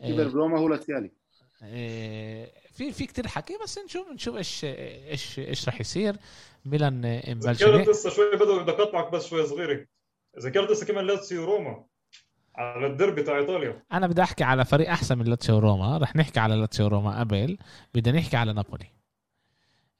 [0.00, 1.10] كبر بروما هو لاتسيالي.
[1.62, 6.16] آه، في في كتير حكي بس نشوف نشوف إيش إيش إيش رح يصير.
[6.64, 9.86] ميلان ذكرت مبلشة لسه شوي بدو بدي أقطعك بس شوي صغيرة.
[10.40, 11.86] ذكرت لسه كمان لاتسيو روما
[12.56, 13.82] على الدربي تاع إيطاليا.
[13.92, 17.58] أنا بدي أحكي على فريق أحسن من لاتسيو روما رح نحكي على لاتسيو روما قبل.
[17.94, 18.84] بدنا نحكي على نابولي.
[18.84, 19.01] إيه،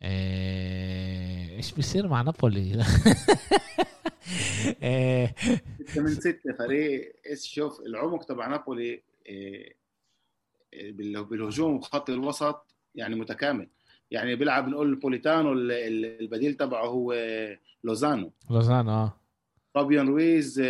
[0.02, 2.84] إيش بيصير مع نابولي.
[4.82, 5.34] إيه،
[5.88, 9.02] ستة من ستة فريق إيش شوف العمق تبع نابولي
[10.72, 13.68] بال- بالهجوم وخط الوسط يعني متكامل.
[14.10, 17.14] يعني بيلعب نقول بوليتانو ال- ال- البديل تبعه هو
[17.84, 18.32] لوزانو.
[18.50, 19.20] لوزانو آه.
[19.74, 20.62] فابيان رويز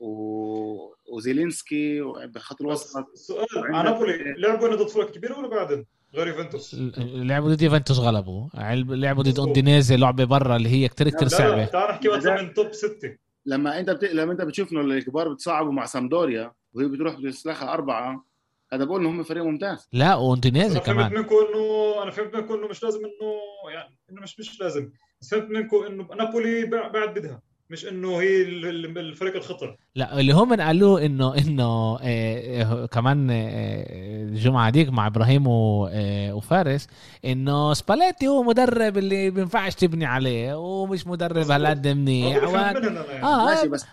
[0.00, 3.06] و- وزيلينسكي بخط الوسط.
[3.14, 8.48] سؤال نابولي لعبوا ضد فرق كبيرة ولا بعدين؟ غير يوفنتوس؟ لعبوا ضد يوفنتوس غلبوا.
[8.84, 11.64] لعبوا ضد أودينيزي لعبه برا اللي هي كتير كتير صعبة.
[11.64, 13.16] تعال نحكي مثلا من top ستة.
[13.46, 14.04] لما انت بت...
[14.04, 18.24] لما انت بتشوف انه الكبار بتصعبوا مع سامبدوريا وهي بتروح بتسلخها أربعة
[18.72, 19.88] هذا بقول إنه هم فريق ممتاز.
[19.92, 21.14] لا وأودينيزي أنا فهمت كمان.
[21.14, 24.90] منكم انه أنا فهمت منكم إنه مش لازم انه يعني إنه مش مش لازم.
[25.20, 27.42] بس فهمت منكم إنه نابولي بع- بعد بدها.
[27.70, 29.76] مش إنه هي ال- ال- الفريق الخطر.
[29.94, 33.86] لا اللي هم قالوه انه إنه آه، آه، كمان آه،
[34.22, 36.86] الجمعة ديك مع إبراهيم و- آه، وفارس
[37.24, 42.36] إنه سباليتي هو مدرب اللي بينفعش تبني عليه ومش مدرب هالقد منيح.
[42.36, 43.84] يعني آه ماشي آه، بس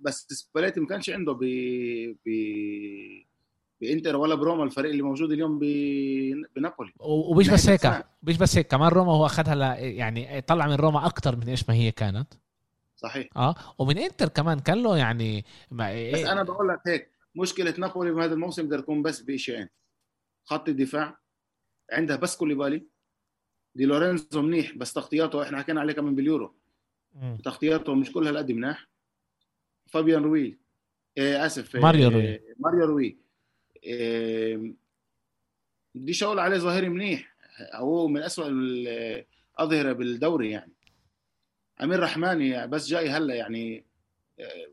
[0.00, 1.40] بس سباليتي ما كانش عنده ب
[2.26, 2.30] ب
[3.80, 5.62] بإنتر ولا بروما الفريق اللي موجود اليوم ب...
[6.56, 6.92] بنابولي.
[7.00, 8.04] ومش من بس هيك.
[8.22, 11.68] مش بس هيك كمان روما هو أخذها ل- يعني طلع من روما أكتر من إيش
[11.68, 12.34] ما هي كانت.
[13.02, 13.28] صحيح.
[13.36, 18.10] آه ومن إنتر كمان كان له يعني ما بس أنا بقول لك هيك مشكلة نابولي
[18.10, 19.68] بهذا الموسم بدها تكون بس بشيئين
[20.44, 21.18] خط الدفاع
[21.92, 22.86] عندها بس كوليبالي.
[23.74, 26.54] دي لورينزو منيح بس تغطياته إحنا حكينا عليه كمان باليورو.
[27.44, 28.88] تغطياته مش كلها هالقد مناح.
[29.86, 30.58] فابيان روي
[31.18, 32.40] إيه آسف إيه، ماريو روي.
[32.58, 33.18] ماريو روي.
[33.84, 34.74] إيه
[35.94, 37.36] بديش أقول عليه ظاهري منيح
[37.74, 40.72] هو من أسوأ الأظهرة بالدوري يعني.
[41.82, 43.84] أمير رحماني بس جاي هلا يعني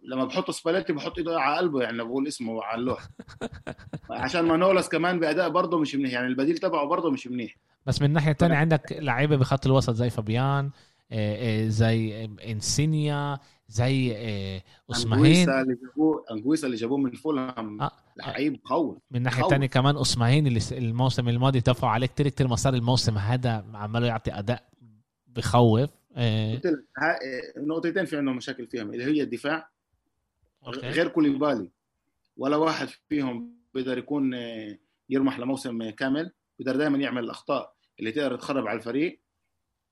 [0.03, 3.07] لما بحط سباليتي بحط إيده على قلبه يعني بقول اسمه على اللوح.
[4.09, 7.57] عشان مانولس كمان بأداء برضه مش منيح يعني البديل تبعه برضه مش منيح.
[7.85, 10.71] بس من الناحيه الثانية عندك لعيبة بخط الوسط زي فابيان
[11.11, 14.61] آه، آه، زي إنسينيا زي آه،
[14.91, 17.81] اسماهين انجويسا اللي جابوه انجويسا اللي جابوه من فولهام.
[17.81, 17.91] آه.
[18.17, 18.97] لعيب قوي.
[19.11, 19.43] من الناحيه.
[19.43, 24.31] الثانية كمان اسماعيل اللي الموسم الماضي دفعوا عليه كتير كتير مصاري الموسم هذا عماله يعطي
[24.31, 24.63] أداء
[25.27, 25.89] بخوف.
[26.55, 27.19] قلت لك ها-
[27.57, 29.69] نقطتين في عندهم مشاكل فيهم اللي هي الدفاع
[30.67, 30.79] أوكي.
[30.79, 31.69] غير كوليبالي.
[32.37, 34.77] ولا واحد فيهم بيقدر يكون آه،
[35.09, 39.19] يرمح لموسم كامل بيقدر دائما يعمل الأخطاء اللي تقدر تخرب على الفريق.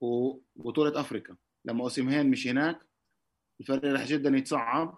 [0.02, 1.36] وبطولة أفريقيا.
[1.66, 2.80] لما اوسيمهين مش هناك
[3.60, 4.98] الفريق رح جدا يتصعب.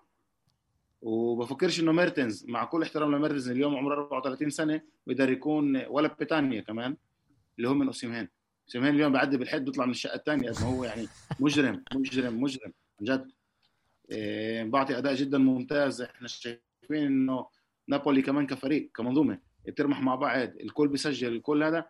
[1.01, 6.61] وبفكرش إنه ميرتنز مع كل احترام لميرتنز اليوم عمره 34 سنة بيقدر يكون ولا بيتانيا
[6.61, 6.97] كمان
[7.57, 8.27] اللي هم من اوسيمهين
[8.67, 11.07] اوسيمهين اليوم بعدي بالحد بيطلع من الشقة الثانية ما هو يعني
[11.39, 13.31] مجرم مجرم مجرم عن جد.
[14.11, 16.01] إيه، بعطي أداء جدا ممتاز.
[16.01, 16.61] إحنا شايفين
[16.91, 17.47] إنه
[17.87, 21.89] نابولي كمان كفريق كمنظومة بترمح مع بعض الكل بيسجل الكل هذا.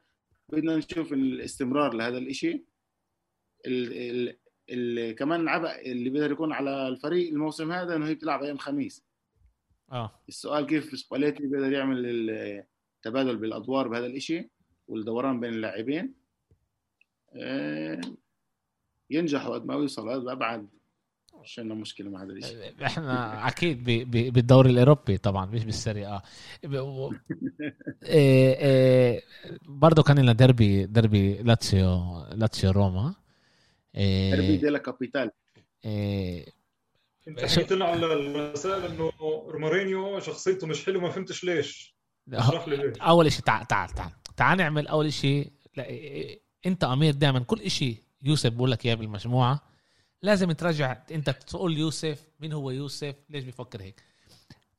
[0.50, 2.66] بدنا نشوف الاستمرار لهذا الإشي.
[3.66, 4.38] ال ال
[4.70, 9.04] ال كمان العبء اللي بيقدر يكون على الفريق الموسم هذا إنه هي بتلعب أيام خميس.
[9.92, 10.22] آه.
[10.30, 12.30] السؤال كيف سباليتي بيقدر يعمل
[12.98, 14.50] التبادل بالأدوار بهذا الإشي
[14.88, 16.14] والدوران بين اللاعبين؟
[19.10, 20.68] ينجح وقت ما يوصل هذا ابعد
[21.44, 23.84] مش عندنا مشكلة مع هذا الشيء إحنا أكيد
[24.34, 26.22] بالدوري الأوروبي طبعا مش بال Serie A.
[28.04, 29.22] إيه إيه
[29.62, 33.16] برضه كان لنا ديربي ديربي لاتسيو لاتسيو روما.
[33.96, 35.32] إيه derby della Capitale.
[37.28, 39.12] انت حكيت لنا على المسائل إنه
[39.54, 41.96] مورينيو شخصيته مش حلوة ما فهمتش ليش.
[42.34, 45.86] اشرح لي ليش أول شيء تعال تعال تعال تعال نعمل أول شيء لا
[46.68, 49.62] انت امير دائما كل شيء يوسف بقول لك إياه بالمجموعة.
[50.22, 54.04] لازم ترجع انت تقول يوسف مين هو يوسف؟ ليش بيفكر هيك؟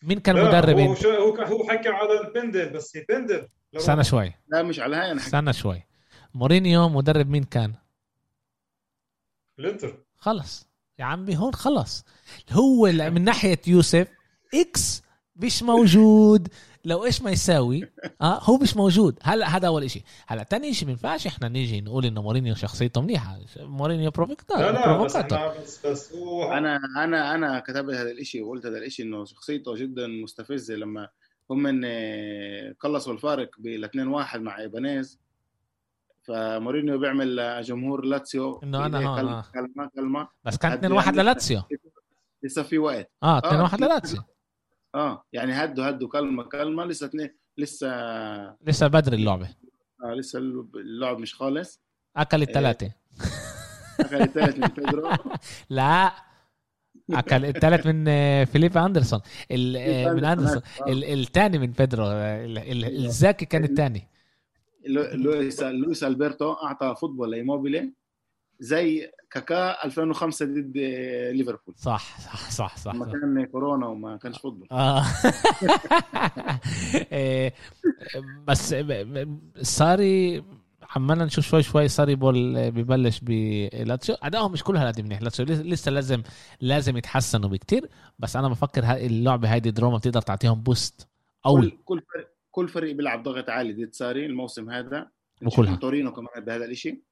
[0.03, 3.81] مين كان مدرب هو انت شا- هو هو حكى على البندل بس هي بندل لو-
[3.81, 4.33] استنى شوي.
[4.49, 5.83] لا مش على هاي أنا استنى شوي.
[6.35, 7.75] مورينيو مدرب مين كان؟
[9.59, 10.05] الانتر.
[10.17, 10.67] خلص.
[10.99, 12.05] يا عمي هون خلص.
[12.53, 14.09] هو من ناحية يوسف
[14.55, 15.03] X
[15.39, 16.49] مش موجود.
[16.85, 17.89] لو إيش ما يساوي؟
[18.23, 19.19] آه هو مش موجود.
[19.23, 23.01] هلا هذا أول شيء هلا تاني شيء ما ينفعش إحنا نيجي نقول إنه مورينيو شخصيته
[23.01, 23.39] منيحة.
[23.57, 28.67] مورينيو provocateur لا لا بس بس بس هو أنا أنا أنا كتبت هذا الإشي وقلت
[28.67, 30.75] هذا الإشي إنه شخصيته جدا مستفزة.
[30.75, 31.09] لما
[31.51, 35.19] هم من آه، خلصوا الفارق ب 2 1 مع إيبانيز
[36.23, 39.45] فمورينيو بيعمل لجمهور لاتسيو أنا بإيديه هون، كلمه آه.
[39.55, 40.29] كلمه كلمة.
[40.45, 41.63] بس كان هد- 2 1 يعني للاتسيو؟
[42.43, 43.11] لسه في وقت.
[43.23, 43.87] آه 2 1 آه.
[43.87, 44.21] للاتسيو.
[44.95, 47.11] آه يعني هدوا هدوا كلمة كلمة لسه
[47.59, 47.89] لسه
[48.67, 49.49] لسه بدري اللعبة.
[50.05, 51.81] آه لسه اللعب مش خالص.
[52.17, 52.91] أكل الثلاثه
[54.01, 55.11] أكل الثالث من بيدرو.
[55.71, 56.13] لا
[57.11, 59.21] أكل الثالث من آه، فيليب أندرسون.
[59.51, 60.85] آه، من أندرسون آه.
[60.89, 62.05] الثاني من بيدرو.
[62.07, 64.09] آه، ال- ال- إلزاكي كان الثاني
[64.87, 67.93] لو- لويس لويس ألبرتو أعطى football لإيموبيلي.
[68.61, 71.75] زي كاكا 2005 ضد آه، ليفربول.
[71.77, 73.13] صح صح صح صح, لما صح.
[73.13, 74.69] كان كورونا وما كانش football.
[74.73, 75.03] آه.
[77.13, 77.55] إيه،
[78.47, 78.75] بس
[79.63, 80.45] ساري
[80.97, 85.23] عمالنا نشوف شوي شوي ساري ball ببلش بلاتسيو ادائهم مش كلها قد منيح.
[85.23, 86.23] لاتسيو لس- لسه لازم
[86.61, 87.89] لازم يتحسنوا بكتير.
[88.19, 91.09] بس أنا بفكر اللعبة هايدي ضد روما بتقدر تعطيهم boost
[91.45, 95.09] قوي كل كل فريق كل فريق بيلعب ضغط عالي ضد ساري الموسم هذا.
[95.43, 95.77] وكلها.
[95.77, 97.03] تورينو كمان بهذا الشيء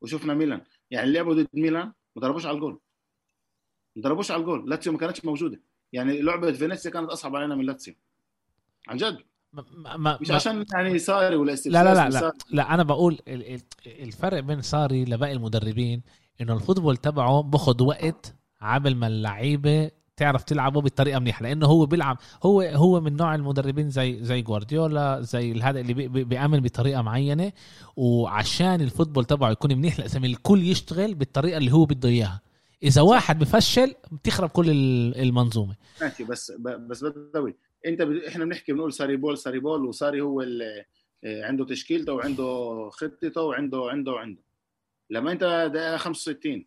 [0.00, 0.60] وشفنا ميلان.
[0.90, 2.80] يعني لعبوا ضد ميلان ما ضربوش على الجول.
[3.96, 4.70] ما ضربوش على الجول.
[4.70, 5.60] لاتسيو ما كانتش موجودة.
[5.92, 7.94] يعني لعبة فينيسيا كانت أصعب علينا من لاتسيو.
[8.88, 9.18] عن جد.
[9.52, 12.32] ما ما مش ما عشان يعني ساري ولا لا لا لا لا.
[12.50, 16.02] لا أنا بقول ال- ال- الفرق بين ساري لباقي المدربين
[16.40, 21.86] إنه ال football تبعه باخد وقت عبل ما اللعيبة تعرف تلعبه بطريقة منيحة لأنه هو
[21.86, 26.60] بيلعب هو هو من نوع المدربين زي زي جوارديولا زي هذا اللي بي- بي- بيعمل
[26.60, 27.52] بطريقة معينة
[27.96, 32.40] وعشان ال football تبعه يكون منيح لازم الكل يشتغل بالطريقة اللي هو بده إياها.
[32.82, 35.76] إذا واحد بفشل بتخرب كل ال- المنظومة.
[36.00, 37.56] ماشي بس بس بدوي
[37.86, 38.10] أنت ب...
[38.28, 40.84] إحنا بنحكي بنقول ساري ball ساري ball وساري هو اللي
[41.24, 42.44] عنده تشكيلته وعنده
[42.92, 44.42] خطته وعنده عنده وعنده.
[45.10, 46.66] لما أنت دقيقة 65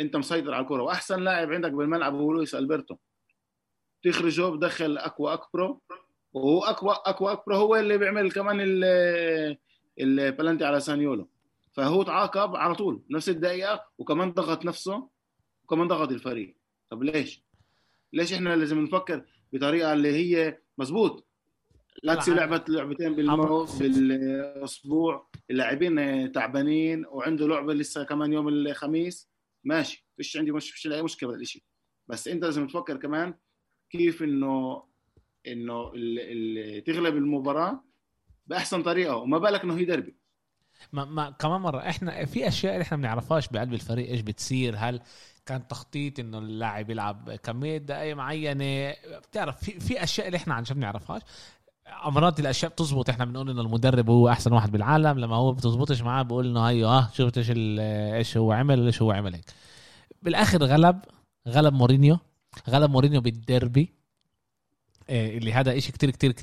[0.00, 2.96] انت مسيطر على الكره وأحسن لاعب عندك بالملعب هو لويس ألبرتو.
[4.04, 5.80] تخرجه بدخل أكبا أكبرو.
[6.32, 9.56] وهو أكبا أكبا أكبرو هو اللي بيعمل كمان ال-
[10.00, 11.28] البلانتي على زانيولو.
[11.72, 15.08] فهو تعاقب على طول نفس الدقيقة وكمان ضغط نفسه
[15.64, 16.56] وكمان ضغط الفريق.
[16.90, 17.42] طب ليش؟
[18.12, 21.26] ليش إحنا لازم نفكر بطريقة اللي هي مزبوط
[22.02, 22.40] لاتسيو لا.
[22.40, 23.64] لعبت لعبتين بالمو.
[23.80, 25.28] بالأسبوع.
[25.50, 29.28] اللاعبين تعبانين وعنده لعبة لسه كمان يوم الخميس.
[29.66, 31.62] ماشي فيش عندي مش فيش أي مشكلة بهذا الشيء
[32.08, 33.34] بس أنت لازم تفكر كمان
[33.90, 34.82] كيف إنه
[35.46, 36.18] إنه ال-
[36.68, 37.84] ال- تغلب المباراة
[38.46, 40.16] بأحسن طريقة وما بالك إنه هي دربي.
[40.92, 44.74] ما, ما كمان مرة إحنا في أشياء اللي إحنا ما بنعرفهاش بقلب الفريق إيش بتصير
[44.78, 45.00] هل
[45.46, 50.62] كان تخطيط إنه اللاعب يلعب كمية دقائق معينة؟ بتعرف في في أشياء اللي إحنا عن
[50.62, 51.22] جد ما بنعرفهاش.
[51.86, 53.10] أمراض الأشياء بتزبط.
[53.10, 55.18] إحنا بنقول إنه المدرب هو أحسن واحد بالعالم.
[55.18, 59.12] لما هو بتزبطش معاه بقول إنه هيو آه شفت إيش إيش هو عمل ليش هو
[59.12, 59.44] عمل هيك.
[60.22, 61.00] بالآخر غلب
[61.48, 62.18] غلب مورينيو.
[62.70, 63.92] غلب مورينيو بالديربي.
[65.08, 66.34] إيه، اللي هذا إشي كتير كتير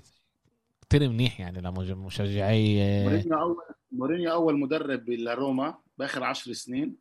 [0.82, 3.56] كتير منيح يعني لمشجعي آه، مورينيو اول
[3.92, 6.96] مورينيو أول مدرب لروما بآخر عشر سنين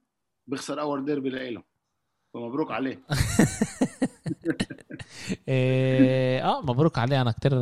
[0.47, 1.63] بيخسر أول ديربي لإله.
[2.35, 3.03] فمبروك عليه.
[3.11, 4.57] إيه،
[5.49, 7.21] آه مبروك عليه.
[7.21, 7.53] أنا كتير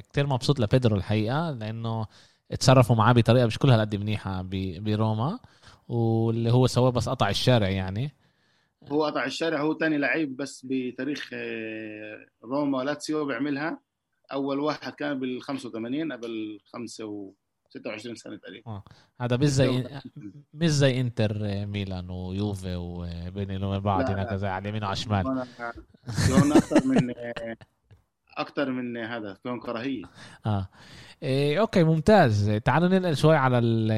[0.00, 2.06] كتير مبسوط لبيدرو الحقيقة لأنه
[2.52, 4.42] اتصرفوا معاه بطريقة مش كلها قد منيحة
[4.80, 5.38] بروما
[5.88, 8.12] واللي هو سواه بس قطع الشارع يعني.
[8.88, 13.80] هو قطع الشارع هو تاني لعيب بس بتاريخ آه، روما لاتسيو بيعملها.
[14.32, 17.32] أول واحد كان بال 85 قبل 5 و
[17.68, 18.82] 26 سنة تقريبا.
[19.20, 19.84] هذا مش زي
[20.54, 25.46] مش زي انتر ميلان ويوفي وبين وبين بعض لا، هناك زي على اليمين وعلى الشمال
[26.08, 27.56] أكثر من آه،
[28.36, 30.02] أكثر من هذا كون كراهية.
[30.46, 30.68] آه.
[31.22, 32.50] إيه okay ممتاز.
[32.64, 33.90] تعالوا ننقل شوي على ال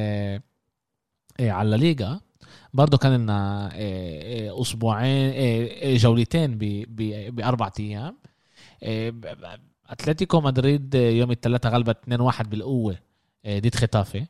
[1.41, 2.21] إيه على الليغا.
[2.75, 6.59] برضه كان لنا إيه أسبوعين إيه جولتين
[7.31, 8.17] باربع أيام.
[8.83, 9.15] إيه
[9.87, 13.10] أتلتيكو مدريد يوم الثلاثاء غلبت 2-1 بالقوة.
[13.47, 14.27] ضد ختافي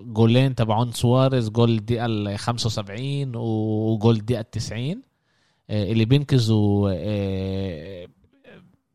[0.00, 4.80] جولين تبعون سواريز جول الدقيقه ال 75 وجول الدقيقه 90
[5.70, 6.90] إيه اللي بينقذوا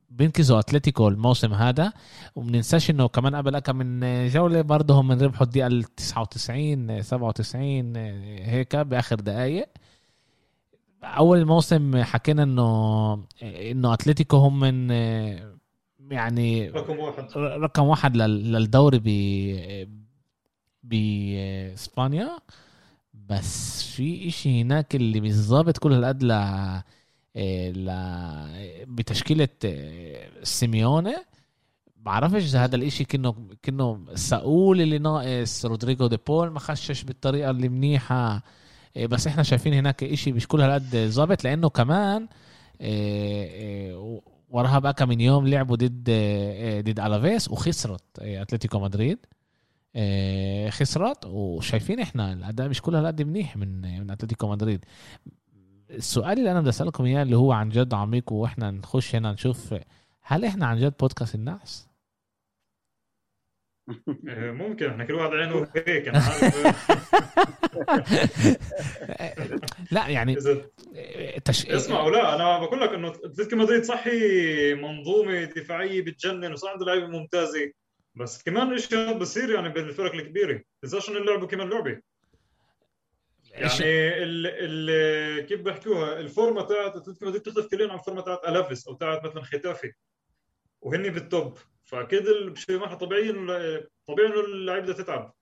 [0.09, 1.93] بينقذوا اتلتيكو الموسم هذا
[2.35, 7.95] ومننساش انه كمان قبل كم من جوله برضه هم ربحوا الدقيقه ال 99 97
[8.45, 9.67] هيك باخر دقائق
[11.03, 13.13] اول الموسم حكينا انه
[13.43, 14.87] انه اتلتيكو هم من
[16.11, 17.27] يعني رقم واحد.
[17.37, 19.07] رقم واحد لل- للدوري ب
[20.83, 22.37] باسبانيا
[23.13, 26.31] بس في إشي هناك اللي مش ظابط كل هالقد ل
[27.75, 27.89] ل
[28.87, 29.47] بتشكيلة
[30.43, 31.15] سيميوني.
[31.97, 35.65] بعرفش إذا هذا الإشي كأنه كأنه ساول اللي ناقص.
[35.65, 38.43] رودريجو دي بول ما خشش بالطريقة اللي منيحة.
[38.95, 42.27] إيه، بس إحنا شايفين هناك إشي مش كل هالقد ظابط لأنه كمان
[44.53, 49.17] وراها بقى كم من يوم لعبوا ضد إيه، ضد ألافيس وخسرت إيه، أتلتيكو مدريد
[49.95, 54.85] إيه، خسرت وشايفين إحنا الأداء مش كل هالقد منيح من من أتلتيكو مدريد
[55.89, 59.75] السؤال اللي أنا بدي أسألكم إياه اللي هو عن جد عميق وإحنا نخش هنا نشوف
[60.21, 61.87] هل إحنا عن جد بودكاست الناس؟
[64.27, 64.89] إيه، ممكن.
[64.89, 66.21] إحنا كل واحد عينه هيك أنا
[69.91, 70.35] لا يعني
[71.45, 71.65] تش...
[71.65, 77.07] اسمعوا لا أنا بقول لك إنه اتلتيكو مدريد صحي منظومة دفاعية بتجنن وصار عنده لعيبة
[77.07, 77.71] ممتازة.
[78.15, 80.61] بس كمان اشياء بصير يعني بالفرق الكبيرة.
[80.81, 82.01] تنساش انه لعبوا كمان لعبة؟
[83.51, 88.87] يعني ال ال كيف بيحكوها؟ الفورمة تاعت اتلتيكو مدريد تختلف كثير عن الفورمه تاعت الافيس
[88.87, 89.91] أو تاعت مثلا ختافي
[90.81, 91.57] وهن بال top
[91.93, 95.33] فأكيد ال- بشي مرحله طبيعي إنه- طبيعي إنه اللعيبه بدها تتعب.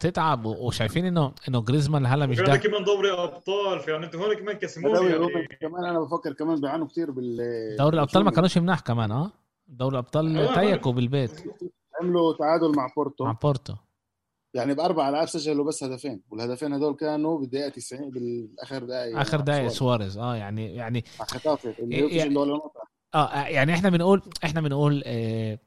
[0.00, 4.34] تتعب وشايفين انه إنه جريزمان هلا مش ده كمان دوري أبطال في يعني أنتوا هون
[4.34, 5.46] كمان دوري يعني.
[5.60, 7.36] كمان أنا بفكر كمان بيعانوا كثير بال
[7.78, 9.30] دوري الأبطال ما كانوش مناح كمان آه؟
[9.68, 11.30] دوري الأبطال آه، تيكوا بالبيت.
[12.00, 13.24] عملوا تعادل مع بورتو.
[13.24, 13.74] مع بورتو.
[14.54, 19.68] يعني بأربع ألعاب سجلوا بس هدفين والهدفين هدول كانوا بالدقيقة 90 بالآخر دقائق آخر دقائق
[19.68, 20.18] سواريز.
[20.18, 22.22] آه يعني يعني مع ختافي اللي إيه،
[23.14, 25.58] نقطه آه يعني إحنا بنقول إحنا بنقول آه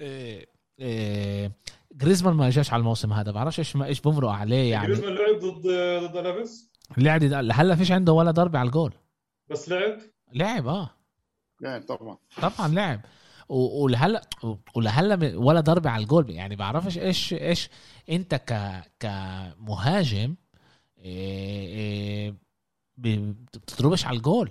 [0.00, 0.46] آه
[0.80, 1.50] آه
[1.92, 3.30] جريزمان ما جاش على الموسم هذا.
[3.32, 4.86] بعرفش إيش إيش بمرق عليه يعني.
[4.86, 5.66] جريزمان لعب ضد
[6.10, 8.94] ضد الافيس لعب لهلا فيش عنده ولا ضربة على الجول.
[9.50, 9.98] بس لعب؟
[10.32, 10.90] لعب آه.
[11.60, 12.18] يعني طبعا.
[12.42, 13.00] طبعا لعب.
[13.48, 14.20] ولهلا
[14.74, 16.30] ولهلا م- ولا ضربة على الجول.
[16.30, 17.68] يعني بعرفش إيش إيش
[18.10, 20.34] أنت ك كمهاجم
[20.98, 22.34] إيه إيه
[22.96, 24.50] بتضربش على الجول.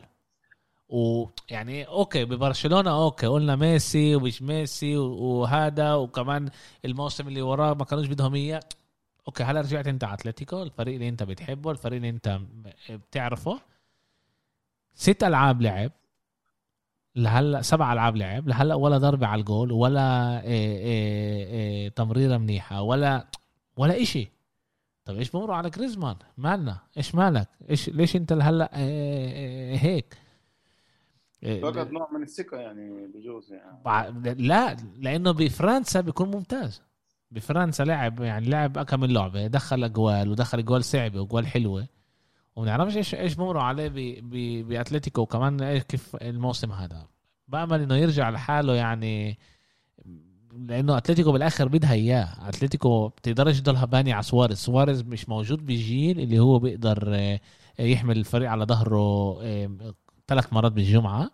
[0.92, 6.50] ويعني okay ببرشلونة okay قلنا ميسي ومش ميسي وهذا وكمان
[6.86, 8.60] الموسم اللي وراه ما كانوش بدهم إياه.
[9.28, 12.40] okay هلا رجعت أنت أتلتيكو الفريق اللي أنت بتحبه الفريق اللي أنت
[12.90, 13.60] بتعرفه.
[14.94, 15.92] ست ألعاب لعب.
[17.16, 18.48] لهلا سبع ألعاب لعب.
[18.48, 23.28] لهلا ولا ضربة على الجول ولا إيه إيه إيه تمريرة منيحة ولا
[23.78, 24.32] ولا إشي.
[25.06, 26.78] طب إيش بمرق على جريزمان؟ مالنا.
[26.98, 30.18] إيش مالك؟ إيش ليش أنت لهلا إيه إيه هيك؟
[31.44, 34.36] إيه فقط نوع من الثقة يعني بجوز يعني.
[34.40, 36.82] لا لأنه بفرنسا بيكون ممتاز.
[37.32, 39.48] بفرنسا لعب يعني لعب كم لعبة.
[39.48, 41.88] دخل أجوال ودخل أجوال صعبة وأجوال حلوة.
[42.56, 43.92] وما نعرفش إيش إيش بمرق عليه
[44.62, 45.22] بأتلتيكو.
[45.22, 47.08] وكمان كيف الموسم هذا.
[47.48, 49.38] بأمل إنه يرجع لحاله يعني
[50.54, 52.50] لأنه أتلتيكو بالآخر بدها إياه.
[52.50, 54.58] أتلتيكو بتقدرش تضلها باني على سواريز.
[54.58, 57.40] سواريز مش موجود بالجيل اللي هو بيقدر آه،
[57.80, 59.38] يحمل الفريق على ظهره
[60.32, 61.32] ثلاث مرات بالجمعة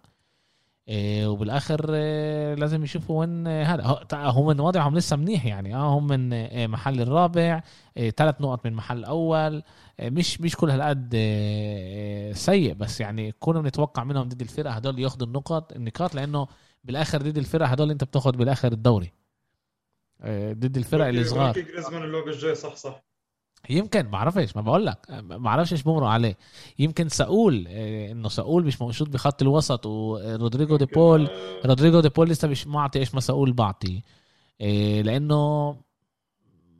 [0.87, 4.05] إيه وبالآخر إيه لازم يشوفوا وين إيه هذا.
[4.13, 5.75] هم من وضعهم لسه منيح يعني.
[5.75, 7.61] آه هم من محل الرابع
[8.17, 9.63] ثلاث نقط من محل اول
[9.99, 11.15] إيه مش مش كل هالقد
[12.35, 16.47] سيء بس يعني كنا بنتوقع منهم ضد الفرق هدول ياخذوا النقط النقاط لأنه
[16.83, 19.11] بالآخر ضد الفرق هدول أنت بتاخذ بالآخر الدوري.
[20.51, 23.03] ضد الفرق اللي صغار ولكن جريزمان اللعبه الجاي صح صح.
[23.69, 26.37] يمكن ما بعرفش ما بقول لك ما بعرفش إيش بمرق عليه.
[26.79, 32.09] يمكن ساقول إيه، إنه ساقول مش موجود بخط الوسط ورودريجو دي بول آه، رودريجو دي
[32.09, 34.03] بول لسه مش معطي إيش مسؤول بعطي.
[34.61, 35.75] إيه لأنه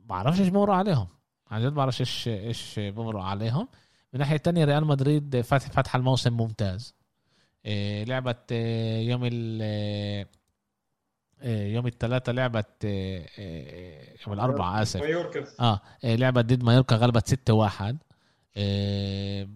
[0.06, 1.08] بعرفش إيش بمرق عليهم.
[1.50, 3.60] عن جد بعرفش إيش إيش بمرق عليهم.
[3.62, 6.94] من الناحيه الثانية ريال مدريد فتح فتح الموسم ممتاز.
[7.66, 10.37] إيه لعبت إيه يوم ال إيه
[11.44, 15.00] يوم الثلاثاء لعبت إيه إيه يوم الأربعاء آسف.
[15.00, 15.44] مايوركا.
[15.60, 17.96] آه لعبت ضد مايوركا غلبت 6 1
[18.56, 19.48] إيه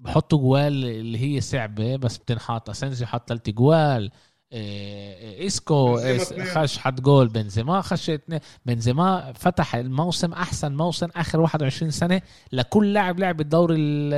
[0.00, 2.70] بحطوا جوال اللي هي صعبة بس بتنحط.
[2.70, 4.10] اسنسيو حط ثلاث جوال.
[5.46, 5.98] اسكو.
[6.54, 7.28] خش حط جول.
[7.28, 8.40] بنزيما خش اثنين.
[8.66, 12.22] بنزيما فتح الموسم أحسن موسم آخر 21 سنة
[12.52, 14.14] لكل لاعب لعب الدوري ال-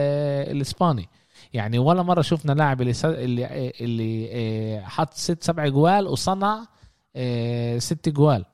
[0.56, 1.09] الإسباني.
[1.52, 6.64] يعني ولا مرة شفنا لاعب اللي اللي اللي حط ست سبع جوال وصنع
[7.78, 8.45] ست جوال.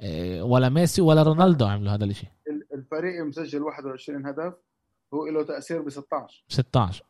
[0.00, 4.54] إيه، ولا ميسي ولا رونالدو عملوا هذا الشيء ال- الفريق مسجل 21 هدف
[5.14, 7.04] هو له تأثير ب 16 16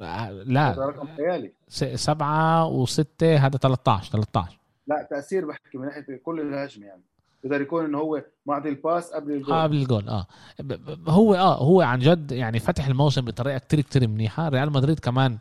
[0.00, 1.52] آه، هذا لا رقم خيالي.
[1.96, 7.02] سبعة وستة هذا 13 13 لا تأثير بحكي من ناحية كل الهجمة يعني.
[7.44, 9.52] بقدر يكون إنه هو معطي ال pass قبل الجول.
[9.54, 10.26] آه قبل الجول آه.
[11.08, 14.48] هو آه هو عن جد يعني فتح الموسم بطريقة كتير كتير منيحة.
[14.48, 15.38] ريال مدريد كمان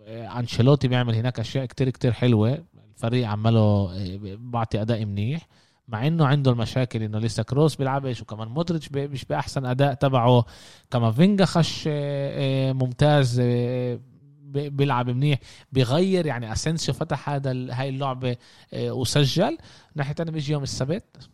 [0.00, 2.64] آه، أنشيلوتي بيعمل هناك أشياء كتير كتير حلوة.
[2.96, 5.46] الفريق عمله آه، بعطي أداء منيح
[5.88, 10.44] مع إنه عنده المشاكل إنه لسه كروس بيلعبش وكمان مودريتش مش بأحسن أداء تبعه.
[10.90, 15.38] كامافينجا خش آه، آه، ممتاز بي- بيلعب منيح
[15.72, 18.36] بيغير يعني أسينسيو فتح هذا هاي اللعبة
[18.74, 19.58] وسجل.
[19.94, 21.28] ناحية تانية بيجي يوم السبت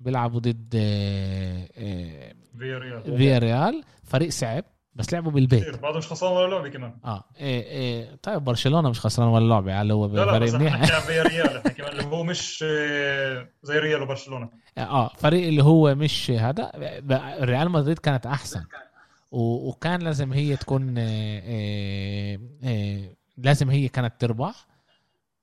[0.00, 0.68] بيلعبوا ضد
[2.58, 4.64] فيا ريال فيا ريال فريق صعب.
[4.96, 5.62] بس لعبوا بالبيت.
[5.62, 6.94] كثير بعده مش خسران ولا لعبة كمان.
[7.04, 8.16] آه إيه إيه.
[8.22, 10.94] طيب برشلونة مش خسران ولا لعبة يعني هو لا لا فريق منيح.
[10.94, 14.48] عن فيا ريال إحنا كمان اللي هو مش آه، زي ريال وبرشلونة.
[14.78, 16.70] آه فريق اللي هو مش هذا
[17.40, 18.64] ريال مدريد كانت أحسن.
[19.30, 24.66] وكان لازم هي تكون آه، آه، آه، لازم هي كانت تربح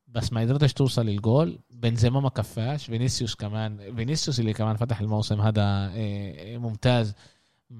[0.08, 1.60] بس ما قدرتش توصل للجول.
[1.72, 2.86] بنزيما ما كفاش.
[2.86, 7.14] فينيسيوس كمان فينيسيوس اللي كمان فتح الموسم هذا إيه، ممتاز.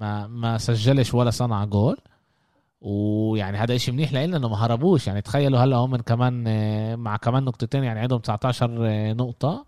[0.00, 1.96] ما ما سجلش ولا صنع جول.
[2.80, 5.06] ويعني هذا شيء منيح لنا إنه ما هربوش.
[5.06, 9.66] يعني تخيلوا هلا هم كمان إيه، مع كمان نقطتين يعني عندهم 19 إيه، نقطة.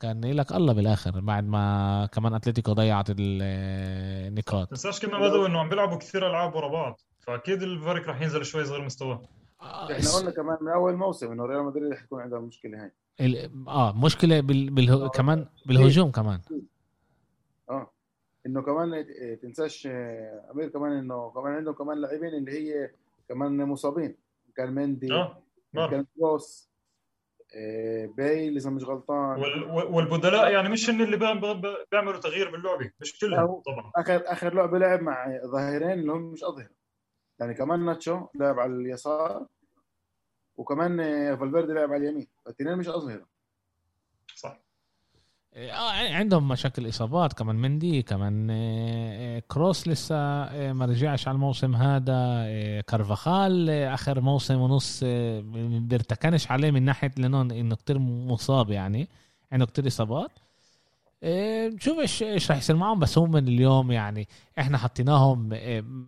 [0.00, 5.68] كان لك الله بالآخر بعد ما كمان أتلتيكو ضيعت النقاط تنساش كمان بدو إنه عم
[5.68, 7.00] بيلعبوا كثير ألعاب ورا بعض.
[7.20, 9.22] فأكيد الفريق رح ينزل شوي صغير مستواه.
[9.62, 12.90] آه، إحنا قلنا كمان من أول موسم إنه ريال مدريد رح يكون عندها المشكلة هاي.
[13.68, 14.70] آه مشكلة بال...
[14.70, 15.10] بال...
[15.14, 16.40] كمان بالهجوم كمان.
[16.50, 16.71] آه
[18.46, 22.90] انه كمان إيه، تنساش آه، امير كمان انه كمان عندهم كمان لاعبين اللي هي
[23.28, 24.16] كمان مصابين.
[24.56, 25.42] كان مندي آه
[25.74, 26.72] كان كروس
[27.56, 29.40] آه، باي إذا مش غلطان.
[29.40, 29.64] وال...
[29.94, 31.16] والبدلاء يعني مش هن اللي
[31.90, 33.92] بيعملوا تغيير باللعبة مش كلهم طبعا.
[33.96, 36.68] آخر آخر لعبة لعب مع ظاهرين اللي هم مش أظهر.
[37.40, 39.46] يعني كمان ناتشو لعب على اليسار
[40.56, 40.96] وكمان
[41.36, 42.28] فالفيردي لعب على اليمين.
[42.46, 43.24] الاثنين مش أظهر.
[44.34, 44.60] صح.
[45.54, 51.74] آه عندهم مشاكل إصابات كمان مندي كمان آه، كروس لسه آه، ما رجعش على الموسم
[51.76, 55.04] هذا آه، كارفاخال آخر موسم ونص
[55.80, 59.08] بيرتكنش عليه من ناحية لأنه إنه كتير مصاب يعني
[59.52, 60.30] عنده كتير إصابات.
[61.74, 65.48] نشوف إيش إيش راح يصير معهم بس هم اليوم يعني إحنا حطيناهم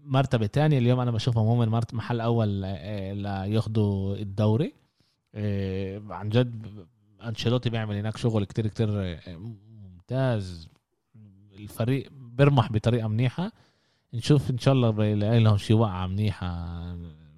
[0.07, 2.49] مرتبة ثانية اليوم أنا بشوفهم هم محل أول
[3.23, 4.73] لياخذوا الدوري.
[6.11, 6.87] عن جد
[7.29, 10.69] أنشيلوتي بيعمل هناك شغل كتير كتير ممتاز.
[11.55, 13.53] الفريق بيرمح بطريقة منيحة.
[14.15, 16.47] نشوف إن شاء الله بيلاقي لهم شي وقعه منيحة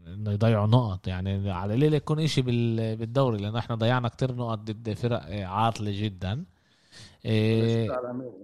[0.07, 1.07] إنه يضيعوا نقط.
[1.07, 6.45] يعني على ليلة يكون إشي بالدوري لأنه إحنا ضيعنا كتير نقط ضد فرق عاطلة جدا.
[7.25, 7.89] إيه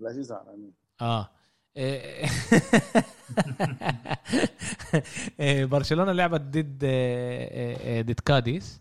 [0.00, 0.58] لذيذ على
[1.00, 1.30] آه.
[5.40, 5.64] إيه.
[5.64, 6.84] برشلونة لعبت ضد
[8.06, 8.80] ضد كاديس.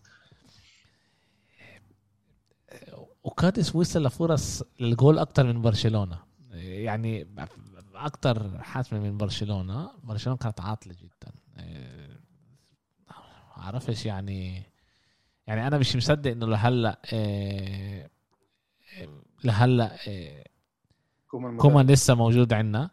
[3.24, 6.18] وكاديس وصل لفرص الجول أكثر من برشلونة.
[6.52, 7.28] يعني
[7.94, 9.90] أكثر حاسمة من برشلونة.
[10.02, 11.32] برشلونة كانت عاطلة جدا.
[13.56, 14.62] عرفش يعني
[15.46, 16.98] يعني أنا مش مصدق إنه لهلأ
[19.44, 19.96] لهلأ
[21.58, 22.90] كومان لسه موجود عندنا.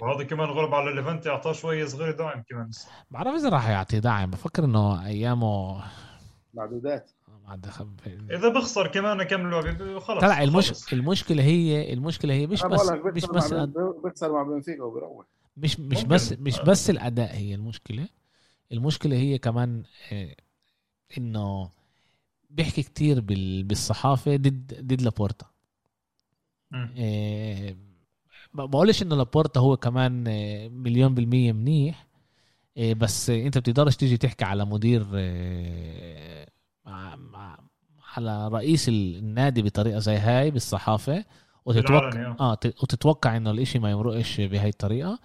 [0.00, 2.70] وهذا كمان غلب على ليفانتي أعطاه شوية صغير دعم كمان.
[3.10, 5.82] بعرف إذا راح يعطي دعم بفكر إنه أيامه
[6.54, 7.10] معدودات.
[8.30, 10.92] إذا بخسر كمان كم لعبة خلص طلع المش...
[10.92, 13.52] المشكلة هي المشكلة هي مش بس مش بس
[14.04, 15.26] بيخسر مع بنفيكا وبيروح.
[15.56, 18.08] مش مش بس مش بس الأداء هي المشكلة.
[18.72, 19.82] المشكلة هي كمان
[20.12, 20.36] آه،
[21.18, 21.70] إنه
[22.50, 23.20] بيحكي كتير
[23.62, 25.46] بالصحافة ضد ضد لابورتا.
[26.96, 27.76] إيه
[28.54, 32.06] بقولش إنه لابورتا هو كمان آه، مليون بالمية منيح
[32.76, 36.46] إيه بس أنت بتقدرش تيجي تحكي على مدير إيه
[38.16, 41.24] على رئيس النادي بطريقة زي هاي بالصحافة
[41.64, 42.52] وتتوقع آه.
[42.64, 45.18] وتتوقع إنه الإشي ما يمرقش بهي الطريقة.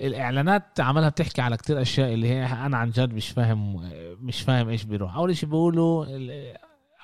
[0.00, 3.90] الإعلانات عملها بتحكي على كتير أشياء اللي هي أنا عن جد مش فاهم
[4.22, 5.16] مش فاهم إيش بيروح.
[5.16, 6.06] أول شيء بيقولوا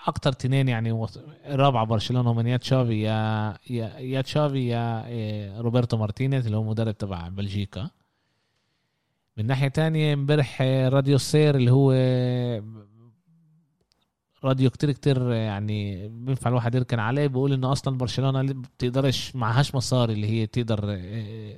[0.06, 1.06] أكتر تنين يعني
[1.46, 6.62] رابعة برشلونة من يا تشافي يا يا, يا تشافي يا إيه، روبرتو مارتينيز اللي هو
[6.62, 7.90] مدرب تبع بلجيكا.
[9.36, 11.92] من ناحية تانية امبارح راديو سير اللي هو
[14.44, 17.26] راديو كتير كتير يعني بينفع الواحد يركن عليه.
[17.26, 21.56] بيقول انه أصلا برشلونة بتقدرش معهاش مصاري اللي هي تقدر آه،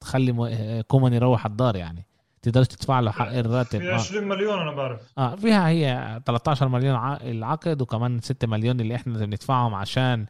[0.00, 2.06] تخلي آه، كومان يروح الدار يعني.
[2.42, 3.78] تقدرش تدفع له حق الراتب.
[3.78, 4.36] في 20 آه.
[4.36, 5.00] مليون أنا بعرف.
[5.18, 10.26] آه فيها هي 13 مليون العقد وكمان 6 مليون اللي إحنا بندفعهم عشان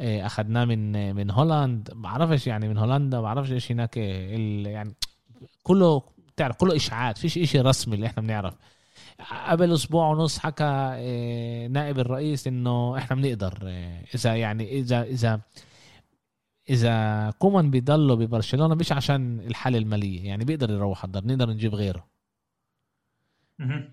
[0.00, 1.90] اخذناه من من هولاند.
[1.94, 4.94] ما بعرفش يعني من هولندا ما بعرفش إيش هناك يعني
[5.62, 6.02] كله
[6.36, 8.54] تعرف كله إشاعات فيش إشي رسمي اللي إحنا بنعرف.
[9.48, 15.40] قبل أسبوع ونص حكى آه، نائب الرئيس إنه إحنا بنقدر آه، إذا يعني إذا إذا
[16.70, 22.06] إذا كومان بيضلوا ببرشلونة مش عشان الحالة المالية يعني بيقدر يروح الدار نقدر نجيب غيره.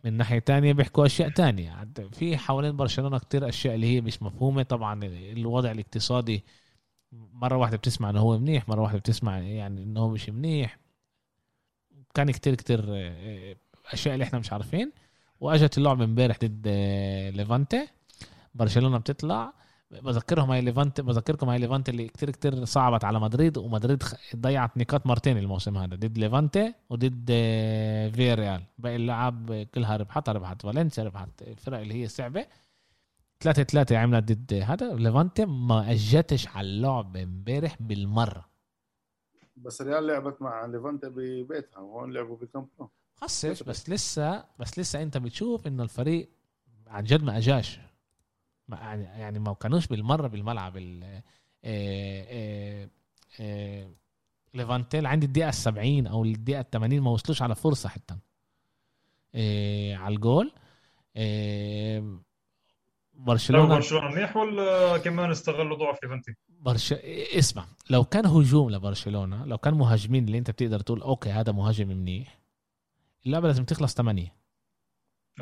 [0.03, 1.87] من ناحية تانية بيحكوا أشياء تانية.
[2.11, 4.63] في حوالين برشلونة كتير أشياء اللي هي مش مفهومة.
[4.63, 6.43] طبعا الوضع الاقتصادي
[7.11, 10.77] مرة واحدة بتسمع إنه هو منيح مرة واحدة بتسمع يعني إنه هو مش منيح.
[12.13, 13.55] كان كتير كتير آه،
[13.93, 14.91] أشياء اللي إحنا مش عارفين.
[15.39, 17.87] وأجت اللعبة امبارح ضد آه، ليفانتي.
[18.55, 19.53] برشلونة بتطلع.
[19.91, 24.03] بذكرهم هاي ليفانتي بذكركم هاي ليفانتي اللي كتير كتير صعبت على مدريد ومدريد
[24.35, 30.31] ضيعت نقاط مرتين الموسم هذا ضد ليفانتي وضد آه، فيا ريال باقي اللعب كلها ربحتها
[30.31, 32.45] ربحت فالنسيا ربحت الفرق اللي هي صعبه
[33.41, 34.93] ثلاثة ثلاثة عملت ضد هذا.
[34.95, 38.45] ليفانتي ما أجتش على اللعب امبارح بالمرة.
[39.57, 42.67] بس ريال لعبت مع ليفانتي ببيتها وهون لعبوا بكامب
[43.21, 46.29] خصش بس لسه بس لسه انت بتشوف انه الفريق
[46.87, 47.79] عن جد ما اجاش.
[48.67, 51.21] ما يعني يعني ما كانوش بالمرة بالملعب ال آه،
[51.63, 52.89] آه،
[53.39, 53.91] آه،
[54.53, 55.05] ليفانتيل.
[55.05, 58.17] عند الدقيقة 70 أو الدقيقة 80 ما وصلوش على فرصة حتى.
[59.95, 60.51] على الجول.
[63.13, 66.93] برشلونة برشلونه منيح ولا كمان استغلوا ضعف ليفانتي برش...
[66.93, 71.87] اسمع لو كان هجوم لبرشلونة لو كان مهاجمين اللي انت بتقدر تقول okay هذا مهاجم
[71.87, 72.38] منيح.
[73.25, 74.35] اللعبة لازم تخلص 8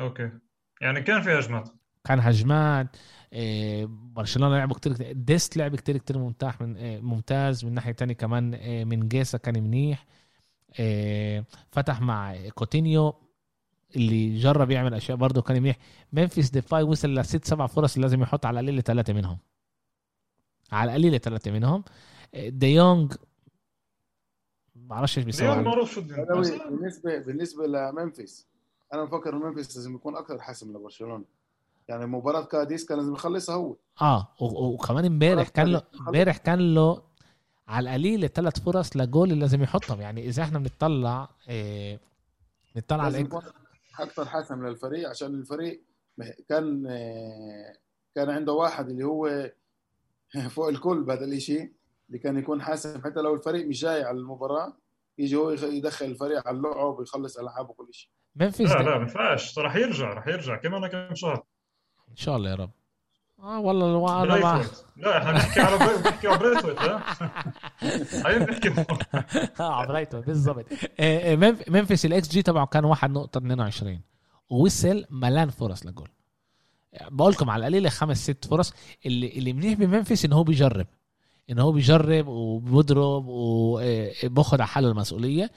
[0.00, 0.30] okay.
[0.80, 1.70] يعني كان في هجمات.
[2.04, 2.96] كان هجمات
[3.32, 7.64] إيه برشلونة لعبوا كتير ديست لعب كتير كتير ممتاز من إيه ممتاز.
[7.64, 10.06] من ناحية تانية كمان إيه مينجيسا كان منيح.
[10.78, 13.14] إيه فتح مع كوتينيو
[13.96, 15.76] اللي جرب يعمل أشياء برضه كان منيح.
[16.12, 19.38] ممفيس ديباي وصل لست سبع فرص لازم يحط على القليل ثلاثة منهم.
[20.72, 21.84] على القليل ثلاثة منهم.
[22.34, 23.14] دي يونغ
[24.88, 25.64] ما بعرفش إيش بيسوي
[26.70, 28.46] بالنسبة بالنسبة لممفيس
[28.94, 31.24] أنا بفكر إن ممفيس لازم يكون أكثر حاسم لبرشلونة.
[31.88, 33.76] يعني مباراة كاديس كان لازم يخلصها هو.
[34.00, 37.02] آه وكمان امبارح كان له امبارح كان له
[37.68, 40.00] على القليل ثلاث فرص لجول اللي لازم يحطهم.
[40.00, 42.00] يعني إذا إحنا بنطلع إيه
[42.76, 43.28] نطلع على
[43.98, 45.82] أكثر حاسم للفريق عشان الفريق
[46.48, 47.78] كان إيه
[48.14, 49.50] كان عنده واحد اللي هو
[50.54, 51.72] فوق الكل بهذا الشيء
[52.08, 54.76] اللي كان يكون حاسم حتى لو الفريق مش جاي على المباراة
[55.18, 58.10] يجي هو يدخل الفريق على اللعب ويخلص ألعاب وكل شيء.
[58.36, 59.58] منفيس لا لا ما ينفعش.
[59.58, 61.44] راح يرجع راح يرجع كمان كم شهر.
[62.10, 62.70] إن شاء الله يا رب.
[63.38, 64.62] آه والله أنا مع...
[64.96, 67.00] لا إحنا بنحكي على بنحكي على بريثويت لا
[68.26, 68.68] هاي بنحكي
[69.60, 70.66] آه بريثويت بالضبط.
[71.00, 71.36] آه، آه،
[71.68, 73.86] ممفيس ال xG تبعه كان 1.22
[74.50, 76.08] ووصل ملان فرص لجول.
[77.10, 78.74] بقول لكم على القليله خمس ست فرص.
[79.06, 80.86] اللي اللي منيح بممفيس انه هو بيجرب.
[81.50, 85.50] انه هو بيجرب وبيضرب وباخذ على حاله المسؤولية.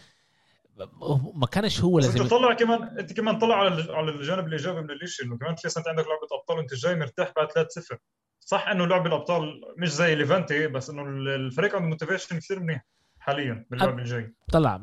[1.33, 4.91] ما كانش هو لازم انت طلع كمان انت كمان طلع على على الجانب الإيجابي من
[4.91, 7.97] الشيء إنه كمان تحس انت عندك لعبة أبطال وانت جاي مرتاح بعد 3-0
[8.39, 11.01] صح إنه لعب الأبطال مش زي ليفانتي بس إنه
[11.35, 12.85] الفريق عنده motivation كثير منيح
[13.19, 14.33] حاليا باللعب الجاي.
[14.51, 14.81] طلع.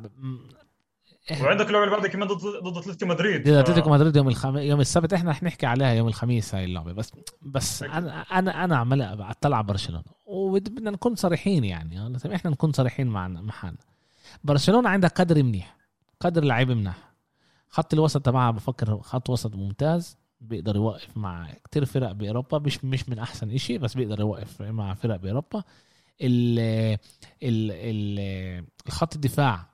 [1.42, 3.42] وعندك اللعبة اللي بعدها كمان ضد ضد أتلتيكو مدريد.
[3.42, 4.56] ضد أتلتيكو مدريد يوم الخم...
[4.56, 6.92] يوم السبت إحنا رح نحكي عليها يوم الخميس هاي اللعبة.
[6.92, 7.12] بس
[7.42, 10.04] بس أنا أنا أنا عمال اطلع على برشلونة.
[10.38, 13.78] وبدنا نكون صريحين يعني إحنا نكون صريحين مع حالنا
[14.44, 15.76] برشلونة عندها قدر منيح
[16.20, 17.08] قدر لعيب منيح.
[17.68, 23.08] خط الوسط تبعها بفكر خط وسط ممتاز بيقدر يوقف مع كتير فرق بأوروبا مش مش
[23.08, 25.62] من أحسن إشي بس بيقدر يوقف مع فرق بأوروبا.
[26.20, 26.58] ال
[27.42, 29.66] ال ال الخط الدفاع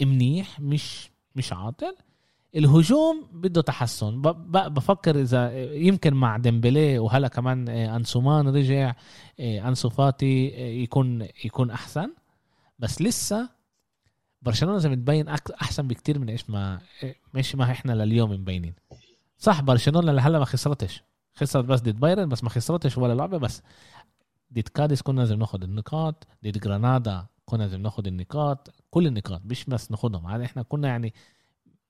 [0.00, 1.96] منيح مش مش عاطل.
[2.56, 4.22] الهجوم بده تحسن.
[4.50, 8.94] بفكر إذا يمكن مع ديمبلي وهلا كمان أنسومان رجع
[9.40, 10.46] أنسو فاتي
[10.82, 12.12] يكون يكون أحسن.
[12.78, 13.48] بس لسه
[14.42, 15.28] برشلونة لازم تبين
[15.62, 16.80] أحسن بكتير من إيش ما
[17.34, 18.74] مش ما إحنا لليوم مبينين.
[19.38, 21.02] صح برشلونة لهلا ما خسرتش.
[21.34, 23.62] خسرت بس ضد بايرن بس ما خسرتش ولا لعبة بس
[24.52, 26.26] ضد كاديس كنا لازم ناخذ النقاط.
[26.44, 31.14] ضد جرانادا كنا لازم ناخذ النقاط كل النقاط مش بس ناخذهم يعني إحنا كنا يعني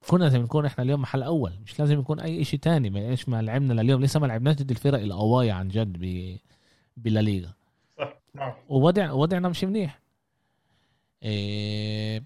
[0.09, 2.91] كنا لازم نكون إحنا اليوم محل أول مش لازم يكون أي شيء تاني.
[2.91, 6.37] ما إيش ما لعبنا لليوم لسه ما لعبناش ضد الفرق القوايا عن جد ب
[6.97, 7.53] بلاليغا
[7.99, 8.53] صح نعم.
[8.69, 10.01] ووضع وضعنا مش منيح.
[11.23, 12.25] إيه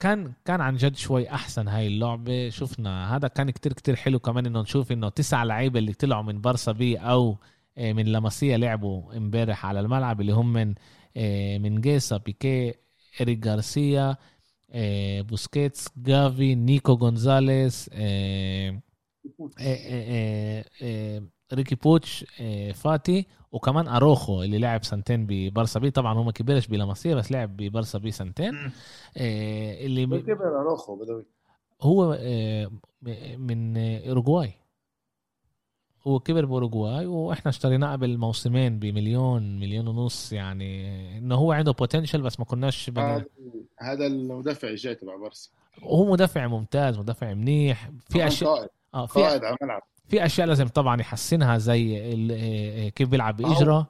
[0.00, 2.48] كان كان عن جد شوي أحسن هاي اللعبة.
[2.48, 6.40] شفنا هذا كان كتير كتير حلو كمان إنه نشوف إنه تسع لعيبة اللي طلعوا من
[6.40, 7.36] بارسا B أو
[7.78, 10.74] إيه، من لاماسيا لعبوا امبارح على الملعب اللي هم من
[11.16, 12.74] إيه، مينجيسا بيكي
[13.20, 14.16] اريك غارسيا
[15.22, 17.90] بوسكيتس جافي نيكو جونزاليس
[21.54, 22.24] ريكي بوتش
[22.74, 27.56] فاتي وكمان اروخو اللي لعب سنتين ببارسا B طبعا هو ما كبرش بلاماسيا بس لعب
[27.56, 28.72] ببارسا B سنتين
[29.16, 31.26] اللي كبر اروخو بدوي
[31.82, 32.18] هو
[33.38, 34.63] من اوروغواي
[36.06, 42.22] هو كبر بأوروغواي وإحنا اشتريناه قبل موسمين بمليون مليون ونص يعني إنه هو عنده potential
[42.22, 43.24] بس ما كناش بنا...
[43.78, 45.50] هذا المدافع الجاي تبع بارسا.
[45.82, 47.90] هو مدافع ممتاز مدافع منيح.
[48.08, 48.68] في اشياء قائد.
[48.94, 49.82] آه في قائد على الملعب.
[50.08, 51.98] في أشياء لازم طبعا يحسنها زي
[52.32, 53.86] آه، كيف بيلعب باجره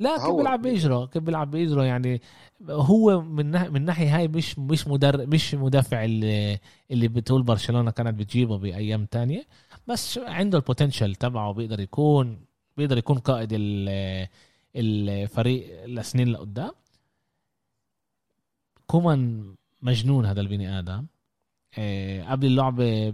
[0.00, 2.22] لا كيف بيلعب باجره كيف بيلعب باجره يعني
[2.70, 6.58] هو من من ناحية هاي مش مش مدر مش مدافع اللي,
[6.90, 9.44] اللي بتقول برشلونة كانت بتجيبه بأيام تانية.
[9.90, 12.44] بس عنده ال potential تبعه بيقدر يكون
[12.76, 13.48] بيقدر يكون قائد
[14.76, 16.70] الفريق لسنين لقدام.
[18.86, 21.06] كومان مجنون هذا البني آدم.
[21.78, 23.10] آه، قبل اللعبة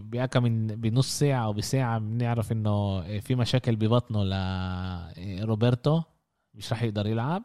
[0.00, 4.24] بأكا من بنص ساعة أو بساعة بنعرف إنه في مشاكل ببطنه
[5.18, 6.02] لروبرتو
[6.54, 7.42] مش رح يقدر يلعب.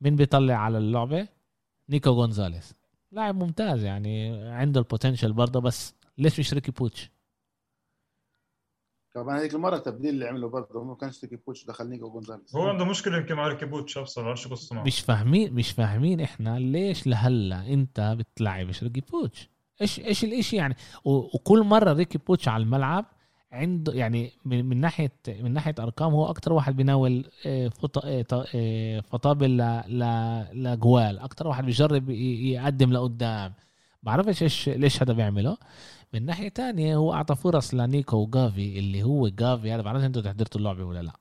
[0.00, 1.28] مين بيطلع على اللعبة؟
[1.88, 2.74] نيكو جونزاليس
[3.12, 7.13] لاعب ممتاز يعني عنده ال potential برضه بس ليش مش ريكي بوتش؟
[9.14, 12.68] كمان هذيك المرة التبديل اللي عمله برضه ما كانش ريكي بوتش دخل نيكو جونزاليز هو
[12.68, 14.84] عنده مشكلة يمكن مع ريكيبوتش ابصر ما بعرفش قصته معه.
[14.84, 19.48] مش فاهمين مش فاهمين إحنا ليش لهلا أنت بتلعبش ريكي بوتش؟
[19.80, 23.04] إيش إيش الإشي يعني؟ وكل مرة ريكي بوتش على الملعب
[23.52, 28.24] عنده يعني من, من ناحيه من ناحية أرقام هو أكتر واحد بيناول آه، فط- آه،
[28.54, 33.52] آه، فطابل ل- ل- لجوال أكتر واحد بيجرب ي- يقدم لقدام.
[34.02, 35.56] بعرفش إيش ليش هذا بيعمله.
[36.14, 40.60] من ناحية تانية هو أعطى فرص لنيكو وجافي اللي هو جافي هذا بعرفش أنتوا حضرتوا
[40.60, 41.12] اللعبة ولا لا.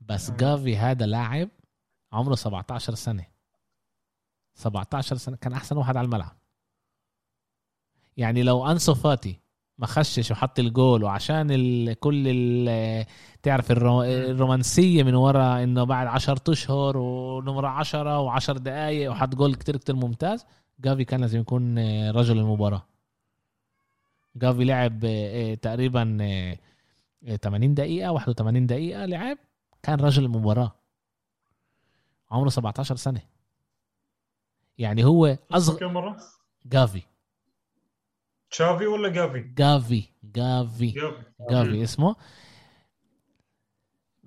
[0.00, 0.36] بس مم.
[0.36, 1.48] جافي هذا لاعب
[2.12, 3.26] عمره 17 سنة.
[4.54, 6.36] 17 سنة كان أحسن واحد على الملعب.
[8.16, 9.40] يعني لو أنسو فاتي
[9.78, 11.98] ما خشش وحط الجول وعشان ال...
[12.00, 13.06] كل ال...
[13.42, 14.02] تعرف الرو...
[14.02, 19.96] الرومانسية من ورا إنه بعد 10 أشهر ونمرة 10 و10 دقائق وحط جول كتير كتير
[19.96, 20.46] ممتاز
[20.80, 22.91] جافي كان لازم يكون آه، رجل المباراة.
[24.36, 26.58] جافي لعب آه، آه، تقريبا آه،
[27.28, 29.38] آه، 80 دقيقة 81 دقيقة لعب
[29.82, 30.72] كان رجل المباراة.
[32.30, 33.20] عمره 17 سنة.
[34.78, 36.16] يعني هو اصغر كم مرة؟
[36.66, 37.02] جافي.
[38.50, 41.24] تشافي ولا جافي؟ جافي جافي جافي.
[41.50, 42.16] جافي اسمه.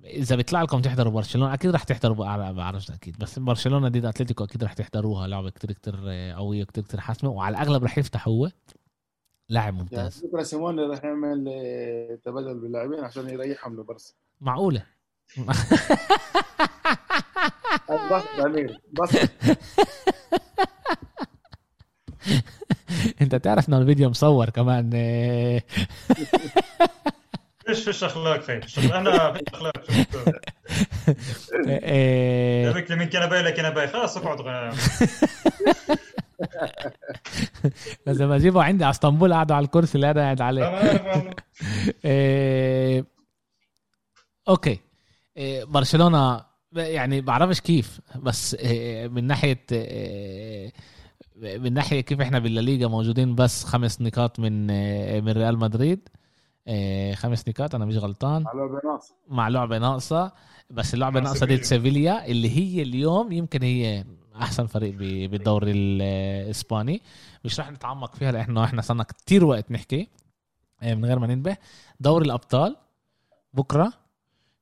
[0.04, 3.18] إذا بيطلع لكم تحضروا برشلونة أكيد رح تحضروا على بعرفش أكيد.
[3.18, 5.28] بس برشلونة ضد أتلتيكو أكيد رح تحضروها.
[5.28, 5.96] لعبة كتير كتير
[6.38, 8.52] قوية كتير كتير حاسمة وعلى الأغلب رح يفتح هو.
[9.50, 10.26] لاعب يعني ممتاز.
[10.26, 11.46] بكره سيموني راح يعمل
[12.26, 14.86] تبادل باللاعبين عشان يريحهم لبرسا معقولة؟
[15.38, 15.58] بس
[18.46, 19.18] امير بس.
[23.22, 24.90] انت تعرف إنه الفيديو مصور كمان.
[27.70, 29.84] إيش فيش أخلاق خي شغل أنا فيش أخلاق
[32.66, 34.76] جابك لي من كنباي لكنباي خلاص أقعد.
[38.08, 40.66] لازم اجيبه عندي على اسطنبول قاعدة على الكرسي اللي أنا قاعد عليه.
[42.06, 43.06] إيه،
[44.50, 44.80] أوكي.
[45.38, 46.42] إيه، برشلونة
[46.76, 50.74] يعني بعرفش كيف بس إيه، من ناحية إيه،
[51.36, 54.68] من ناحية كيف إحنا بالليغا موجودين بس خمس نقاط من
[55.24, 56.10] من ريال مدريد.
[57.14, 58.48] خمس نقاط أنا مش غلطان.
[58.48, 60.32] على بناص مع لعبة ناقصة.
[60.70, 61.64] بس اللعبه مع ناقصة ضد سيفيليا.
[61.64, 64.06] سيفيليا اللي هي اليوم يمكن هي
[64.42, 64.94] أحسن فريق
[65.30, 67.02] بالدوري الإسباني.
[67.46, 70.08] مش رح نتعمق فيها لأنه إحنا صرنا كتير وقت نحكي
[70.84, 71.58] آه، من غير ما ننبه.
[72.00, 72.76] دوري الأبطال
[73.54, 73.94] بكرة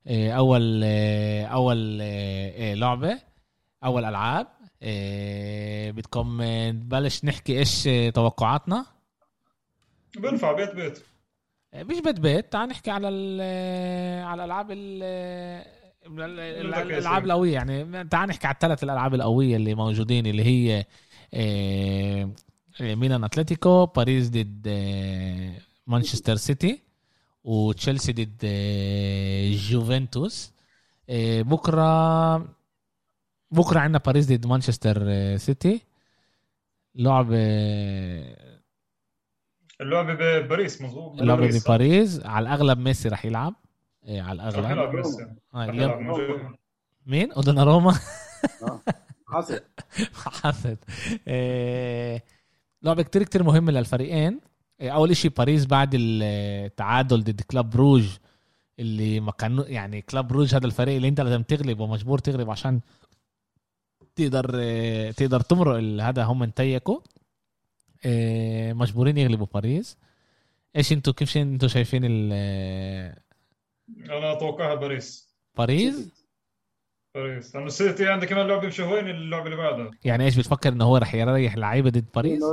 [0.07, 1.97] آه، أول آه، أول
[2.79, 3.19] لعبة
[3.83, 4.47] أول ألعاب.
[5.95, 8.85] بدكم نبلش نحكي إيش توقعاتنا؟
[10.17, 11.03] بنفع بيت بيت.
[11.75, 18.03] مش بيت بيت تعال نحكي على ال- على الألعاب ال- ال- ال- الألعاب القوية يعني
[18.03, 20.85] تعال نحكي على الثلاث الألعاب القوية اللي موجودين اللي هي
[21.34, 22.30] آه،
[22.81, 25.53] ميلان أتلتيكو باريس ضد آه،
[25.88, 26.80] مانشستر سيتي
[27.43, 30.51] وتشيلسي ضد آه، جوفنتوس.
[31.09, 32.38] آه، بكرة
[33.51, 35.81] بكرة عندنا باريس ضد مانشستر آه، سيتي.
[36.95, 37.35] لعبه
[39.81, 41.21] اللعبه بباريس مظبوط.
[41.21, 41.63] لعبه بباريس.
[41.65, 43.53] بباريس على الأغلب ميسي رح يلعب.
[44.07, 46.55] إيه على رح الاغلب يلعب ميسي آه، رح اليوم.
[47.05, 47.99] مين؟ اودوناروما
[49.27, 49.59] حصل
[50.13, 50.77] حسد
[51.27, 52.23] إيه،
[52.84, 54.39] لعبة كتير كتير مهمة للفريقين.
[54.81, 58.09] إيه، أول إشي باريس بعد التعادل ضد كلاب بروج
[58.80, 62.80] اللي ما كانوا يعني كلاب بروج هذا الفريق اللي انت لازم تغلب ومجبور تغلب عشان
[64.15, 66.99] تقدر إيه، تقدر تمرق هذا هم انتيكوا
[68.05, 69.97] إيه، مجبورين يغلبوا باريس.
[70.75, 73.15] إيش أنتوا كيف أنتوا شايفين ال-
[73.99, 76.23] أنا اتوقعها باريس باريس
[77.15, 80.97] باريس لأنه السيتي عنده كمان لعبه مشوهين اللعبه اللي بعدها يعني إيش بتفكر انه هو
[80.97, 82.43] رح يريح لعيبه ضد باريس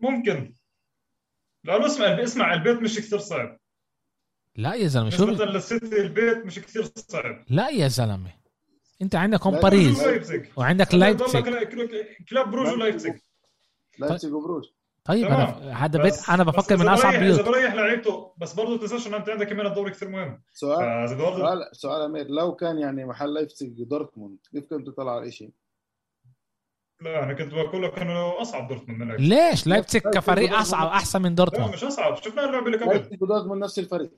[0.00, 0.54] ممكن
[1.64, 3.58] لأنه اسمع اسمع البيت مش كثير صعب
[4.56, 5.48] لا يا زلمه شو نسبة ب...
[5.48, 8.30] للسيتي البيت مش كثير صعب لا يا زلمه
[9.02, 9.98] انت عندكم لا، باريس
[10.56, 11.88] وعندك لايبزيج كلا- كلا-
[12.30, 13.14] كلاب بروج ولايبزيج
[13.98, 14.64] لايبزيج وبروج
[15.08, 15.40] طيب تمام.
[15.40, 17.40] أنا هذا بيت بس- أنا بفكر من أصعب بيوت.
[17.40, 20.42] إذا بريح لعيبته بس برضه تنساش انه أنت عندك كمان الدوري كثير مهم.
[20.52, 22.26] سؤال برضه سؤال سؤال أمير.
[22.30, 25.50] لو كان يعني محل لايبزيج دورتموند كيف كنت تطلع على الشيء؟
[27.00, 29.22] لا أنا كنت بقول لك إنه أصعب دورتموند من لعيبة.
[29.24, 30.54] ليش؟ لايبزيج كفريق.
[30.54, 32.16] اصعب أحسن من لا دورتموند مش أصعب.
[32.16, 34.10] شفنا اللعبه اللي قبل لايبزيج ودورتموند نفس الفريق.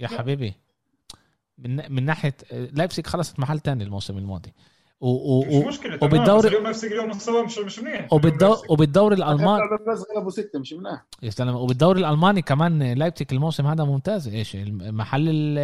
[0.00, 0.54] يا حبيبي.
[1.58, 4.52] من من ناحيه لايبزيج خلصت محل تاني الموسم الماضي.
[5.00, 5.08] و...
[5.08, 5.60] و...
[5.60, 5.66] مش.
[5.66, 8.12] مشكلة وبالدوري- اليوم نفسك اليوم مستوى مش مش منيح.
[8.12, 8.56] وبالدو...
[8.68, 9.62] وبالدوري الألماني.
[9.88, 11.54] بس غلبوا ستة مش مناح يا سلام.
[11.54, 14.28] وبالدوري الألماني كمان لايبزيج الموسم هذا ممتاز.
[14.28, 15.58] إيش محل ال...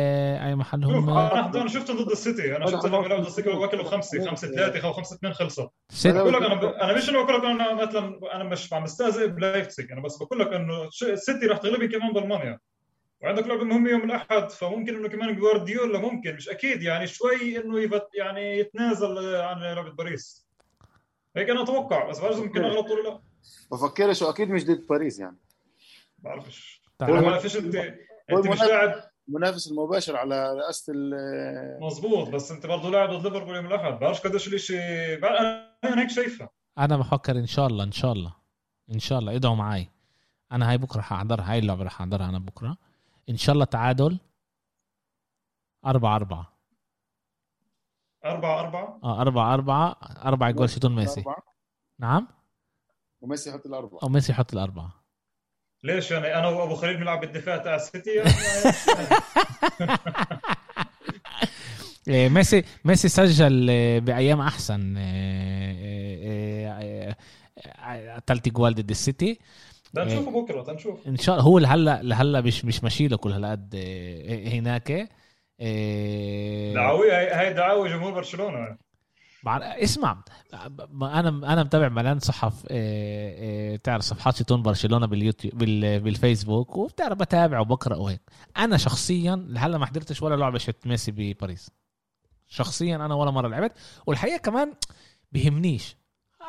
[0.44, 2.56] أي محل هم؟ أنا أنا شفت ضد السيتي.
[2.56, 3.20] أنا هذا شفت اللعبه خلاص.
[3.20, 6.96] ضد السيتي واكلوا خمسة خمسة ثلاثة أو خمسة اثنين خلصت ست بقول لك أنا أنا
[6.96, 10.52] مش إنه بقول لك أنا مثلا أنا مش عم بستهزئ بلايبزيج أنا بس بقول لك
[10.52, 12.58] إنه السيتي رح تغلبي كمان بالمانيا
[13.22, 16.82] وعندك لعبه مهمه يوم الاحد فممكن انه كمان جوارديولا ممكن مش أكيد.
[16.82, 20.46] يعني شوي انه يبت يعني يتنازل عن لعبه باريس.
[21.36, 23.20] هيك أنا أتوقع بس بعرف ممكن اغلط ولا لا.
[23.72, 25.36] بفكرش وأكيد مش ضد باريس يعني.
[26.18, 26.82] بعرفش.
[26.98, 27.12] تعال.
[27.24, 27.74] ما فيش انت
[28.30, 28.94] انت مش لاعب
[29.28, 33.98] المنافس المباشر على رئاسة ال- مزبوط بس انت برضه لاعب ضد ليفربول يوم الأحد.
[33.98, 34.76] بعرفش قديش الاشي
[35.20, 35.24] بع-
[35.84, 36.48] أنا هيك شايفها.
[36.78, 38.34] أنا بفكر إن شاء الله إن شاء الله.
[38.94, 39.36] إن شاء الله.
[39.36, 39.88] إدعوا معي
[40.52, 42.76] أنا هاي بكرة حاحضرها هاي اللعبة رح أحضرها أنا بكرة.
[43.30, 44.18] إن شاء الله تعادل.
[45.86, 46.52] أربعة أربعة.
[48.24, 49.96] أربعة أربعة؟ آه أربعة أربعة.
[50.24, 51.24] أربعة جول شيتون ميسي.
[51.98, 52.28] نعم؟
[53.20, 53.98] وميسي يحط الأربعة.
[54.02, 54.92] أو ميسي يحط الأربعة.
[55.84, 58.22] ليش يعني؟ أنا وأبو خليل بنلعب بالدفاع تاع السيتي.
[62.08, 67.16] إيه، ميسي ميسي سجل آه، بأيام أحسن آه، آه،
[67.66, 69.38] آه، جوال ضد السيتي.
[69.98, 71.46] نشوفه بكرة بدنا نشوف إن شاء الله.
[71.46, 75.08] هو لهلا لهلا مش مش ماشي له كل هالقد آه، هناك.
[75.60, 78.76] آه، دعاوي هاي دعاوي جمهور برشلونة.
[79.44, 80.24] بعر- اسمع
[81.02, 87.18] أنا أنا متابع ملان صحف آه، آه، تعرف صفحات شيطان برشلونة باليوتيوب بال- بالفيسبوك وبتعرف
[87.18, 88.20] بتابع وبقرا وهيك
[88.56, 91.70] أنا شخصيا لهلا ما حضرتش ولا لعبة شت ميسي بباريس.
[92.48, 93.72] شخصيا أنا ولا مرة لعبت.
[94.06, 94.72] والحقيقة كمان
[95.32, 95.96] بهمنيش.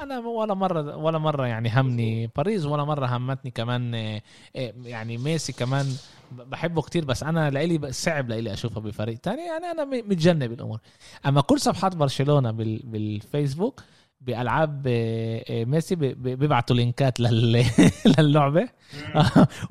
[0.02, 4.22] أنا ولا مرة ولا مرة يعني همني باريس ولا مرة همتني كمان آه،
[4.56, 5.86] آه، يعني ميسي كمان.
[6.32, 9.42] بحبه كتير بس أنا لإلي صعب لإلي أشوفه بفريق تاني.
[9.46, 10.80] يعني أنا متجنب الأمور.
[11.26, 13.82] أما كل صفحات برشلونة بال بالفيسبوك
[14.22, 17.66] بألعاب آه، ميسي بيبعتوا لينكات لل...
[18.20, 18.70] للعبة.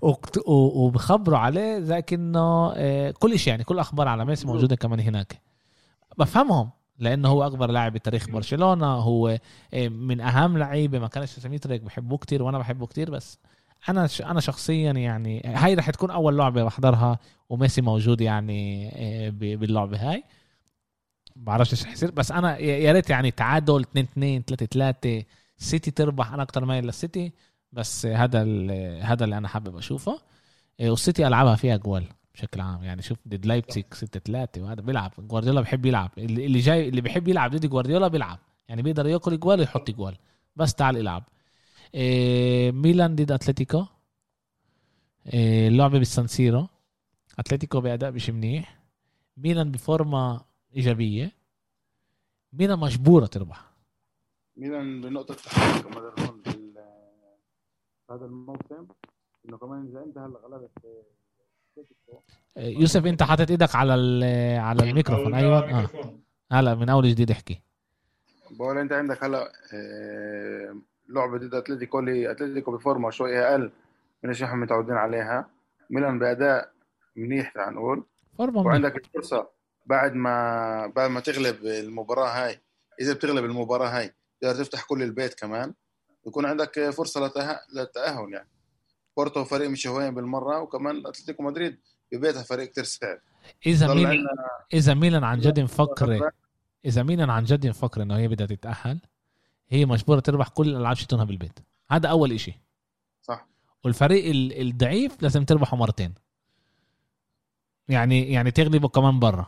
[0.47, 2.03] وبخبروا عليه
[2.37, 5.41] آه، كل شيء يعني كل أخبار على ميسي موجودة كمان هناك.
[6.19, 6.71] بفهمهم.
[7.01, 9.39] لأنه هو أكبر لاعب بتاريخ برشلونة هو
[9.75, 13.39] آه، من أهم لعيبه ما كانش سميتريك بحبوه كتير وأنا بحبه كتير بس
[13.89, 17.19] أنا أنا شخصيا يعني هاي رح تكون أول لعبة بحضرها
[17.49, 18.89] وميسي موجود يعني
[19.31, 20.25] ب- باللعبة هاي.
[21.37, 25.25] بعرفش إيش رح يصير بس أنا يا ريت يعني تعادل 2 2 3 3
[25.57, 27.33] سيتي تربح أنا أكتر مايل للسيتي
[27.73, 28.43] بس هذا
[29.03, 30.21] هذا اللي أنا حابب أشوفه.
[30.81, 32.05] إيه، والسيتي العابها فيها جوال.
[32.35, 32.83] بشكل عام.
[32.85, 36.11] يعني شوف ضد لايبزيج 6 3 وهذا بيلعب جوارديولا بحب يلعب.
[36.19, 38.39] اللي جاي اللي بيحب يلعب ضد جوارديولا بيلعب.
[38.69, 40.17] يعني بيقدر ياكل جوال ويحط جوال.
[40.57, 41.25] بس تعال العب.
[41.95, 43.85] إيه، ميلان ضد أتلتيكو.
[45.33, 46.67] إيه، اللعبه بالسانسيرو
[47.39, 48.81] أتلتيكو بأداء مش منيح.
[49.37, 50.41] ميلان بفورمة
[50.77, 51.33] إيجابية.
[52.53, 53.71] ميلان مجبورة تربح.
[54.57, 55.37] ميلان بنقطة
[56.47, 56.71] بال-
[58.11, 58.87] هذا الموسم.
[59.49, 60.71] إنه كمان إذا انت هلا غلبت
[62.57, 65.35] يوسف انت حاطط إيدك على ال- على الميكروفون.
[65.35, 65.59] أيوه.
[65.83, 65.89] آه.
[66.53, 67.61] هلا من أول جديد احكي.
[68.51, 70.77] بقول انت عندك هلا آه،
[71.09, 73.73] لعبة ضد أتلتيكو اللي أتلتيكو بفورمة شوي أقل
[74.23, 75.47] من إيش إحنا متعودين عليها.
[75.91, 76.71] ميلان بأداء
[77.17, 78.05] منيح تعال نقول.
[78.39, 79.49] وعندك الفرصة
[79.87, 82.61] بعد ما بعد ما تغلب المباراة هاي.
[83.01, 85.75] إذا بتغلب المباراة هاي تقدر تفتح كل البيت كمان.
[86.27, 87.33] يكون عندك فرصة
[87.75, 88.49] للتأهل يعني.
[89.17, 91.81] بورتو فريق مش هوين بالمرة وكمان أتلتيكو مدريد
[92.13, 93.19] ببيتها فريق كتير صعب.
[93.67, 94.27] إذا ميلان
[94.75, 96.33] إذا ميلان عن جد مفكره
[96.85, 99.01] إذا ميلان عن جد مفكره إنه هي بدها تتأهل
[99.69, 101.59] هي مجبورة تربح كل الالعاب شتونها بالبيت.
[101.91, 102.61] هذا أول إشي.
[103.23, 103.47] صح.
[103.85, 106.15] والفريق ال- الضعيف لازم تربحه مرتين.
[107.89, 109.47] يعني يعني تغلبه كمان برا.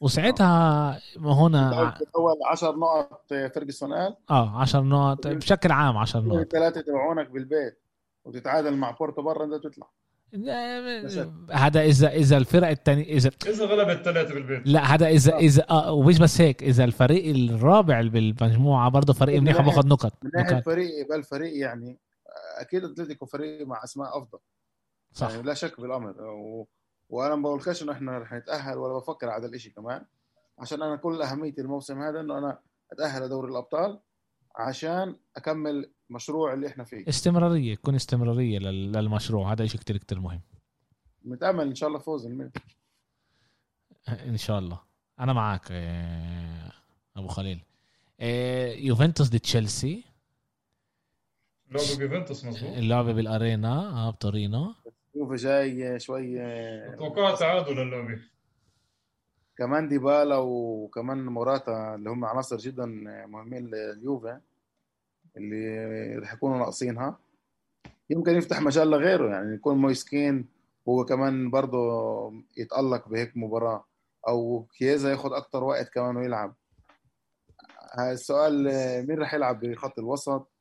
[0.00, 4.16] وساعتها هنا اول 10 نقط فيرجسون قال.
[4.30, 5.26] آه 10 نقط.
[5.26, 6.36] بشكل عام 10 نقط.
[6.38, 7.81] الثلاثة تبعونك بالبيت.
[8.24, 9.86] وتتعادل مع بورتو برا انت تطلع.
[11.52, 14.62] هذا إذا إذا الفرق الثانية إذا إذا غلبت ثلاثة بالبيت.
[14.66, 19.60] لا هذا إذا إذا آه ومش بس هيك؟ إذا الفريق الرابع بالمجموعة برضه فريق منيح
[19.60, 20.12] باخذ نقط.
[20.22, 21.98] من ناحية فريق يبقى الفريق يعني
[22.58, 24.38] أكيد أتلتيكو فريق مع أسماء أفضل.
[25.12, 25.30] صح.
[25.30, 26.22] يعني لا شك بالأمر.
[26.22, 26.66] و...
[27.10, 30.04] وأنا ما بقولكش إنه إحنا رح نتأهل ولا بفكر على هذا الشيء كمان.
[30.58, 32.58] عشان أنا كل أهميتي الموسم هذا إنه أنا
[32.92, 33.98] أتأهل لدوري الأبطال.
[34.56, 37.08] عشان أكمل مشروع اللي إحنا فيه.
[37.08, 40.40] استمرارية يكون استمرارية لل- للمشروع هذا شيء كتير كتير مهم.
[41.24, 42.52] متامل إن شاء الله فوز الميلان
[44.08, 44.80] إن شاء الله.
[45.20, 46.72] أنا معك آه،
[47.16, 47.60] أبو خليل.
[48.20, 50.04] آه، يوفنتوس ضد تشيلسي.
[51.70, 52.70] لعبة بيوفنتوس مظبوط.
[52.76, 54.74] اللعبة بال arena آه بتورينو.
[55.14, 56.36] شوف جاي شوي
[56.96, 58.20] توقعت تعادل اللعبة.
[59.56, 62.86] كمان ديبالا وكمان موراتا اللي هم عناصر جدا
[63.26, 64.40] مهمين لليوفا
[65.36, 67.18] اللي رح يكونوا ناقصينها.
[68.10, 70.48] يمكن يفتح مجال لغيره يعني يكون مويسكين
[70.88, 71.78] هو كمان برضه
[72.56, 73.84] يتألق بهيك مباراة
[74.28, 76.54] أو كييزا ياخد أكتر وقت كمان ويلعب.
[77.98, 78.64] السؤال
[79.06, 80.52] مين رح يلعب بخط الوسط؟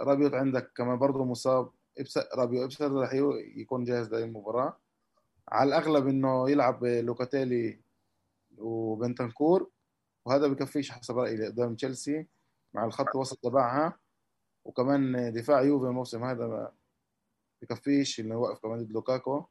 [0.00, 1.70] رابيوت عندك كمان برضه مصاب.
[2.34, 3.12] رابيو إبسر رح
[3.56, 4.76] يكون جاهز للمباراة
[5.48, 7.80] على الأغلب إنه يلعب لوكاتيلي
[8.58, 9.70] وبنتنكور
[10.26, 12.26] وهذا بكفيش حسب رأيي قدام تشيلسي
[12.74, 13.98] مع الخط الوسط تبعها.
[14.64, 16.72] وكمان دفاع يوفي الموسم هذا ما
[17.62, 19.44] بكفيش إنه يوقف كمان ضد لوكاكو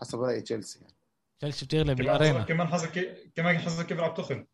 [0.00, 0.94] حسب رايي تشيلسي يعني.
[1.38, 2.42] تشيلسي بتغلب كمان الأرينا.
[2.44, 4.46] كمان حظك كمان حظك كيف بيلعب تخل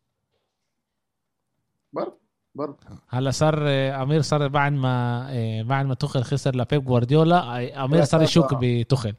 [1.93, 2.19] برضه
[2.55, 2.77] برضه.
[3.09, 3.67] هلا صار
[4.03, 8.47] أمير صار بعد ما بعد ما تخل خسر لبيب جوارديولا أمير صار يشك.
[8.61, 9.15] بتخل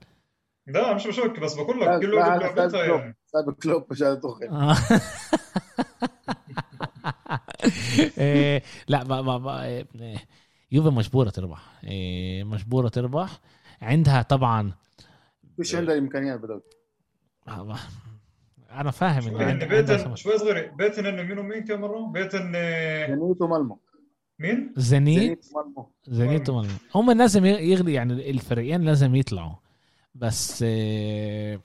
[0.67, 2.75] لا مش بشك بس بقول لك كل واحد كلوب.
[2.75, 3.17] يعني.
[3.27, 4.77] سابق كلوب مش هذا تخل آه.
[8.89, 9.87] لا ما ما ما إيه،
[10.73, 11.81] يوفي مجبورة تربح.
[11.85, 13.41] إيه، مجبورة تربح.
[13.83, 14.73] عندها طبعا
[15.59, 16.61] مش عندها الامكانيات بدل.
[18.71, 20.17] أنا فاهم شوي إنه عندها بيتن.
[20.17, 23.81] شوي صغيرة بيتن إنه مين ومين كم مرة؟ بيتن آه، زينيت ومالمو
[24.39, 25.47] مين؟ زنيت؟
[26.07, 26.73] زنيت ومالمو.
[26.95, 29.55] هم لازم يغلي يعني الفريقين لازم يطلعوا.
[30.19, 31.61] بس إيه،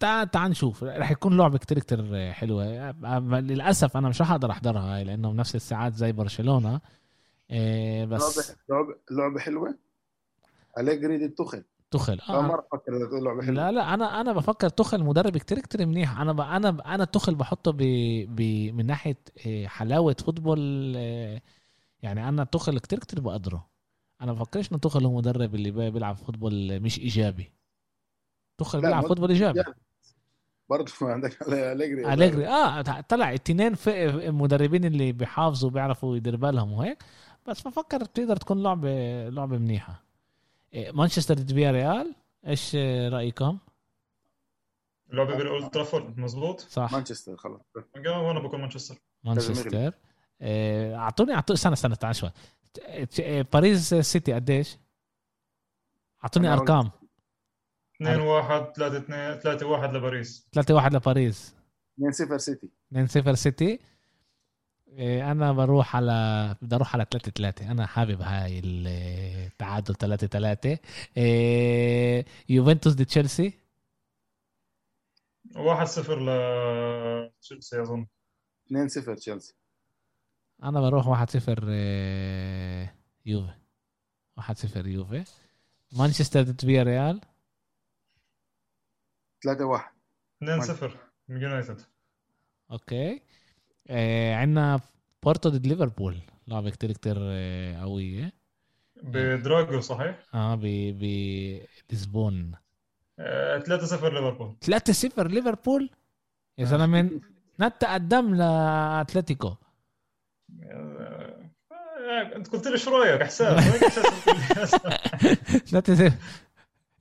[0.00, 0.84] تعال تعال نشوف.
[0.84, 2.90] رح يكون لعبة كتير كتير حلوة.
[3.40, 6.80] للأسف أنا مش رح أقدر أحضرها هاي لأنه بنفس الساعات زي برشلونة.
[7.50, 9.78] إيه، بس لعبه لعبه حلوة؟
[10.78, 12.32] أليجري ضد تخل تخل آه.
[12.32, 13.56] آه إذا تقول لعبة حلوة.
[13.56, 16.20] لا لا أنا أنا بفكر تخل مدرب كتير كتير منيح.
[16.20, 16.40] أنا ب...
[16.40, 16.80] أنا ب...
[16.80, 17.76] أنا تخل بحطه ب...
[18.28, 18.40] ب...
[18.74, 20.94] من ناحية إيه، حلاوة football
[22.02, 23.71] يعني أنا تخل كتير كتير بقدره.
[24.22, 27.52] أنا بفكرش انه تخل هو مدرب اللي بي- بيلعب football مش إيجابي.
[28.74, 29.62] لا، بيلعب مد- football إيجابي.
[30.70, 32.12] برضه عندك أليجري.
[32.14, 32.46] أليجري.
[32.48, 36.98] آه طلع التنين في المدربين اللي بيحافظوا بيعرفوا يدير بالهم وهيك.
[37.46, 38.88] بس بفكر بتقدر تكون لعبه
[39.28, 40.02] لعبة منيحة.
[40.74, 42.14] إيه، مانشستر ضد فيا ريال.
[42.46, 42.74] إيش
[43.12, 43.58] رأيكم؟
[45.10, 46.92] اللعبة بالاولد ترافورد مزبوط صح.
[46.92, 47.60] مانشستر خلاص.
[48.06, 48.94] وأنا بكون مانشستر.
[49.24, 49.92] مانشستر.
[50.40, 52.30] آه، اعطوني اعطوني استنى استنى تعال شوي.
[53.52, 54.78] باريس سيتي قديش؟
[56.24, 56.90] أعطوني أرقام.
[58.02, 60.48] 2 1 3 2 3 1 لباريس.
[60.52, 61.54] 3 1 لباريس.
[62.00, 62.70] 2-0 سيتي.
[62.92, 63.78] 2 0 سيتي.
[64.98, 70.78] آه، أنا بروح على بدي أروح على 3 3 أنا حابب هاي التعادل 3 3
[72.48, 73.52] يوفنتوس ضد تشيلسي.
[75.56, 78.06] 1 0 لتشيلسي أظن.
[78.66, 79.54] 2-0 تشيلسي.
[80.62, 81.68] أنا بروح 1 0
[83.26, 83.54] يوفي.
[84.36, 85.24] 1 0 يوفي.
[85.92, 87.20] مانشستر ضد فيا ريال
[89.40, 89.80] 3-1
[90.42, 90.96] 2 0
[91.28, 91.80] من يونايتد.
[92.70, 93.22] أوكي.
[93.88, 94.80] آه عندنا
[95.22, 96.20] بورتو ضد ليفربول.
[96.48, 98.32] لعبه كتير كتير آه، قويه
[99.02, 100.60] بدراجو صحيح؟ آه ب
[101.90, 102.52] بلشبون
[103.18, 104.56] 3 0 ليفربول.
[104.60, 105.90] 3 0 ليفربول؟
[106.58, 107.20] يا زلمة
[107.60, 109.48] نت قدام لأتلتيكو.
[109.48, 109.61] آه، آه،
[112.36, 113.56] انت قلت لي شو رأيك؟ حساب.
[113.56, 114.78] وين احساسك
[115.66, 116.12] 3 0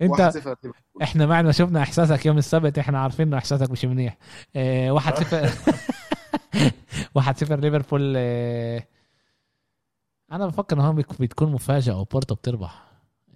[0.01, 0.73] انت 1-0 ليفربول.
[1.01, 4.17] إحنا ما شفنا احساسك يوم السبت إحنا عارفين انه احساسك مش منيح.
[4.55, 5.49] آه واحد صفر.
[7.15, 8.87] واحد صفر ليفربول آه
[10.31, 12.83] أنا بفكر انه هون بيك- بتكون مفاجأة وبورتو بتربح.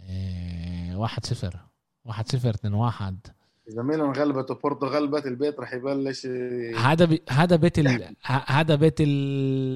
[0.10, 1.60] آه واحد صفر.
[2.06, 3.28] واحد صفر اتنين واحد.
[3.70, 6.26] اذا ميلان غلبت وبورتو غلبت البيت راح يبلش
[6.78, 9.08] هذا بي هذا بيت ال هذا بيت ال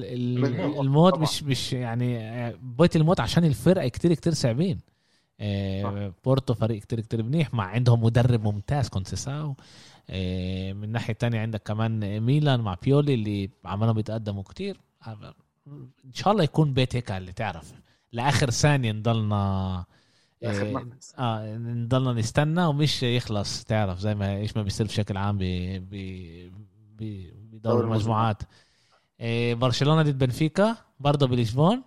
[0.04, 1.12] ال الموت.
[1.12, 1.22] طبعاً.
[1.22, 4.78] مش مش يعني آه، بيت الموت عشان الفرقة كتير كتير صعبين
[5.40, 9.54] آه، بورتو فريق كتير كتير منيح مع عندهم مدرب ممتاز كونسيساو
[10.10, 14.80] آه، من ناحية تانية عندك كمان ميلان مع بيولي اللي عمالهم بيتقدموا كتير
[16.06, 17.72] إن شاء الله يكون بيت هيك اللي تعرف
[18.12, 19.84] لآخر ثانية نضلنا
[20.44, 21.14] آه، نفس.
[21.18, 25.42] آه نضلنا نستنى ومش يخلص تعرف زي ما إيش ما بيصير بشكل عام ب
[25.90, 25.94] ب
[26.98, 28.42] ب- بدور المجموعات.
[29.20, 31.82] إيه برشلونة ضد بنفيكا برضه بلشبون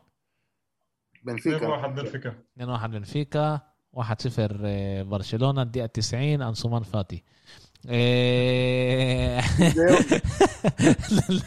[1.21, 3.61] 2 بنفيكا 1 بنفيكا 2 1 بنفيكا
[3.93, 7.23] 1 0 إيه، برشلونة الدقيقة 90 أنسومان فاتي.
[7.89, 9.41] إيه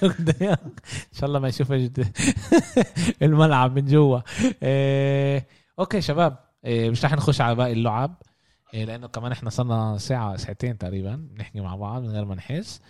[0.02, 0.58] لوك ديونج.
[0.86, 2.16] إن شاء الله ما يشوف جد-
[3.22, 4.20] الملعب من جوا.
[4.62, 5.46] إيه
[5.78, 6.32] أوكي شباب.
[6.32, 8.22] إيه مش رح نخش على باقي اللعب.
[8.74, 12.80] إيه لأنه كمان إحنا صرنا ساعة ساعتين تقريبا نحكي مع بعض من غير ما نحس.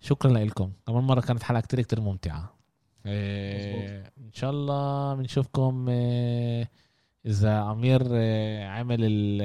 [0.00, 0.72] شكرا لكم.
[0.86, 2.54] كمان مرة كانت حلقة كتير كتير ممتعة.
[3.06, 6.70] إيه إن شاء الله بنشوفكم إيه
[7.26, 9.40] إذا أمير إيه عمل ال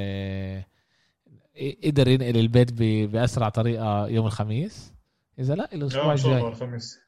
[1.56, 4.93] إيه، قدر ينقل البيت ب- بأسرع طريقة يوم الخميس.
[5.39, 6.99] إذا لا الأسبوع إن شاء الله الجاي الخميس.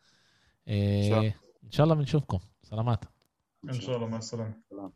[0.68, 1.34] إيه شاء الله.
[1.64, 2.40] إن شاء الله بنشوفكم.
[2.64, 3.06] سلامات.
[3.70, 4.54] إن شاء الله مع السلامة.
[4.70, 4.92] سلام.